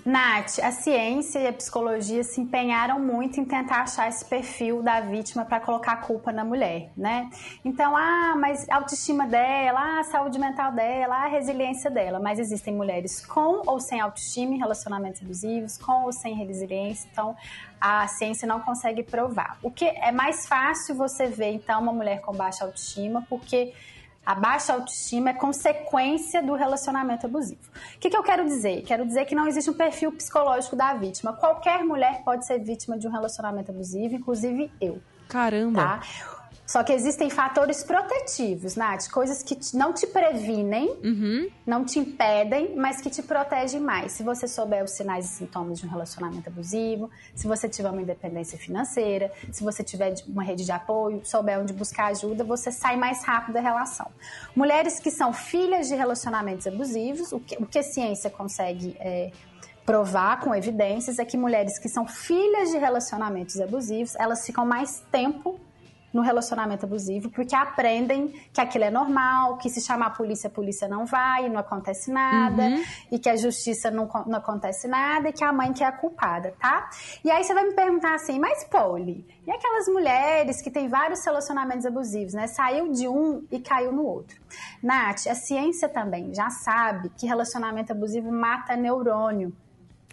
Nath, 0.06 0.60
a 0.60 0.72
ciência 0.72 1.40
e 1.40 1.48
a 1.48 1.54
psicologia 1.54 2.24
se 2.24 2.40
empenharam 2.40 3.00
muito 3.00 3.40
em 3.40 3.46
tentar 3.46 3.82
achar 3.82 4.08
esse 4.08 4.24
perfil 4.24 4.84
da 4.84 5.02
vítima 5.02 5.44
para 5.44 5.60
colocar 5.60 5.94
a 5.94 5.98
culpa 5.98 6.32
na 6.32 6.46
mulher, 6.46 6.92
né? 6.96 7.30
Então, 7.66 7.98
ah, 7.98 8.36
mas 8.38 8.70
a 8.70 8.76
autoestima 8.76 9.26
dela, 9.26 9.80
ah, 9.80 10.00
a 10.02 10.04
saúde 10.04 10.38
mental 10.38 10.72
dela, 10.72 11.16
ah, 11.16 11.24
a 11.24 11.28
resiliência 11.28 11.90
dela. 11.90 12.20
Mas 12.20 12.38
existem 12.38 12.76
mulheres 12.76 13.26
com 13.26 13.64
ou 13.66 13.80
sem 13.80 14.00
autoestima 14.00 14.54
em 14.54 14.60
relacionamentos 14.60 15.22
abusivos, 15.22 15.80
com 15.80 16.04
ou 16.04 16.14
sem 16.14 16.36
resiliência. 16.36 17.10
Então, 17.12 17.36
a 17.82 18.08
ciência 18.08 18.48
não 18.48 18.60
consegue 18.60 19.02
provar. 19.02 19.58
O 19.64 19.72
que 19.72 19.86
é 19.86 20.12
mais 20.12 20.46
fácil 20.46 20.94
você 20.94 21.26
ver, 21.26 21.54
então, 21.54 21.82
uma 21.82 21.94
mulher 21.94 22.22
com 22.22 22.34
baixa 22.34 22.66
autoestima, 22.66 23.26
porque 23.28 23.74
a 24.30 24.36
baixa 24.36 24.74
autoestima 24.74 25.32
é 25.32 25.34
consequência 25.34 26.44
do 26.44 26.54
relacionamento 26.54 27.26
abusivo. 27.26 27.68
O 27.96 28.00
que, 28.00 28.12
que 28.12 28.16
eu 28.16 28.22
quero 28.22 28.46
dizer? 28.46 28.84
Quero 28.84 29.04
dizer 29.04 29.26
que 29.26 29.34
não 29.34 29.48
existe 29.48 29.72
um 29.72 29.74
perfil 29.74 30.12
psicológico 30.12 30.76
da 30.76 30.94
vítima. 30.94 31.34
Qualquer 31.34 31.84
mulher 31.84 32.22
pode 32.24 32.46
ser 32.46 32.60
vítima 32.60 32.96
de 32.96 33.08
um 33.08 33.12
relacionamento 33.12 33.72
abusivo, 33.72 34.14
inclusive 34.14 34.72
eu 34.80 35.02
Caramba! 35.28 35.82
tá? 35.82 36.02
Só 36.70 36.84
que 36.84 36.94
existem 36.94 37.32
fatores 37.32 37.84
protetivos, 37.84 38.76
Nath, 38.76 39.10
coisas 39.10 39.42
que 39.42 39.58
não 39.76 39.92
te 39.92 40.06
previnem, 40.06 40.88
uhum. 41.04 41.50
não 41.66 41.84
te 41.84 41.98
impedem, 41.98 42.76
mas 42.76 43.02
que 43.02 43.10
te 43.10 43.24
protegem 43.24 43.82
mais. 43.82 44.12
Se 44.12 44.22
você 44.22 44.48
souber 44.48 44.84
os 44.84 44.92
sinais 44.92 45.26
e 45.26 45.30
sintomas 45.30 45.80
de 45.80 45.88
um 45.88 45.90
relacionamento 45.90 46.48
abusivo, 46.48 47.10
se 47.34 47.48
você 47.48 47.68
tiver 47.68 47.90
uma 47.90 48.04
independência 48.04 48.56
financeira, 48.56 49.32
se 49.52 49.64
você 49.64 49.84
tiver 49.84 50.14
uma 50.28 50.44
rede 50.44 50.64
de 50.64 50.72
apoio, 50.72 51.26
souber 51.26 51.60
onde 51.60 51.74
buscar 51.74 52.12
ajuda, 52.12 52.44
você 52.44 52.72
sai 52.72 52.96
mais 52.96 53.24
rápido 53.24 53.56
da 53.56 53.62
relação. 53.62 54.06
Mulheres 54.56 55.00
que 55.00 55.10
são 55.10 55.34
filhas 55.34 55.88
de 55.88 55.96
relacionamentos 55.96 56.68
abusivos, 56.68 57.32
o 57.32 57.40
que, 57.40 57.56
o 57.56 57.66
que 57.66 57.80
a 57.80 57.84
ciência 57.84 58.30
consegue 58.30 58.96
é, 59.00 59.32
provar 59.84 60.40
com 60.40 60.54
evidências 60.54 61.18
é 61.18 61.26
que 61.26 61.36
mulheres 61.36 61.80
que 61.80 61.90
são 61.90 62.08
filhas 62.08 62.70
de 62.70 62.78
relacionamentos 62.78 63.60
abusivos, 63.60 64.14
elas 64.18 64.46
ficam 64.46 64.68
mais 64.68 65.04
tempo 65.12 65.60
no 66.14 66.22
relacionamento 66.22 66.86
abusivo, 66.86 67.30
porque 67.30 67.56
aprendem 67.56 68.34
que 68.52 68.60
aquilo 68.60 68.86
é 68.86 68.90
normal, 68.90 69.58
que 69.58 69.70
se 69.70 69.82
chamar 69.82 70.08
a 70.08 70.10
polícia, 70.12 70.48
a 70.48 70.52
polícia 70.52 70.88
não 70.88 71.06
vai, 71.06 71.48
não 71.50 71.60
acontece 71.60 72.12
nada, 72.12 72.64
Uhum. 72.64 72.84
e 73.12 73.20
que 73.20 73.30
a 73.30 73.36
justiça 73.36 73.92
não, 73.92 74.10
não 74.26 74.38
acontece 74.38 74.88
nada, 74.88 75.30
e 75.30 75.34
que 75.34 75.44
a 75.44 75.54
mãe 75.54 75.72
que 75.74 75.84
é 75.84 75.88
a 75.88 75.92
culpada, 75.92 76.54
tá? 76.60 76.90
E 77.24 77.30
aí 77.30 77.44
você 77.44 77.54
vai 77.54 77.64
me 77.66 77.74
perguntar 77.74 78.16
assim, 78.16 78.40
mas 78.40 78.64
Poli, 78.66 79.26
e 79.46 79.52
aquelas 79.52 79.88
mulheres 79.88 80.62
que 80.62 80.70
têm 80.72 80.88
vários 80.88 81.24
relacionamentos 81.26 81.86
abusivos, 81.86 82.34
né? 82.34 82.48
Saiu 82.48 82.92
de 82.92 83.08
um 83.08 83.46
e 83.52 83.60
caiu 83.60 83.92
no 83.92 84.04
outro. 84.04 84.40
Nath, 84.82 85.28
a 85.28 85.36
ciência 85.36 85.88
também 85.90 86.34
já 86.34 86.50
sabe 86.50 87.10
que 87.18 87.26
relacionamento 87.28 87.92
abusivo 87.92 88.32
mata 88.32 88.76
neurônio. 88.76 89.54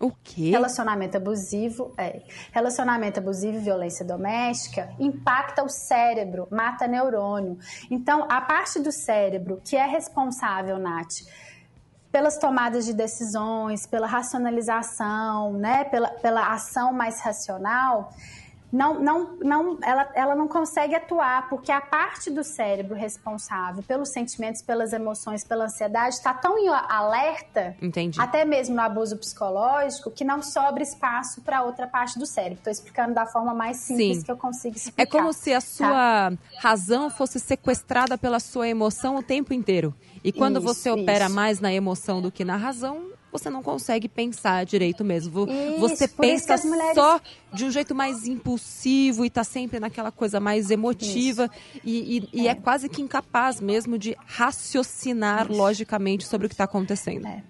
O 0.00 0.10
quê? 0.10 0.50
Relacionamento 0.50 1.16
abusivo, 1.16 1.94
é. 1.96 2.22
Relacionamento 2.52 3.18
abusivo 3.18 3.56
e 3.56 3.60
violência 3.60 4.04
doméstica 4.04 4.90
impacta 4.98 5.64
o 5.64 5.68
cérebro, 5.68 6.46
mata 6.50 6.86
neurônio. 6.86 7.58
Então, 7.90 8.26
a 8.28 8.40
parte 8.40 8.78
do 8.78 8.92
cérebro 8.92 9.60
que 9.64 9.74
é 9.74 9.86
responsável, 9.86 10.78
Nath, 10.78 11.22
pelas 12.12 12.38
tomadas 12.38 12.84
de 12.84 12.92
decisões, 12.92 13.86
pela 13.86 14.06
racionalização, 14.06 15.54
né, 15.54 15.84
pela, 15.84 16.08
pela 16.08 16.52
ação 16.52 16.92
mais 16.92 17.20
racional, 17.20 18.10
não, 18.76 19.00
não, 19.00 19.38
não, 19.40 19.78
ela, 19.82 20.10
ela 20.14 20.34
não 20.34 20.46
consegue 20.46 20.94
atuar, 20.94 21.48
porque 21.48 21.72
a 21.72 21.80
parte 21.80 22.30
do 22.30 22.44
cérebro 22.44 22.94
responsável 22.94 23.82
pelos 23.82 24.10
sentimentos, 24.10 24.60
pelas 24.60 24.92
emoções, 24.92 25.42
pela 25.42 25.64
ansiedade, 25.64 26.16
está 26.16 26.34
tão 26.34 26.58
em 26.58 26.68
alerta 26.68 27.74
Entendi. 27.80 28.20
até 28.20 28.44
mesmo 28.44 28.76
no 28.76 28.82
abuso 28.82 29.16
psicológico, 29.16 30.10
que 30.10 30.24
não 30.24 30.42
sobra 30.42 30.82
espaço 30.82 31.40
para 31.40 31.62
outra 31.62 31.86
parte 31.86 32.18
do 32.18 32.26
cérebro. 32.26 32.58
Estou 32.58 32.70
explicando 32.70 33.14
da 33.14 33.24
forma 33.24 33.54
mais 33.54 33.78
simples 33.78 34.18
Sim. 34.18 34.24
que 34.24 34.30
eu 34.30 34.36
consigo 34.36 34.76
explicar. 34.76 35.02
É 35.02 35.06
como 35.06 35.32
se 35.32 35.54
a 35.54 35.60
tá? 35.60 35.60
sua 35.62 36.32
razão 36.58 37.08
fosse 37.08 37.40
sequestrada 37.40 38.18
pela 38.18 38.38
sua 38.38 38.68
emoção 38.68 39.16
o 39.16 39.22
tempo 39.22 39.54
inteiro. 39.54 39.94
E 40.22 40.30
quando 40.32 40.58
Isso, 40.58 40.66
você 40.66 40.90
opera 40.90 41.26
isso. 41.26 41.34
mais 41.34 41.60
na 41.60 41.72
emoção 41.72 42.20
do 42.20 42.30
que 42.30 42.44
na 42.44 42.56
razão, 42.56 43.06
você 43.38 43.50
não 43.50 43.62
consegue 43.62 44.08
pensar 44.08 44.64
direito 44.64 45.04
mesmo. 45.04 45.46
Isso, 45.48 45.78
você 45.78 46.08
pensa 46.08 46.56
mulheres- 46.66 46.94
só 46.94 47.20
de 47.52 47.64
um 47.64 47.70
jeito 47.70 47.94
mais 47.94 48.26
impulsivo 48.26 49.24
e 49.24 49.30
tá 49.30 49.44
sempre 49.44 49.78
naquela 49.80 50.10
coisa 50.10 50.38
mais 50.40 50.70
emotiva 50.70 51.50
e, 51.84 52.18
e- 52.32 52.42
e 52.42 52.48
é. 52.48 52.54
quase 52.54 52.88
que 52.88 53.00
incapaz 53.02 53.60
mesmo 53.60 53.98
de 53.98 54.16
raciocinar 54.26 55.50
logicamente 55.50 56.26
sobre 56.26 56.46
o 56.46 56.48
que 56.48 56.54
está 56.54 56.64
acontecendo. 56.64 57.26
É. 57.26 57.42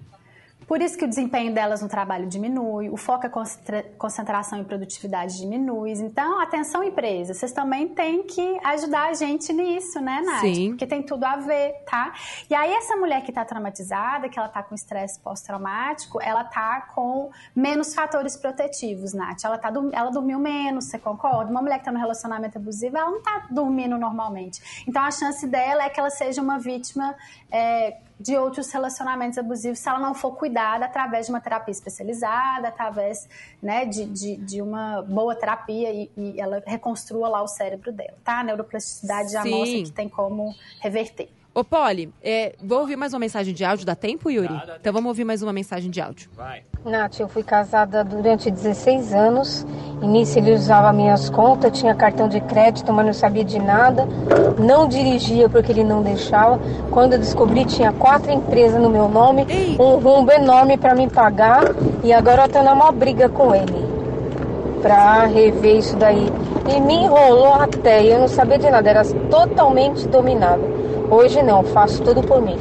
Por 0.66 0.82
isso 0.82 0.98
que 0.98 1.04
o 1.04 1.08
desempenho 1.08 1.54
delas 1.54 1.80
no 1.80 1.88
trabalho 1.88 2.26
diminui, 2.26 2.88
o 2.90 2.96
foco, 2.96 3.26
a 3.26 3.30
concentra- 3.30 3.84
concentração 3.96 4.60
e 4.60 4.64
produtividade 4.64 5.36
diminui. 5.38 5.92
Então, 5.92 6.40
atenção 6.40 6.82
empresa, 6.82 7.32
vocês 7.34 7.52
também 7.52 7.88
têm 7.88 8.24
que 8.24 8.58
ajudar 8.64 9.10
a 9.10 9.14
gente 9.14 9.52
nisso, 9.52 10.00
né, 10.00 10.20
Nath? 10.22 10.40
Sim. 10.40 10.70
Porque 10.70 10.86
tem 10.86 11.02
tudo 11.02 11.24
a 11.24 11.36
ver, 11.36 11.72
tá? 11.88 12.12
E 12.50 12.54
aí, 12.54 12.72
essa 12.72 12.96
mulher 12.96 13.22
que 13.22 13.30
tá 13.32 13.44
traumatizada, 13.44 14.28
que 14.28 14.38
ela 14.38 14.48
tá 14.48 14.62
com 14.62 14.74
estresse 14.74 15.20
pós-traumático, 15.20 16.20
ela 16.20 16.42
tá 16.42 16.80
com 16.94 17.30
menos 17.54 17.94
fatores 17.94 18.36
protetivos, 18.36 19.14
Nath. 19.14 19.44
Ela, 19.44 19.58
tá, 19.58 19.72
ela 19.92 20.10
dormiu 20.10 20.38
menos, 20.40 20.86
você 20.86 20.98
concorda? 20.98 21.48
Uma 21.50 21.62
mulher 21.62 21.78
que 21.78 21.84
tá 21.84 21.92
no 21.92 21.98
relacionamento 22.00 22.58
abusivo, 22.58 22.96
ela 22.96 23.10
não 23.10 23.22
tá 23.22 23.46
dormindo 23.50 23.96
normalmente. 23.96 24.84
Então, 24.88 25.02
a 25.02 25.10
chance 25.12 25.46
dela 25.46 25.84
é 25.84 25.90
que 25.90 26.00
ela 26.00 26.10
seja 26.10 26.42
uma 26.42 26.58
vítima 26.58 27.14
é, 27.52 27.98
de 28.18 28.36
outros 28.36 28.72
relacionamentos 28.72 29.38
abusivos 29.38 29.78
se 29.78 29.88
ela 29.88 29.98
não 29.98 30.14
for 30.14 30.32
cuidada 30.36 30.86
através 30.86 31.26
de 31.26 31.32
uma 31.32 31.40
terapia 31.40 31.72
especializada, 31.72 32.68
através 32.68 33.28
né, 33.62 33.84
de, 33.84 34.06
de, 34.06 34.36
de 34.36 34.62
uma 34.62 35.02
boa 35.02 35.34
terapia 35.34 35.92
e, 35.92 36.10
e 36.16 36.40
ela 36.40 36.62
reconstrua 36.66 37.28
lá 37.28 37.42
o 37.42 37.48
cérebro 37.48 37.92
dela, 37.92 38.16
tá? 38.24 38.40
A 38.40 38.44
neuroplasticidade 38.44 39.32
já 39.32 39.42
Sim. 39.42 39.50
mostra 39.50 39.82
que 39.82 39.92
tem 39.92 40.08
como 40.08 40.54
reverter. 40.80 41.28
Ô, 41.56 41.64
Polly, 41.64 42.12
é, 42.22 42.54
vou 42.62 42.80
ouvir 42.80 42.96
mais 42.96 43.14
uma 43.14 43.18
mensagem 43.18 43.54
de 43.54 43.64
áudio. 43.64 43.86
Dá 43.86 43.94
tempo, 43.94 44.30
Yuri? 44.30 44.46
Dá, 44.46 44.64
dá 44.66 44.76
então 44.78 44.92
vamos 44.92 45.08
ouvir 45.08 45.24
mais 45.24 45.42
uma 45.42 45.54
mensagem 45.54 45.90
de 45.90 46.02
áudio. 46.02 46.28
Vai. 46.36 46.64
Nath, 46.84 47.18
eu 47.18 47.26
fui 47.28 47.42
casada 47.42 48.04
durante 48.04 48.50
16 48.50 49.14
anos. 49.14 49.66
Início 50.02 50.38
ele 50.38 50.52
usava 50.52 50.92
minhas 50.92 51.30
contas, 51.30 51.78
tinha 51.78 51.94
cartão 51.94 52.28
de 52.28 52.42
crédito, 52.42 52.92
mas 52.92 53.06
não 53.06 53.14
sabia 53.14 53.42
de 53.42 53.58
nada. 53.58 54.06
Não 54.58 54.86
dirigia 54.86 55.48
porque 55.48 55.72
ele 55.72 55.82
não 55.82 56.02
deixava. 56.02 56.60
Quando 56.90 57.14
eu 57.14 57.18
descobri, 57.18 57.64
tinha 57.64 57.90
quatro 57.90 58.30
empresas 58.30 58.78
no 58.78 58.90
meu 58.90 59.08
nome, 59.08 59.46
Ei. 59.48 59.78
um 59.80 59.96
rumbo 59.96 60.30
enorme 60.32 60.76
para 60.76 60.94
me 60.94 61.08
pagar. 61.08 61.62
E 62.04 62.12
agora 62.12 62.42
eu 62.42 62.48
tô 62.50 62.62
numa 62.62 62.92
briga 62.92 63.30
com 63.30 63.54
ele 63.54 63.82
pra 64.82 65.24
rever 65.24 65.78
isso 65.78 65.96
daí. 65.96 66.30
E 66.68 66.80
me 66.82 66.96
enrolou 66.96 67.54
até, 67.54 68.04
e 68.04 68.10
eu 68.10 68.18
não 68.18 68.28
sabia 68.28 68.58
de 68.58 68.68
nada, 68.68 68.90
era 68.90 69.02
totalmente 69.30 70.06
dominado. 70.06 70.85
Hoje 71.10 71.40
não, 71.40 71.62
faço 71.62 72.02
tudo 72.02 72.20
por 72.20 72.42
mim. 72.42 72.58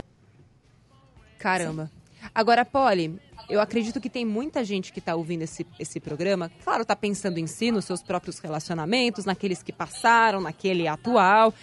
Caramba. 1.39 1.89
Agora, 2.33 2.63
Polly, 2.63 3.19
eu 3.49 3.59
acredito 3.59 3.99
que 3.99 4.09
tem 4.09 4.23
muita 4.23 4.63
gente 4.63 4.93
que 4.93 4.99
está 4.99 5.15
ouvindo 5.15 5.41
esse, 5.41 5.65
esse 5.79 5.99
programa, 5.99 6.51
claro, 6.63 6.83
está 6.83 6.95
pensando 6.95 7.39
em 7.39 7.47
si, 7.47 7.71
nos 7.71 7.85
seus 7.85 8.03
próprios 8.03 8.37
relacionamentos, 8.39 9.25
naqueles 9.25 9.63
que 9.63 9.71
passaram, 9.71 10.41
naquele 10.41 10.87
atual. 10.87 11.53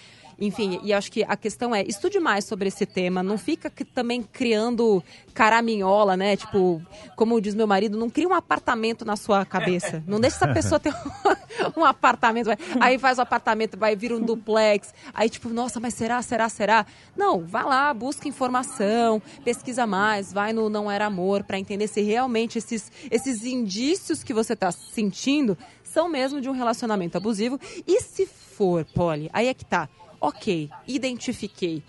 Enfim, 0.45 0.81
e 0.83 0.93
acho 0.93 1.13
que 1.13 1.23
a 1.23 1.37
questão 1.37 1.73
é, 1.73 1.83
estude 1.85 2.19
mais 2.19 2.45
sobre 2.45 2.67
esse 2.67 2.85
tema, 2.85 3.23
não 3.23 3.39
fica 3.39 3.71
que- 3.71 3.85
também 3.85 4.23
criando 4.25 5.01
caraminhola, 5.33 6.17
né? 6.17 6.37
Tipo, 6.37 6.83
como 7.15 7.41
diz 7.41 7.55
meu 7.55 7.67
marido, 7.67 7.97
não 7.97 8.11
cria 8.11 8.27
um 8.29 8.35
apartamento 8.35 9.05
na 9.05 9.15
sua 9.17 9.45
cabeça. 9.45 10.03
Não 10.07 10.19
deixa 10.21 10.37
essa 10.39 10.49
pessoa 10.53 10.81
ter 10.81 10.93
um, 10.93 10.95
um 11.83 11.85
apartamento. 11.85 12.47
vai- 12.47 12.59
Aí 12.81 12.99
faz 12.99 13.19
o 13.19 13.23
apartamento, 13.23 13.77
vai 13.79 13.95
vir 13.95 14.13
um 14.13 14.21
duplex. 14.21 14.93
Aí, 15.15 15.29
tipo, 15.31 15.49
nossa, 15.49 15.79
mas 15.79 15.95
será, 15.95 16.21
será, 16.23 16.49
será? 16.49 16.87
Não, 17.17 17.47
vai 17.47 17.63
lá, 17.65 17.95
busca 17.95 18.27
informação, 18.29 19.23
pesquisa 19.45 19.87
mais, 19.87 20.33
vai 20.33 20.53
no 20.53 20.69
Não 20.69 20.91
Era 20.91 21.07
Amor 21.07 21.45
para 21.45 21.59
entender 21.59 21.87
se 21.87 22.01
realmente 22.01 22.59
esses, 22.59 22.91
esses 23.11 23.45
indícios 23.45 24.25
que 24.25 24.35
você 24.35 24.55
está 24.55 24.73
sentindo 24.73 25.57
são 25.85 26.09
mesmo 26.09 26.41
de 26.41 26.49
um 26.49 26.53
relacionamento 26.53 27.17
abusivo. 27.17 27.61
E 27.87 28.01
se 28.01 28.27
for, 28.27 28.85
Polly, 28.95 29.31
aí 29.33 29.47
é 29.47 29.55
que 29.55 29.65
tá. 29.65 29.89
Ok, 30.23 30.71
identifiquei 30.87 31.83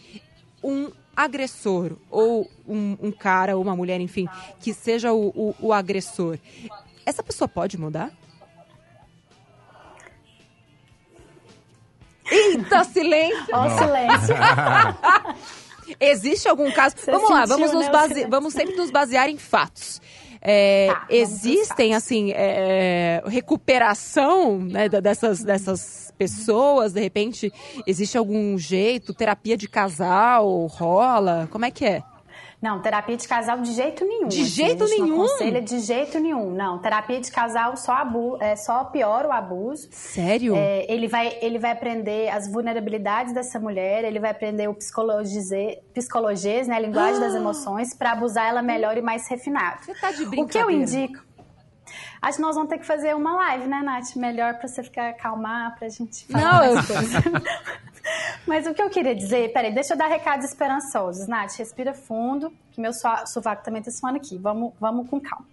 um 0.64 0.92
agressor 1.16 1.92
ou 2.10 2.50
um, 2.68 2.98
um 3.00 3.12
cara 3.12 3.56
ou 3.56 3.62
uma 3.62 3.76
mulher, 3.76 4.02
enfim, 4.02 4.28
que 4.60 4.74
seja 4.74 5.14
o, 5.14 5.28
o, 5.28 5.56
o 5.60 5.72
agressor. 5.72 6.40
Essa 7.06 7.22
pessoa 7.22 7.48
pode 7.48 7.78
mudar? 7.78 8.12
Eita, 12.26 12.84
silêncio! 12.90 13.54
Ó, 13.54 13.68
o 13.68 13.78
silêncio. 13.78 14.36
Existe 16.00 16.48
algum 16.48 16.72
caso? 16.72 16.96
Você 16.98 17.12
vamos 17.12 17.30
lá, 17.30 17.46
vamos, 17.46 17.72
nos 17.72 17.86
né, 17.86 17.92
base... 17.92 18.26
vamos 18.26 18.54
sempre 18.54 18.76
nos 18.76 18.90
basear 18.90 19.30
em 19.30 19.38
fatos. 19.38 20.02
É, 20.46 20.88
Tá, 20.88 21.08
existem, 21.10 21.96
assim, 21.96 22.32
é, 22.34 23.24
recuperação 23.26 24.60
né, 24.60 24.90
dessas, 24.90 25.42
dessas 25.42 26.14
pessoas? 26.18 26.92
De 26.92 27.00
repente, 27.00 27.52
existe 27.88 28.18
algum 28.18 28.58
jeito? 28.58 29.14
Terapia 29.14 29.56
de 29.56 29.70
casal 29.70 30.68
rola? 30.68 31.48
Como 31.50 31.64
é 31.64 31.72
que 31.72 31.86
é? 31.86 32.04
Não, 32.64 32.82
terapia 32.82 33.18
de 33.18 33.28
casal 33.28 33.58
de 33.58 33.74
jeito 33.74 34.06
nenhum. 34.06 34.30
De 34.30 34.40
assim, 34.40 34.50
jeito 34.50 34.86
nenhum? 34.86 35.08
Não 35.08 35.26
aconselha 35.26 35.62
de 35.62 35.80
jeito 35.80 36.18
nenhum. 36.18 36.50
Não, 36.50 36.80
terapia 36.80 37.20
de 37.20 37.30
casal 37.30 37.76
só, 37.76 37.92
abu 37.92 38.38
é, 38.40 38.56
só 38.56 38.86
piora 38.86 39.28
o 39.28 39.34
abuso. 39.34 39.90
Sério? 39.92 40.56
É, 40.56 40.90
ele, 40.90 41.10
vai, 41.10 41.38
ele 41.42 41.60
vai 41.60 41.72
aprender 41.72 42.30
as 42.30 42.50
vulnerabilidades 42.50 43.34
dessa 43.34 43.60
mulher, 43.60 44.06
ele 44.06 44.18
vai 44.18 44.32
aprender 44.32 44.70
o 44.70 44.74
psicologês, 44.74 46.66
né, 46.66 46.76
a 46.78 46.80
linguagem 46.80 47.20
das 47.20 47.36
emoções, 47.36 47.94
para 47.94 48.14
abusar 48.14 48.48
ela 48.48 48.62
melhor 48.62 48.98
e 48.98 49.02
mais 49.02 49.28
refinado. 49.28 49.84
Você 49.84 49.94
tá 49.96 50.12
de 50.14 50.24
O 50.24 50.30
que 50.30 50.40
eu 50.40 50.46
brincadeira. 50.46 50.72
indico? 50.72 51.33
Acho 52.24 52.38
que 52.38 52.42
nós 52.42 52.56
vamos 52.56 52.70
ter 52.70 52.78
que 52.78 52.86
fazer 52.86 53.14
uma 53.16 53.36
live, 53.36 53.68
né, 53.68 53.82
Nath? 53.84 54.16
Melhor 54.16 54.54
para 54.56 54.68
você 54.68 54.82
ficar 54.82 55.10
acalmar, 55.10 55.78
pra 55.78 55.90
gente 55.90 56.26
falar 56.28 56.44
Não, 56.44 56.74
mais 56.74 56.90
eu- 56.90 56.96
coisas. 56.96 57.24
Mas 58.46 58.68
o 58.68 58.74
que 58.74 58.82
eu 58.82 58.90
queria 58.90 59.16
dizer, 59.16 59.54
peraí, 59.54 59.74
deixa 59.74 59.94
eu 59.94 59.98
dar 59.98 60.08
recados 60.08 60.46
esperançosos. 60.46 61.26
Nath, 61.28 61.56
respira 61.58 61.94
fundo, 61.94 62.52
que 62.72 62.82
meu 62.82 62.92
sovaco 63.26 63.64
também 63.64 63.82
tá 63.82 63.90
suando 63.92 64.18
aqui. 64.18 64.38
Vamos, 64.38 64.74
vamos 64.80 65.10
com 65.10 65.22
calma. 65.22 65.46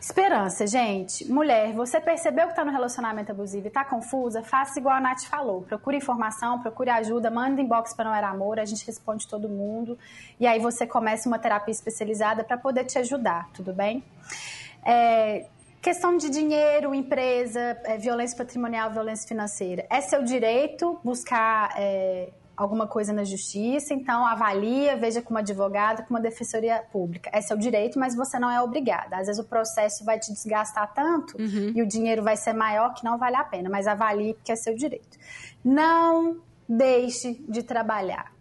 Esperança, 0.00 0.66
gente. 0.66 1.30
Mulher, 1.30 1.72
você 1.74 2.00
percebeu 2.00 2.48
que 2.48 2.54
tá 2.54 2.64
no 2.64 2.72
relacionamento 2.72 3.30
abusivo 3.32 3.66
e 3.66 3.70
tá 3.70 3.84
confusa? 3.84 4.42
Faça 4.42 4.78
igual 4.78 4.96
a 4.96 5.00
Nath 5.00 5.24
falou. 5.24 5.62
Procure 5.62 5.98
informação, 5.98 6.60
procure 6.60 6.88
ajuda, 6.88 7.30
manda 7.30 7.60
inbox 7.60 7.92
para 7.92 8.08
Não 8.08 8.14
Era 8.16 8.28
Amor, 8.30 8.58
a 8.58 8.64
gente 8.64 8.86
responde 8.86 9.28
todo 9.28 9.46
mundo. 9.48 9.98
E 10.40 10.46
aí 10.46 10.58
você 10.58 10.86
começa 10.86 11.28
uma 11.28 11.38
terapia 11.38 11.72
especializada 11.72 12.42
para 12.42 12.56
poder 12.56 12.84
te 12.84 12.98
ajudar, 12.98 13.48
tudo 13.52 13.74
bem? 13.74 14.02
É, 14.82 15.44
questão 15.86 16.16
de 16.16 16.28
dinheiro, 16.28 16.92
empresa, 16.92 17.60
é, 17.84 17.96
violência 17.96 18.36
patrimonial, 18.36 18.90
violência 18.90 19.28
financeira. 19.28 19.86
É 19.88 20.00
seu 20.00 20.20
direito 20.24 20.98
buscar 21.04 21.72
é, 21.76 22.30
alguma 22.56 22.88
coisa 22.88 23.12
na 23.12 23.22
justiça, 23.22 23.94
então 23.94 24.26
avalia, 24.26 24.96
veja 24.96 25.22
com 25.22 25.30
uma 25.30 25.38
advogada, 25.38 26.02
com 26.02 26.10
uma 26.12 26.20
defensoria 26.20 26.82
pública. 26.90 27.30
É 27.32 27.40
seu 27.40 27.56
direito, 27.56 28.00
mas 28.00 28.16
você 28.16 28.36
não 28.36 28.50
é 28.50 28.60
obrigada. 28.60 29.16
Às 29.16 29.28
vezes 29.28 29.40
o 29.40 29.46
processo 29.46 30.04
vai 30.04 30.18
te 30.18 30.32
desgastar 30.32 30.92
tanto 30.92 31.36
e 31.40 31.80
o 31.80 31.86
dinheiro 31.86 32.20
vai 32.20 32.36
ser 32.36 32.52
maior 32.52 32.92
que 32.92 33.04
não 33.04 33.16
vale 33.16 33.36
a 33.36 33.44
pena, 33.44 33.70
mas 33.70 33.86
avalie 33.86 34.34
porque 34.34 34.50
é 34.50 34.56
seu 34.56 34.74
direito. 34.74 35.16
Não 35.64 36.38
deixe 36.68 37.34
de 37.48 37.62
trabalhar. 37.62 38.35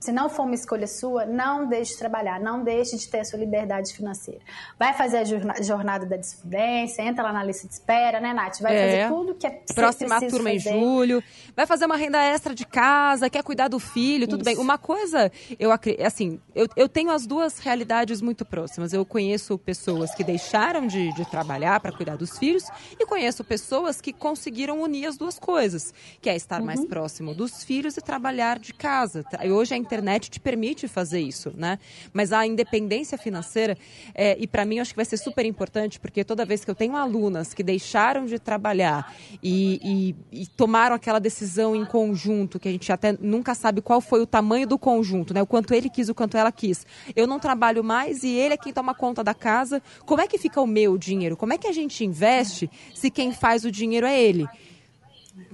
Se 0.00 0.10
não 0.12 0.30
for 0.30 0.44
uma 0.44 0.54
escolha 0.54 0.86
sua, 0.86 1.26
não 1.26 1.68
deixe 1.68 1.92
de 1.92 1.98
trabalhar, 1.98 2.40
não 2.40 2.64
deixe 2.64 2.96
de 2.96 3.06
ter 3.06 3.20
a 3.20 3.24
sua 3.24 3.38
liberdade 3.38 3.92
financeira. 3.92 4.40
Vai 4.78 4.94
fazer 4.94 5.18
a 5.18 5.24
jorna- 5.24 5.62
jornada 5.62 6.06
da 6.06 6.16
desfudência, 6.16 7.02
entra 7.02 7.22
lá 7.22 7.32
na 7.34 7.44
lista 7.44 7.68
de 7.68 7.74
espera, 7.74 8.18
né, 8.18 8.32
Nath? 8.32 8.60
Vai 8.60 8.74
É. 8.74 8.86
fazer 8.86 9.14
tudo 9.14 9.34
que 9.34 9.46
é 9.46 9.50
Próxima 9.74 10.18
turma 10.20 10.50
em 10.52 10.58
fazer. 10.58 10.78
julho. 10.80 11.22
Vai 11.54 11.66
fazer 11.66 11.84
uma 11.84 11.96
renda 11.98 12.18
extra 12.24 12.54
de 12.54 12.64
casa, 12.64 13.28
quer 13.28 13.42
cuidar 13.42 13.68
do 13.68 13.78
filho, 13.78 14.26
tudo 14.26 14.42
bem. 14.42 14.54
Isso. 14.54 14.62
Uma 14.62 14.78
coisa, 14.78 15.30
eu 15.58 15.70
assim, 15.70 16.40
eu, 16.54 16.66
eu 16.76 16.88
tenho 16.88 17.10
as 17.10 17.26
duas 17.26 17.58
realidades 17.58 18.22
muito 18.22 18.42
próximas. 18.44 18.94
Eu 18.94 19.04
conheço 19.04 19.58
pessoas 19.58 20.14
que 20.14 20.24
deixaram 20.24 20.86
de, 20.86 21.12
de 21.12 21.28
trabalhar 21.30 21.78
para 21.78 21.92
cuidar 21.92 22.16
dos 22.16 22.38
filhos 22.38 22.64
e 22.98 23.04
conheço 23.04 23.44
pessoas 23.44 24.00
que 24.00 24.14
conseguiram 24.14 24.80
unir 24.80 25.04
as 25.06 25.18
duas 25.18 25.38
coisas, 25.38 25.92
que 26.22 26.30
é 26.30 26.34
estar 26.36 26.60
Uhum. 26.60 26.66
mais 26.66 26.84
próximo 26.86 27.34
dos 27.34 27.62
filhos 27.62 27.98
e 27.98 28.00
trabalhar 28.00 28.58
de 28.58 28.72
casa. 28.72 29.22
E 29.44 29.50
hoje 29.50 29.74
a 29.74 29.76
internet 29.90 30.30
te 30.30 30.38
permite 30.38 30.86
fazer 30.86 31.20
isso, 31.20 31.52
né? 31.56 31.78
Mas 32.12 32.32
a 32.32 32.46
independência 32.46 33.18
financeira, 33.18 33.76
é, 34.14 34.36
e 34.38 34.46
para 34.46 34.64
mim 34.64 34.78
acho 34.78 34.92
que 34.92 34.96
vai 34.96 35.04
ser 35.04 35.16
super 35.16 35.44
importante, 35.44 35.98
porque 35.98 36.22
toda 36.22 36.44
vez 36.44 36.64
que 36.64 36.70
eu 36.70 36.74
tenho 36.76 36.94
alunas 36.96 37.52
que 37.52 37.62
deixaram 37.64 38.24
de 38.24 38.38
trabalhar 38.38 39.12
e, 39.42 40.14
e- 40.32 40.42
e 40.42 40.46
tomaram 40.46 40.94
aquela 40.94 41.18
decisão 41.18 41.74
em 41.74 41.84
conjunto, 41.84 42.60
que 42.60 42.68
a 42.68 42.72
gente 42.72 42.92
até 42.92 43.16
nunca 43.20 43.52
sabe 43.52 43.80
qual 43.82 44.00
foi 44.00 44.20
o 44.20 44.26
tamanho 44.26 44.66
do 44.66 44.78
conjunto, 44.78 45.34
né? 45.34 45.42
O 45.42 45.46
quanto 45.46 45.74
ele 45.74 45.90
quis, 45.90 46.08
o 46.08 46.14
quanto 46.14 46.36
ela 46.36 46.52
quis. 46.52 46.86
Eu 47.16 47.26
não 47.26 47.40
trabalho 47.40 47.82
mais 47.82 48.22
e 48.22 48.28
ele 48.28 48.54
é 48.54 48.56
quem 48.56 48.72
toma 48.72 48.94
conta 48.94 49.24
da 49.24 49.34
casa. 49.34 49.82
Como 50.06 50.20
é 50.20 50.28
que 50.28 50.38
fica 50.38 50.60
o 50.60 50.66
meu 50.68 50.96
dinheiro? 50.96 51.36
Como 51.36 51.52
é 51.52 51.58
que 51.58 51.66
a 51.66 51.72
gente 51.72 52.04
investe 52.04 52.70
se 52.94 53.10
quem 53.10 53.32
faz 53.32 53.64
o 53.64 53.70
dinheiro 53.72 54.06
é 54.06 54.20
ele? 54.22 54.46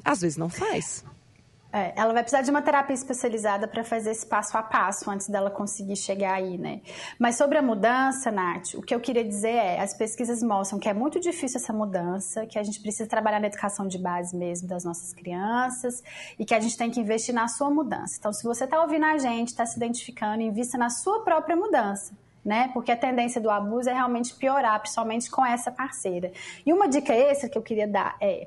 Às 0.05 0.20
vezes 0.20 0.37
não 0.37 0.49
faz. 0.51 1.05
É, 1.72 1.92
ela 1.96 2.12
vai 2.12 2.22
precisar 2.22 2.42
de 2.42 2.50
uma 2.50 2.62
terapia 2.62 2.94
especializada 2.94 3.66
para 3.66 3.82
fazer 3.82 4.10
esse 4.10 4.24
passo 4.24 4.56
a 4.56 4.62
passo 4.62 5.10
antes 5.10 5.28
dela 5.28 5.50
conseguir 5.50 5.96
chegar 5.96 6.34
aí, 6.34 6.56
né? 6.56 6.80
Mas 7.18 7.36
sobre 7.36 7.58
a 7.58 7.62
mudança, 7.62 8.30
Nath, 8.30 8.74
o 8.74 8.82
que 8.82 8.94
eu 8.94 9.00
queria 9.00 9.24
dizer 9.24 9.54
é, 9.54 9.80
as 9.80 9.92
pesquisas 9.92 10.42
mostram 10.42 10.78
que 10.78 10.88
é 10.88 10.94
muito 10.94 11.20
difícil 11.20 11.60
essa 11.60 11.72
mudança, 11.72 12.46
que 12.46 12.58
a 12.58 12.62
gente 12.62 12.80
precisa 12.80 13.08
trabalhar 13.08 13.40
na 13.40 13.48
educação 13.48 13.86
de 13.86 13.98
base 13.98 14.34
mesmo 14.36 14.68
das 14.68 14.84
nossas 14.84 15.12
crianças 15.12 16.02
e 16.38 16.44
que 16.44 16.54
a 16.54 16.60
gente 16.60 16.76
tem 16.78 16.90
que 16.90 17.00
investir 17.00 17.34
na 17.34 17.48
sua 17.48 17.68
mudança. 17.68 18.16
Então, 18.18 18.32
se 18.32 18.44
você 18.44 18.64
está 18.64 18.80
ouvindo 18.80 19.04
a 19.04 19.18
gente, 19.18 19.48
está 19.48 19.66
se 19.66 19.76
identificando, 19.76 20.42
invista 20.42 20.78
na 20.78 20.88
sua 20.88 21.24
própria 21.24 21.56
mudança. 21.56 22.14
Né? 22.44 22.70
Porque 22.72 22.92
a 22.92 22.96
tendência 22.96 23.40
do 23.40 23.50
abuso 23.50 23.90
é 23.90 23.92
realmente 23.92 24.32
piorar, 24.32 24.78
principalmente 24.78 25.28
com 25.28 25.44
essa 25.44 25.68
parceira. 25.68 26.30
E 26.64 26.72
uma 26.72 26.88
dica 26.88 27.12
extra 27.12 27.48
que 27.50 27.58
eu 27.58 27.62
queria 27.62 27.88
dar 27.88 28.16
é: 28.20 28.46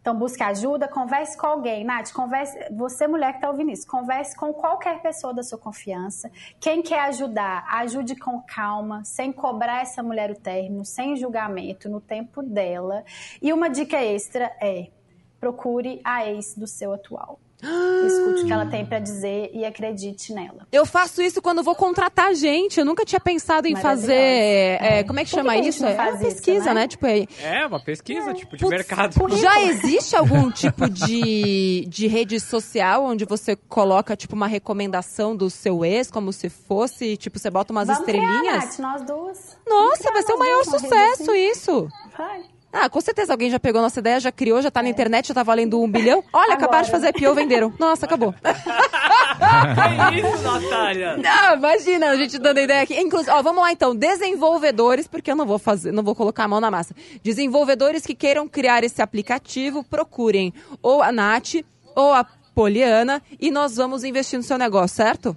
então, 0.00 0.16
busque 0.16 0.42
ajuda, 0.42 0.88
converse 0.88 1.36
com 1.36 1.46
alguém. 1.46 1.84
Nath, 1.84 2.12
converse, 2.12 2.56
você 2.72 3.06
mulher 3.06 3.32
que 3.32 3.36
está 3.38 3.50
ouvindo 3.50 3.70
isso, 3.70 3.86
converse 3.86 4.34
com 4.34 4.52
qualquer 4.52 5.02
pessoa 5.02 5.34
da 5.34 5.42
sua 5.42 5.58
confiança. 5.58 6.30
Quem 6.58 6.82
quer 6.82 7.00
ajudar, 7.00 7.66
ajude 7.70 8.16
com 8.16 8.40
calma, 8.40 9.04
sem 9.04 9.30
cobrar 9.30 9.82
essa 9.82 10.02
mulher 10.02 10.30
o 10.30 10.34
término, 10.34 10.86
sem 10.86 11.16
julgamento, 11.16 11.88
no 11.88 12.00
tempo 12.00 12.42
dela. 12.42 13.04
E 13.42 13.52
uma 13.52 13.68
dica 13.68 14.02
extra 14.02 14.50
é, 14.60 14.88
procure 15.38 16.00
a 16.02 16.26
ex 16.26 16.54
do 16.56 16.66
seu 16.66 16.94
atual. 16.94 17.38
Escute 17.62 18.42
o 18.42 18.46
que 18.46 18.52
ela 18.52 18.66
tem 18.66 18.84
para 18.86 18.98
dizer 18.98 19.50
e 19.52 19.64
acredite 19.64 20.32
nela. 20.32 20.66
Eu 20.72 20.86
faço 20.86 21.20
isso 21.22 21.40
quando 21.42 21.62
vou 21.62 21.74
contratar 21.74 22.34
gente. 22.34 22.78
Eu 22.80 22.84
nunca 22.86 23.04
tinha 23.04 23.20
pensado 23.20 23.66
em 23.68 23.76
fazer. 23.76 24.12
é, 24.14 24.98
É. 25.00 25.04
como 25.04 25.20
é 25.20 25.24
que 25.24 25.30
chama 25.30 25.54
que 25.54 25.68
isso? 25.68 25.84
É 25.84 25.88
uma 25.88 25.96
faz 25.96 26.14
isso, 26.16 26.24
pesquisa, 26.24 26.74
né? 26.74 26.80
né? 26.82 26.88
Tipo, 26.88 27.06
é, 27.06 27.26
É, 27.42 27.66
uma 27.66 27.80
pesquisa, 27.80 28.32
tipo, 28.34 28.56
de 28.56 28.64
Putz, 28.64 28.70
mercado. 28.70 29.36
Já 29.36 29.62
existe 29.62 30.16
algum 30.16 30.50
tipo 30.52 30.88
de, 30.88 31.86
de 31.88 32.06
rede 32.06 32.40
social 32.40 33.04
onde 33.04 33.24
você 33.24 33.54
coloca, 33.56 34.16
tipo, 34.16 34.34
uma 34.34 34.46
recomendação 34.46 35.36
do 35.36 35.50
seu 35.50 35.84
ex, 35.84 36.10
como 36.10 36.32
se 36.32 36.48
fosse, 36.48 37.16
tipo, 37.16 37.38
você 37.38 37.50
bota 37.50 37.72
umas 37.72 37.88
Vamos 37.88 38.04
criar, 38.04 38.22
estrelinhas? 38.22 38.64
Nath, 38.64 38.78
nós 38.78 39.02
duas. 39.02 39.56
Nossa, 39.66 40.04
vai 40.04 40.22
criar 40.22 40.26
ser 40.26 40.32
o 40.34 40.38
maior 40.38 40.64
sucesso 40.64 41.30
assim. 41.30 41.50
isso. 41.50 41.88
Vai. 42.16 42.42
Ah, 42.72 42.88
com 42.88 43.00
certeza 43.00 43.32
alguém 43.32 43.50
já 43.50 43.58
pegou 43.58 43.82
nossa 43.82 43.98
ideia, 43.98 44.20
já 44.20 44.30
criou, 44.30 44.62
já 44.62 44.70
tá 44.70 44.82
na 44.82 44.88
internet, 44.88 45.28
já 45.28 45.34
tá 45.34 45.42
valendo 45.42 45.80
um 45.80 45.90
bilhão. 45.90 46.22
Olha, 46.32 46.54
acabaram 46.54 46.82
de 46.84 46.88
Agora. 46.94 47.10
fazer 47.10 47.18
IPO, 47.18 47.34
venderam. 47.34 47.72
Nossa, 47.78 48.06
acabou. 48.06 48.32
Que 48.32 50.20
isso, 50.20 50.42
Natália? 50.42 51.16
Não, 51.16 51.56
imagina 51.56 52.10
a 52.10 52.16
gente 52.16 52.38
dando 52.38 52.60
ideia 52.60 52.82
aqui. 52.82 52.98
Inclusive, 52.98 53.30
ó, 53.32 53.42
vamos 53.42 53.62
lá 53.62 53.72
então. 53.72 53.94
Desenvolvedores, 53.94 55.08
porque 55.08 55.32
eu 55.32 55.36
não 55.36 55.46
vou 55.46 55.58
fazer, 55.58 55.90
não 55.92 56.02
vou 56.04 56.14
colocar 56.14 56.44
a 56.44 56.48
mão 56.48 56.60
na 56.60 56.70
massa. 56.70 56.94
Desenvolvedores 57.22 58.06
que 58.06 58.14
queiram 58.14 58.46
criar 58.46 58.84
esse 58.84 59.02
aplicativo, 59.02 59.82
procurem 59.82 60.54
ou 60.80 61.02
a 61.02 61.10
Nath 61.10 61.56
ou 61.96 62.12
a 62.12 62.24
Poliana 62.54 63.22
e 63.40 63.50
nós 63.50 63.76
vamos 63.76 64.04
investir 64.04 64.38
no 64.38 64.42
seu 64.44 64.58
negócio, 64.58 64.96
certo? 64.96 65.36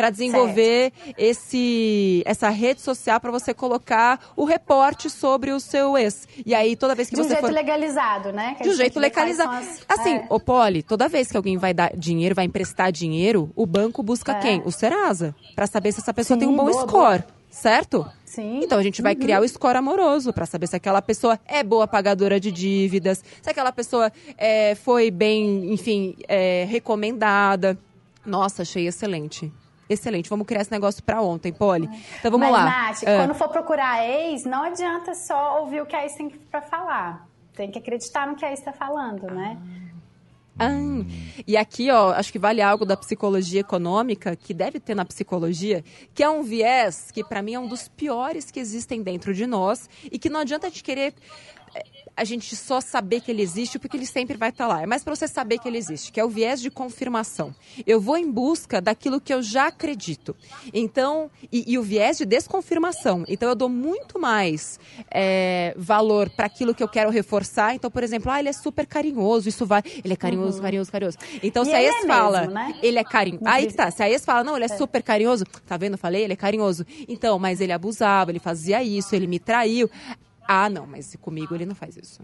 Para 0.00 0.08
desenvolver 0.10 0.92
esse 1.18 2.22
essa 2.24 2.48
rede 2.48 2.80
social 2.80 3.20
para 3.20 3.30
você 3.30 3.52
colocar 3.52 4.32
o 4.36 4.44
reporte 4.44 5.10
sobre 5.10 5.50
o 5.52 5.60
seu 5.60 5.96
ex. 5.98 6.26
E 6.46 6.54
aí 6.54 6.74
toda 6.76 6.94
vez 6.94 7.08
que 7.10 7.16
De 7.16 7.20
um 7.20 7.24
você 7.24 7.30
jeito 7.30 7.40
for 7.46 7.52
legalizado, 7.52 8.32
né? 8.32 8.54
Que 8.56 8.62
de 8.64 8.70
um 8.70 8.74
jeito 8.74 8.98
legalizado. 8.98 9.52
as- 9.56 9.80
Assim, 9.88 10.14
é. 10.16 10.26
ô 10.30 10.40
Poli, 10.40 10.82
toda 10.82 11.08
vez 11.08 11.30
que 11.30 11.36
alguém 11.36 11.56
vai 11.58 11.74
dar 11.74 11.92
dinheiro, 11.96 12.34
vai 12.34 12.44
emprestar 12.46 12.90
dinheiro, 12.90 13.50
o 13.54 13.66
banco 13.66 14.02
busca 14.02 14.32
É. 14.32 14.40
quem? 14.40 14.62
O 14.64 14.70
Serasa. 14.72 15.34
Pra 15.54 15.66
saber 15.66 15.92
se 15.92 16.00
essa 16.00 16.14
pessoa 16.14 16.36
Sim, 16.36 16.46
tem 16.46 16.48
um 16.48 16.56
bom 16.56 16.70
boa, 16.70 16.86
score, 16.86 17.24
certo? 17.50 18.06
Sim. 18.24 18.60
Então 18.62 18.78
a 18.78 18.82
gente 18.82 19.02
vai 19.02 19.14
criar 19.14 19.40
o 19.42 19.48
score 19.48 19.76
amoroso 19.76 20.32
pra 20.32 20.46
saber 20.46 20.66
se 20.66 20.76
aquela 20.76 21.02
pessoa 21.02 21.38
é 21.46 21.62
boa 21.62 21.86
pagadora 21.86 22.40
de 22.40 22.50
dívidas, 22.50 23.22
se 23.42 23.50
aquela 23.50 23.72
pessoa 23.72 24.10
é, 24.38 24.74
foi 24.76 25.10
bem, 25.10 25.72
enfim, 25.72 26.14
é, 26.26 26.64
recomendada. 26.70 27.76
Nossa, 28.24 28.62
achei 28.62 28.86
excelente. 28.86 29.52
Excelente. 29.90 30.30
Vamos 30.30 30.46
criar 30.46 30.60
esse 30.62 30.70
negócio 30.70 31.02
pra 31.02 31.20
ontem, 31.20 31.52
Poli. 31.52 31.88
Então 32.20 32.30
vamos 32.30 32.48
Mas, 32.48 32.52
lá. 32.52 32.64
Nath, 32.64 33.02
Ah. 33.04 33.16
quando 33.16 33.34
for 33.34 33.48
procurar 33.48 34.06
ex, 34.08 34.44
não 34.44 34.62
adianta 34.62 35.14
só 35.16 35.60
ouvir 35.60 35.82
o 35.82 35.86
que 35.86 35.96
a 35.96 36.04
ex 36.04 36.14
tem 36.14 36.30
pra 36.30 36.62
falar. 36.62 37.26
Tem 37.54 37.70
que 37.70 37.78
acreditar 37.80 38.26
no 38.28 38.36
que 38.36 38.44
a 38.44 38.50
ex 38.50 38.60
tá 38.60 38.72
falando, 38.72 39.26
né? 39.26 39.58
Ah, 40.62 40.68
e 41.46 41.56
aqui, 41.56 41.90
ó, 41.90 42.12
acho 42.12 42.30
que 42.30 42.38
vale 42.38 42.60
algo 42.60 42.84
da 42.84 42.94
psicologia 42.96 43.60
econômica, 43.60 44.36
que 44.36 44.52
deve 44.52 44.78
ter 44.78 44.94
na 44.94 45.06
psicologia, 45.06 45.82
que 46.14 46.22
é 46.22 46.28
um 46.28 46.42
viés 46.42 47.10
que 47.10 47.24
para 47.24 47.40
mim 47.40 47.54
é 47.54 47.58
um 47.58 47.66
dos 47.66 47.88
piores 47.88 48.50
que 48.50 48.60
existem 48.60 49.02
dentro 49.02 49.32
de 49.32 49.46
nós 49.46 49.88
e 50.04 50.18
que 50.18 50.28
não 50.28 50.40
adianta 50.40 50.66
a 50.66 50.70
gente 50.70 50.84
querer 50.84 51.14
a 52.16 52.24
gente 52.24 52.54
só 52.54 52.80
saber 52.80 53.20
que 53.20 53.30
ele 53.30 53.40
existe, 53.40 53.78
porque 53.78 53.96
ele 53.96 54.04
sempre 54.04 54.36
vai 54.36 54.50
estar 54.50 54.66
lá. 54.66 54.82
É 54.82 54.86
mais 54.86 55.02
para 55.02 55.14
você 55.14 55.26
saber 55.26 55.58
que 55.58 55.66
ele 55.66 55.78
existe, 55.78 56.12
que 56.12 56.20
é 56.20 56.24
o 56.24 56.28
viés 56.28 56.60
de 56.60 56.70
confirmação. 56.70 57.54
Eu 57.86 58.00
vou 58.00 58.16
em 58.16 58.30
busca 58.30 58.80
daquilo 58.80 59.20
que 59.20 59.32
eu 59.32 59.42
já 59.42 59.68
acredito. 59.68 60.36
Então, 60.72 61.30
e, 61.50 61.72
e 61.72 61.78
o 61.78 61.82
viés 61.82 62.18
de 62.18 62.26
desconfirmação. 62.26 63.24
Então, 63.26 63.48
eu 63.48 63.54
dou 63.54 63.68
muito 63.68 64.18
mais 64.18 64.78
eh, 65.10 65.74
valor 65.78 66.28
para 66.28 66.46
aquilo 66.46 66.74
que 66.74 66.82
eu 66.82 66.88
quero 66.88 67.10
reforçar. 67.10 67.74
Então, 67.74 67.90
por 67.90 68.02
exemplo, 68.02 68.30
ah, 68.30 68.38
ele 68.38 68.50
é 68.50 68.52
super 68.52 68.86
carinhoso, 68.86 69.48
isso 69.48 69.64
vai. 69.64 69.82
Ele 70.04 70.12
é 70.12 70.16
carinhoso, 70.16 70.60
carinhoso, 70.60 70.92
carinhoso. 70.92 71.18
Então, 71.42 71.62
E 71.62 71.66
se 71.66 71.72
a 71.72 71.82
ex 71.82 72.04
é 72.04 72.06
fala, 72.06 72.40
mesmo, 72.40 72.54
né? 72.54 72.78
ele 72.82 72.98
é 72.98 73.04
carinhoso. 73.04 73.44
Aí 73.46 73.66
que 73.66 73.74
tá, 73.74 73.90
se 73.90 74.02
a 74.02 74.10
ex 74.10 74.24
fala, 74.24 74.44
não, 74.44 74.56
ele 74.56 74.66
é, 74.66 74.68
super 74.68 75.02
carinhoso, 75.02 75.44
tá 75.66 75.76
vendo? 75.76 75.94
Eu 75.94 75.98
falei, 75.98 76.24
ele 76.24 76.34
é 76.34 76.36
carinhoso. 76.36 76.84
Então, 77.08 77.38
mas 77.38 77.62
ele 77.62 77.72
abusava, 77.72 78.30
ele 78.30 78.38
fazia 78.38 78.82
isso, 78.82 79.14
ele 79.14 79.26
me 79.26 79.38
traiu. 79.38 79.88
Ah, 80.52 80.68
não, 80.68 80.84
mas 80.84 81.14
comigo 81.14 81.54
ele 81.54 81.64
não 81.64 81.76
faz 81.76 81.96
isso. 81.96 82.20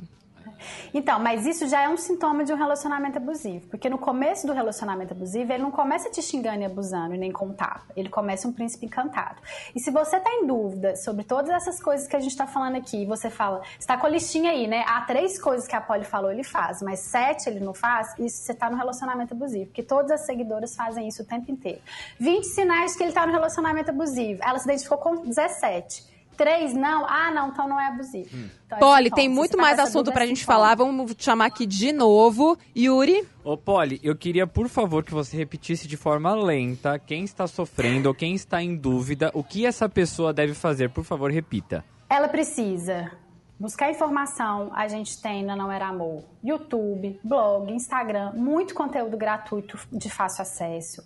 Então, 0.92 1.20
mas 1.20 1.46
isso 1.46 1.68
já 1.68 1.82
é 1.82 1.88
um 1.88 1.96
sintoma 1.96 2.42
de 2.42 2.52
um 2.52 2.56
relacionamento 2.56 3.18
abusivo. 3.18 3.68
Porque 3.68 3.88
no 3.88 3.98
começo 3.98 4.48
do 4.48 4.52
relacionamento 4.52 5.12
abusivo, 5.12 5.52
ele 5.52 5.62
não 5.62 5.70
começa 5.70 6.10
te 6.10 6.20
xingando 6.20 6.62
e 6.62 6.64
abusando 6.64 7.14
e 7.14 7.18
nem 7.18 7.30
com 7.30 7.52
tapa. 7.52 7.84
Ele 7.94 8.08
começa 8.08 8.48
um 8.48 8.52
príncipe 8.52 8.86
encantado. 8.86 9.40
E 9.76 9.78
se 9.78 9.92
você 9.92 10.18
tá 10.18 10.28
em 10.32 10.44
dúvida 10.44 10.96
sobre 10.96 11.22
todas 11.22 11.50
essas 11.50 11.80
coisas 11.80 12.08
que 12.08 12.16
a 12.16 12.20
gente 12.20 12.36
tá 12.36 12.48
falando 12.48 12.74
aqui, 12.74 13.06
você 13.06 13.30
fala, 13.30 13.62
você 13.78 13.86
tá 13.86 13.96
com 13.96 14.06
a 14.06 14.10
listinha 14.10 14.50
aí, 14.50 14.66
né? 14.66 14.82
Há 14.88 15.02
três 15.02 15.40
coisas 15.40 15.68
que 15.68 15.76
a 15.76 15.80
Polly 15.80 16.04
falou, 16.04 16.32
ele 16.32 16.42
faz, 16.42 16.82
mas 16.82 16.98
sete 16.98 17.48
ele 17.48 17.60
não 17.60 17.74
faz, 17.74 18.12
isso 18.18 18.42
você 18.42 18.54
tá 18.54 18.68
no 18.68 18.76
relacionamento 18.76 19.34
abusivo. 19.34 19.66
Porque 19.66 19.84
todas 19.84 20.10
as 20.10 20.26
seguidoras 20.26 20.74
fazem 20.74 21.06
isso 21.06 21.22
o 21.22 21.24
tempo 21.24 21.48
inteiro. 21.48 21.80
20 22.18 22.42
sinais 22.42 22.96
que 22.96 23.04
ele 23.04 23.12
tá 23.12 23.24
no 23.24 23.32
relacionamento 23.32 23.90
abusivo. 23.90 24.42
Ela 24.42 24.58
se 24.58 24.64
identificou 24.64 24.98
com 24.98 25.14
17. 25.22 26.15
Três 26.36 26.74
não? 26.74 27.06
Ah, 27.08 27.30
não, 27.32 27.48
então 27.48 27.68
não 27.68 27.80
é 27.80 27.86
abusivo. 27.88 28.28
Hum. 28.34 28.48
Então, 28.66 28.78
Polly, 28.78 29.04
sintoma. 29.04 29.16
tem 29.16 29.28
muito 29.28 29.56
tá 29.56 29.62
mais 29.62 29.78
assunto 29.78 30.12
pra 30.12 30.26
gente 30.26 30.44
falar. 30.44 30.74
Vamos 30.74 31.14
chamar 31.18 31.46
aqui 31.46 31.66
de 31.66 31.92
novo. 31.92 32.58
Yuri. 32.76 33.26
Ô, 33.44 33.56
Polly, 33.56 34.00
eu 34.02 34.14
queria, 34.16 34.46
por 34.46 34.68
favor, 34.68 35.04
que 35.04 35.12
você 35.12 35.36
repetisse 35.36 35.86
de 35.86 35.96
forma 35.96 36.34
lenta 36.34 36.98
quem 36.98 37.24
está 37.24 37.46
sofrendo 37.46 38.08
ou 38.08 38.14
quem 38.14 38.34
está 38.34 38.62
em 38.62 38.76
dúvida, 38.76 39.30
o 39.34 39.42
que 39.42 39.64
essa 39.64 39.88
pessoa 39.88 40.32
deve 40.32 40.54
fazer. 40.54 40.90
Por 40.90 41.04
favor, 41.04 41.30
repita. 41.30 41.84
Ela 42.10 42.28
precisa 42.28 43.10
buscar 43.58 43.90
informação. 43.90 44.70
A 44.74 44.86
gente 44.88 45.20
tem 45.20 45.44
na 45.44 45.56
Não 45.56 45.70
Era 45.70 45.88
Amor, 45.88 46.24
YouTube, 46.44 47.18
blog, 47.24 47.72
Instagram, 47.72 48.32
muito 48.34 48.74
conteúdo 48.74 49.16
gratuito 49.16 49.78
de 49.92 50.10
fácil 50.10 50.42
acesso. 50.42 51.02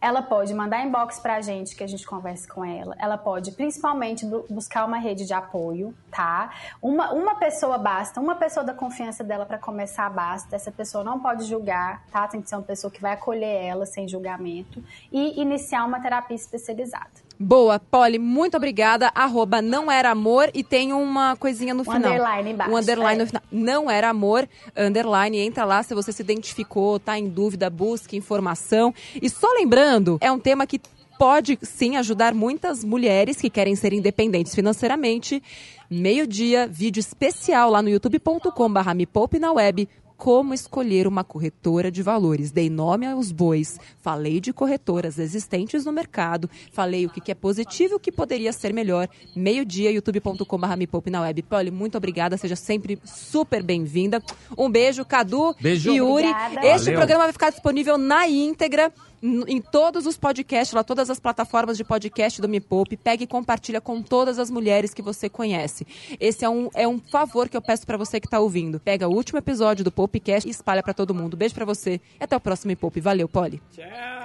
Ela 0.00 0.22
pode 0.22 0.54
mandar 0.54 0.84
inbox 0.84 1.18
pra 1.18 1.40
gente 1.40 1.74
que 1.74 1.82
a 1.82 1.86
gente 1.86 2.06
converse 2.06 2.46
com 2.46 2.64
ela. 2.64 2.94
Ela 2.98 3.18
pode 3.18 3.52
principalmente 3.52 4.24
bu- 4.24 4.44
buscar 4.48 4.84
uma 4.84 4.98
rede 4.98 5.26
de 5.26 5.34
apoio, 5.34 5.94
tá? 6.10 6.50
Uma, 6.80 7.12
uma 7.12 7.34
pessoa 7.36 7.78
basta, 7.78 8.20
uma 8.20 8.34
pessoa 8.36 8.64
da 8.64 8.74
confiança 8.74 9.24
dela 9.24 9.44
para 9.44 9.58
começar 9.58 10.08
basta. 10.10 10.54
Essa 10.56 10.70
pessoa 10.70 11.02
não 11.02 11.20
pode 11.20 11.44
julgar, 11.44 12.02
tá? 12.10 12.26
Tem 12.28 12.40
que 12.40 12.48
ser 12.48 12.56
uma 12.56 12.62
pessoa 12.62 12.90
que 12.90 13.00
vai 13.00 13.12
acolher 13.12 13.64
ela 13.64 13.86
sem 13.86 14.06
julgamento 14.08 14.82
e 15.10 15.40
iniciar 15.40 15.84
uma 15.84 16.00
terapia 16.00 16.36
especializada. 16.36 17.27
Boa, 17.40 17.78
Polly, 17.78 18.18
muito 18.18 18.56
obrigada. 18.56 19.12
Arroba 19.14 19.62
não 19.62 19.90
era 19.90 20.10
amor 20.10 20.50
e 20.52 20.64
tem 20.64 20.92
uma 20.92 21.36
coisinha 21.36 21.72
no 21.72 21.82
Um 21.82 21.84
final. 21.84 22.12
underline 22.12 22.50
embaixo, 22.50 22.72
Um 22.72 22.76
underline 22.76 23.20
é. 23.20 23.22
no 23.22 23.26
final. 23.28 23.42
Não 23.52 23.90
era 23.90 24.08
amor, 24.08 24.48
underline. 24.76 25.38
Entra 25.38 25.64
lá 25.64 25.82
se 25.82 25.94
você 25.94 26.10
se 26.12 26.20
identificou, 26.22 26.98
tá 26.98 27.16
em 27.18 27.28
dúvida, 27.28 27.70
busque 27.70 28.16
informação. 28.16 28.92
E 29.22 29.30
só 29.30 29.46
lembrando, 29.56 30.18
é 30.20 30.32
um 30.32 30.38
tema 30.38 30.66
que 30.66 30.80
pode 31.16 31.58
sim 31.62 31.96
ajudar 31.96 32.34
muitas 32.34 32.82
mulheres 32.84 33.36
que 33.40 33.50
querem 33.50 33.76
ser 33.76 33.92
independentes 33.92 34.54
financeiramente. 34.54 35.42
Meio-dia, 35.90 36.68
vídeo 36.68 37.00
especial 37.00 37.70
lá 37.70 37.80
no 37.82 37.88
youtube.com/barra 37.88 38.94
me 38.94 39.06
poupe 39.06 39.38
na 39.38 39.52
web. 39.52 39.88
Como 40.18 40.52
escolher 40.52 41.06
uma 41.06 41.22
corretora 41.22 41.92
de 41.92 42.02
valores. 42.02 42.50
Dei 42.50 42.68
nome 42.68 43.06
aos 43.06 43.30
bois. 43.30 43.78
Falei 44.00 44.40
de 44.40 44.52
corretoras 44.52 45.16
existentes 45.16 45.84
no 45.84 45.92
mercado. 45.92 46.50
Falei 46.72 47.06
o 47.06 47.08
que 47.08 47.30
é 47.30 47.34
positivo 47.36 47.94
e 47.94 47.96
o 47.96 48.00
que 48.00 48.10
poderia 48.10 48.52
ser 48.52 48.74
melhor. 48.74 49.08
Meio-dia, 49.36 49.92
youtube.com.br 49.92 50.76
me 50.76 50.88
poupe 50.88 51.08
na 51.08 51.20
web. 51.22 51.40
Polly, 51.44 51.70
muito 51.70 51.96
obrigada. 51.96 52.36
Seja 52.36 52.56
sempre 52.56 52.98
super 53.04 53.62
bem-vinda. 53.62 54.20
Um 54.58 54.68
beijo, 54.68 55.04
Cadu 55.04 55.54
Beijo. 55.60 55.92
e 55.92 55.98
Yuri. 55.98 56.26
Obrigada. 56.26 56.66
Este 56.66 56.84
Valeu. 56.86 56.98
programa 56.98 57.22
vai 57.24 57.32
ficar 57.32 57.50
disponível 57.50 57.96
na 57.96 58.26
íntegra 58.28 58.92
em 59.22 59.60
todos 59.60 60.06
os 60.06 60.16
podcasts, 60.16 60.74
lá 60.74 60.82
todas 60.84 61.10
as 61.10 61.18
plataformas 61.20 61.76
de 61.76 61.84
podcast 61.84 62.40
do 62.40 62.48
Me 62.48 62.60
Poupe. 62.60 62.96
Pegue 62.96 63.24
e 63.24 63.26
compartilha 63.26 63.80
com 63.80 64.02
todas 64.02 64.38
as 64.38 64.50
mulheres 64.50 64.94
que 64.94 65.02
você 65.02 65.28
conhece. 65.28 65.86
Esse 66.20 66.44
é 66.44 66.48
um, 66.48 66.68
é 66.74 66.86
um 66.86 66.98
favor 66.98 67.48
que 67.48 67.56
eu 67.56 67.62
peço 67.62 67.86
pra 67.86 67.96
você 67.96 68.20
que 68.20 68.28
tá 68.28 68.38
ouvindo. 68.40 68.80
Pega 68.80 69.08
o 69.08 69.12
último 69.14 69.38
episódio 69.38 69.84
do 69.84 69.90
Popecast 69.92 70.46
e 70.48 70.50
espalha 70.50 70.82
pra 70.82 70.94
todo 70.94 71.14
mundo. 71.14 71.36
Beijo 71.36 71.54
pra 71.54 71.64
você 71.64 72.00
e 72.20 72.24
até 72.24 72.36
o 72.36 72.40
próximo 72.40 72.68
Me 72.68 72.76
Poupe. 72.76 73.00
Valeu, 73.00 73.28
Polly. 73.28 73.60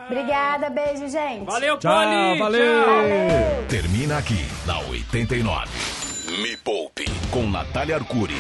Obrigada, 0.08 0.70
beijo, 0.70 1.08
gente. 1.08 1.46
Valeu, 1.46 1.78
Tchau, 1.78 1.92
Polly! 1.92 2.40
valeu. 2.40 3.68
Termina 3.70 4.18
aqui 4.18 4.46
na 4.66 4.80
89. 4.80 5.70
Me 6.42 6.58
Poupe 6.58 7.06
com 7.32 7.50
Natália 7.50 7.96
Arcuri. 7.96 8.36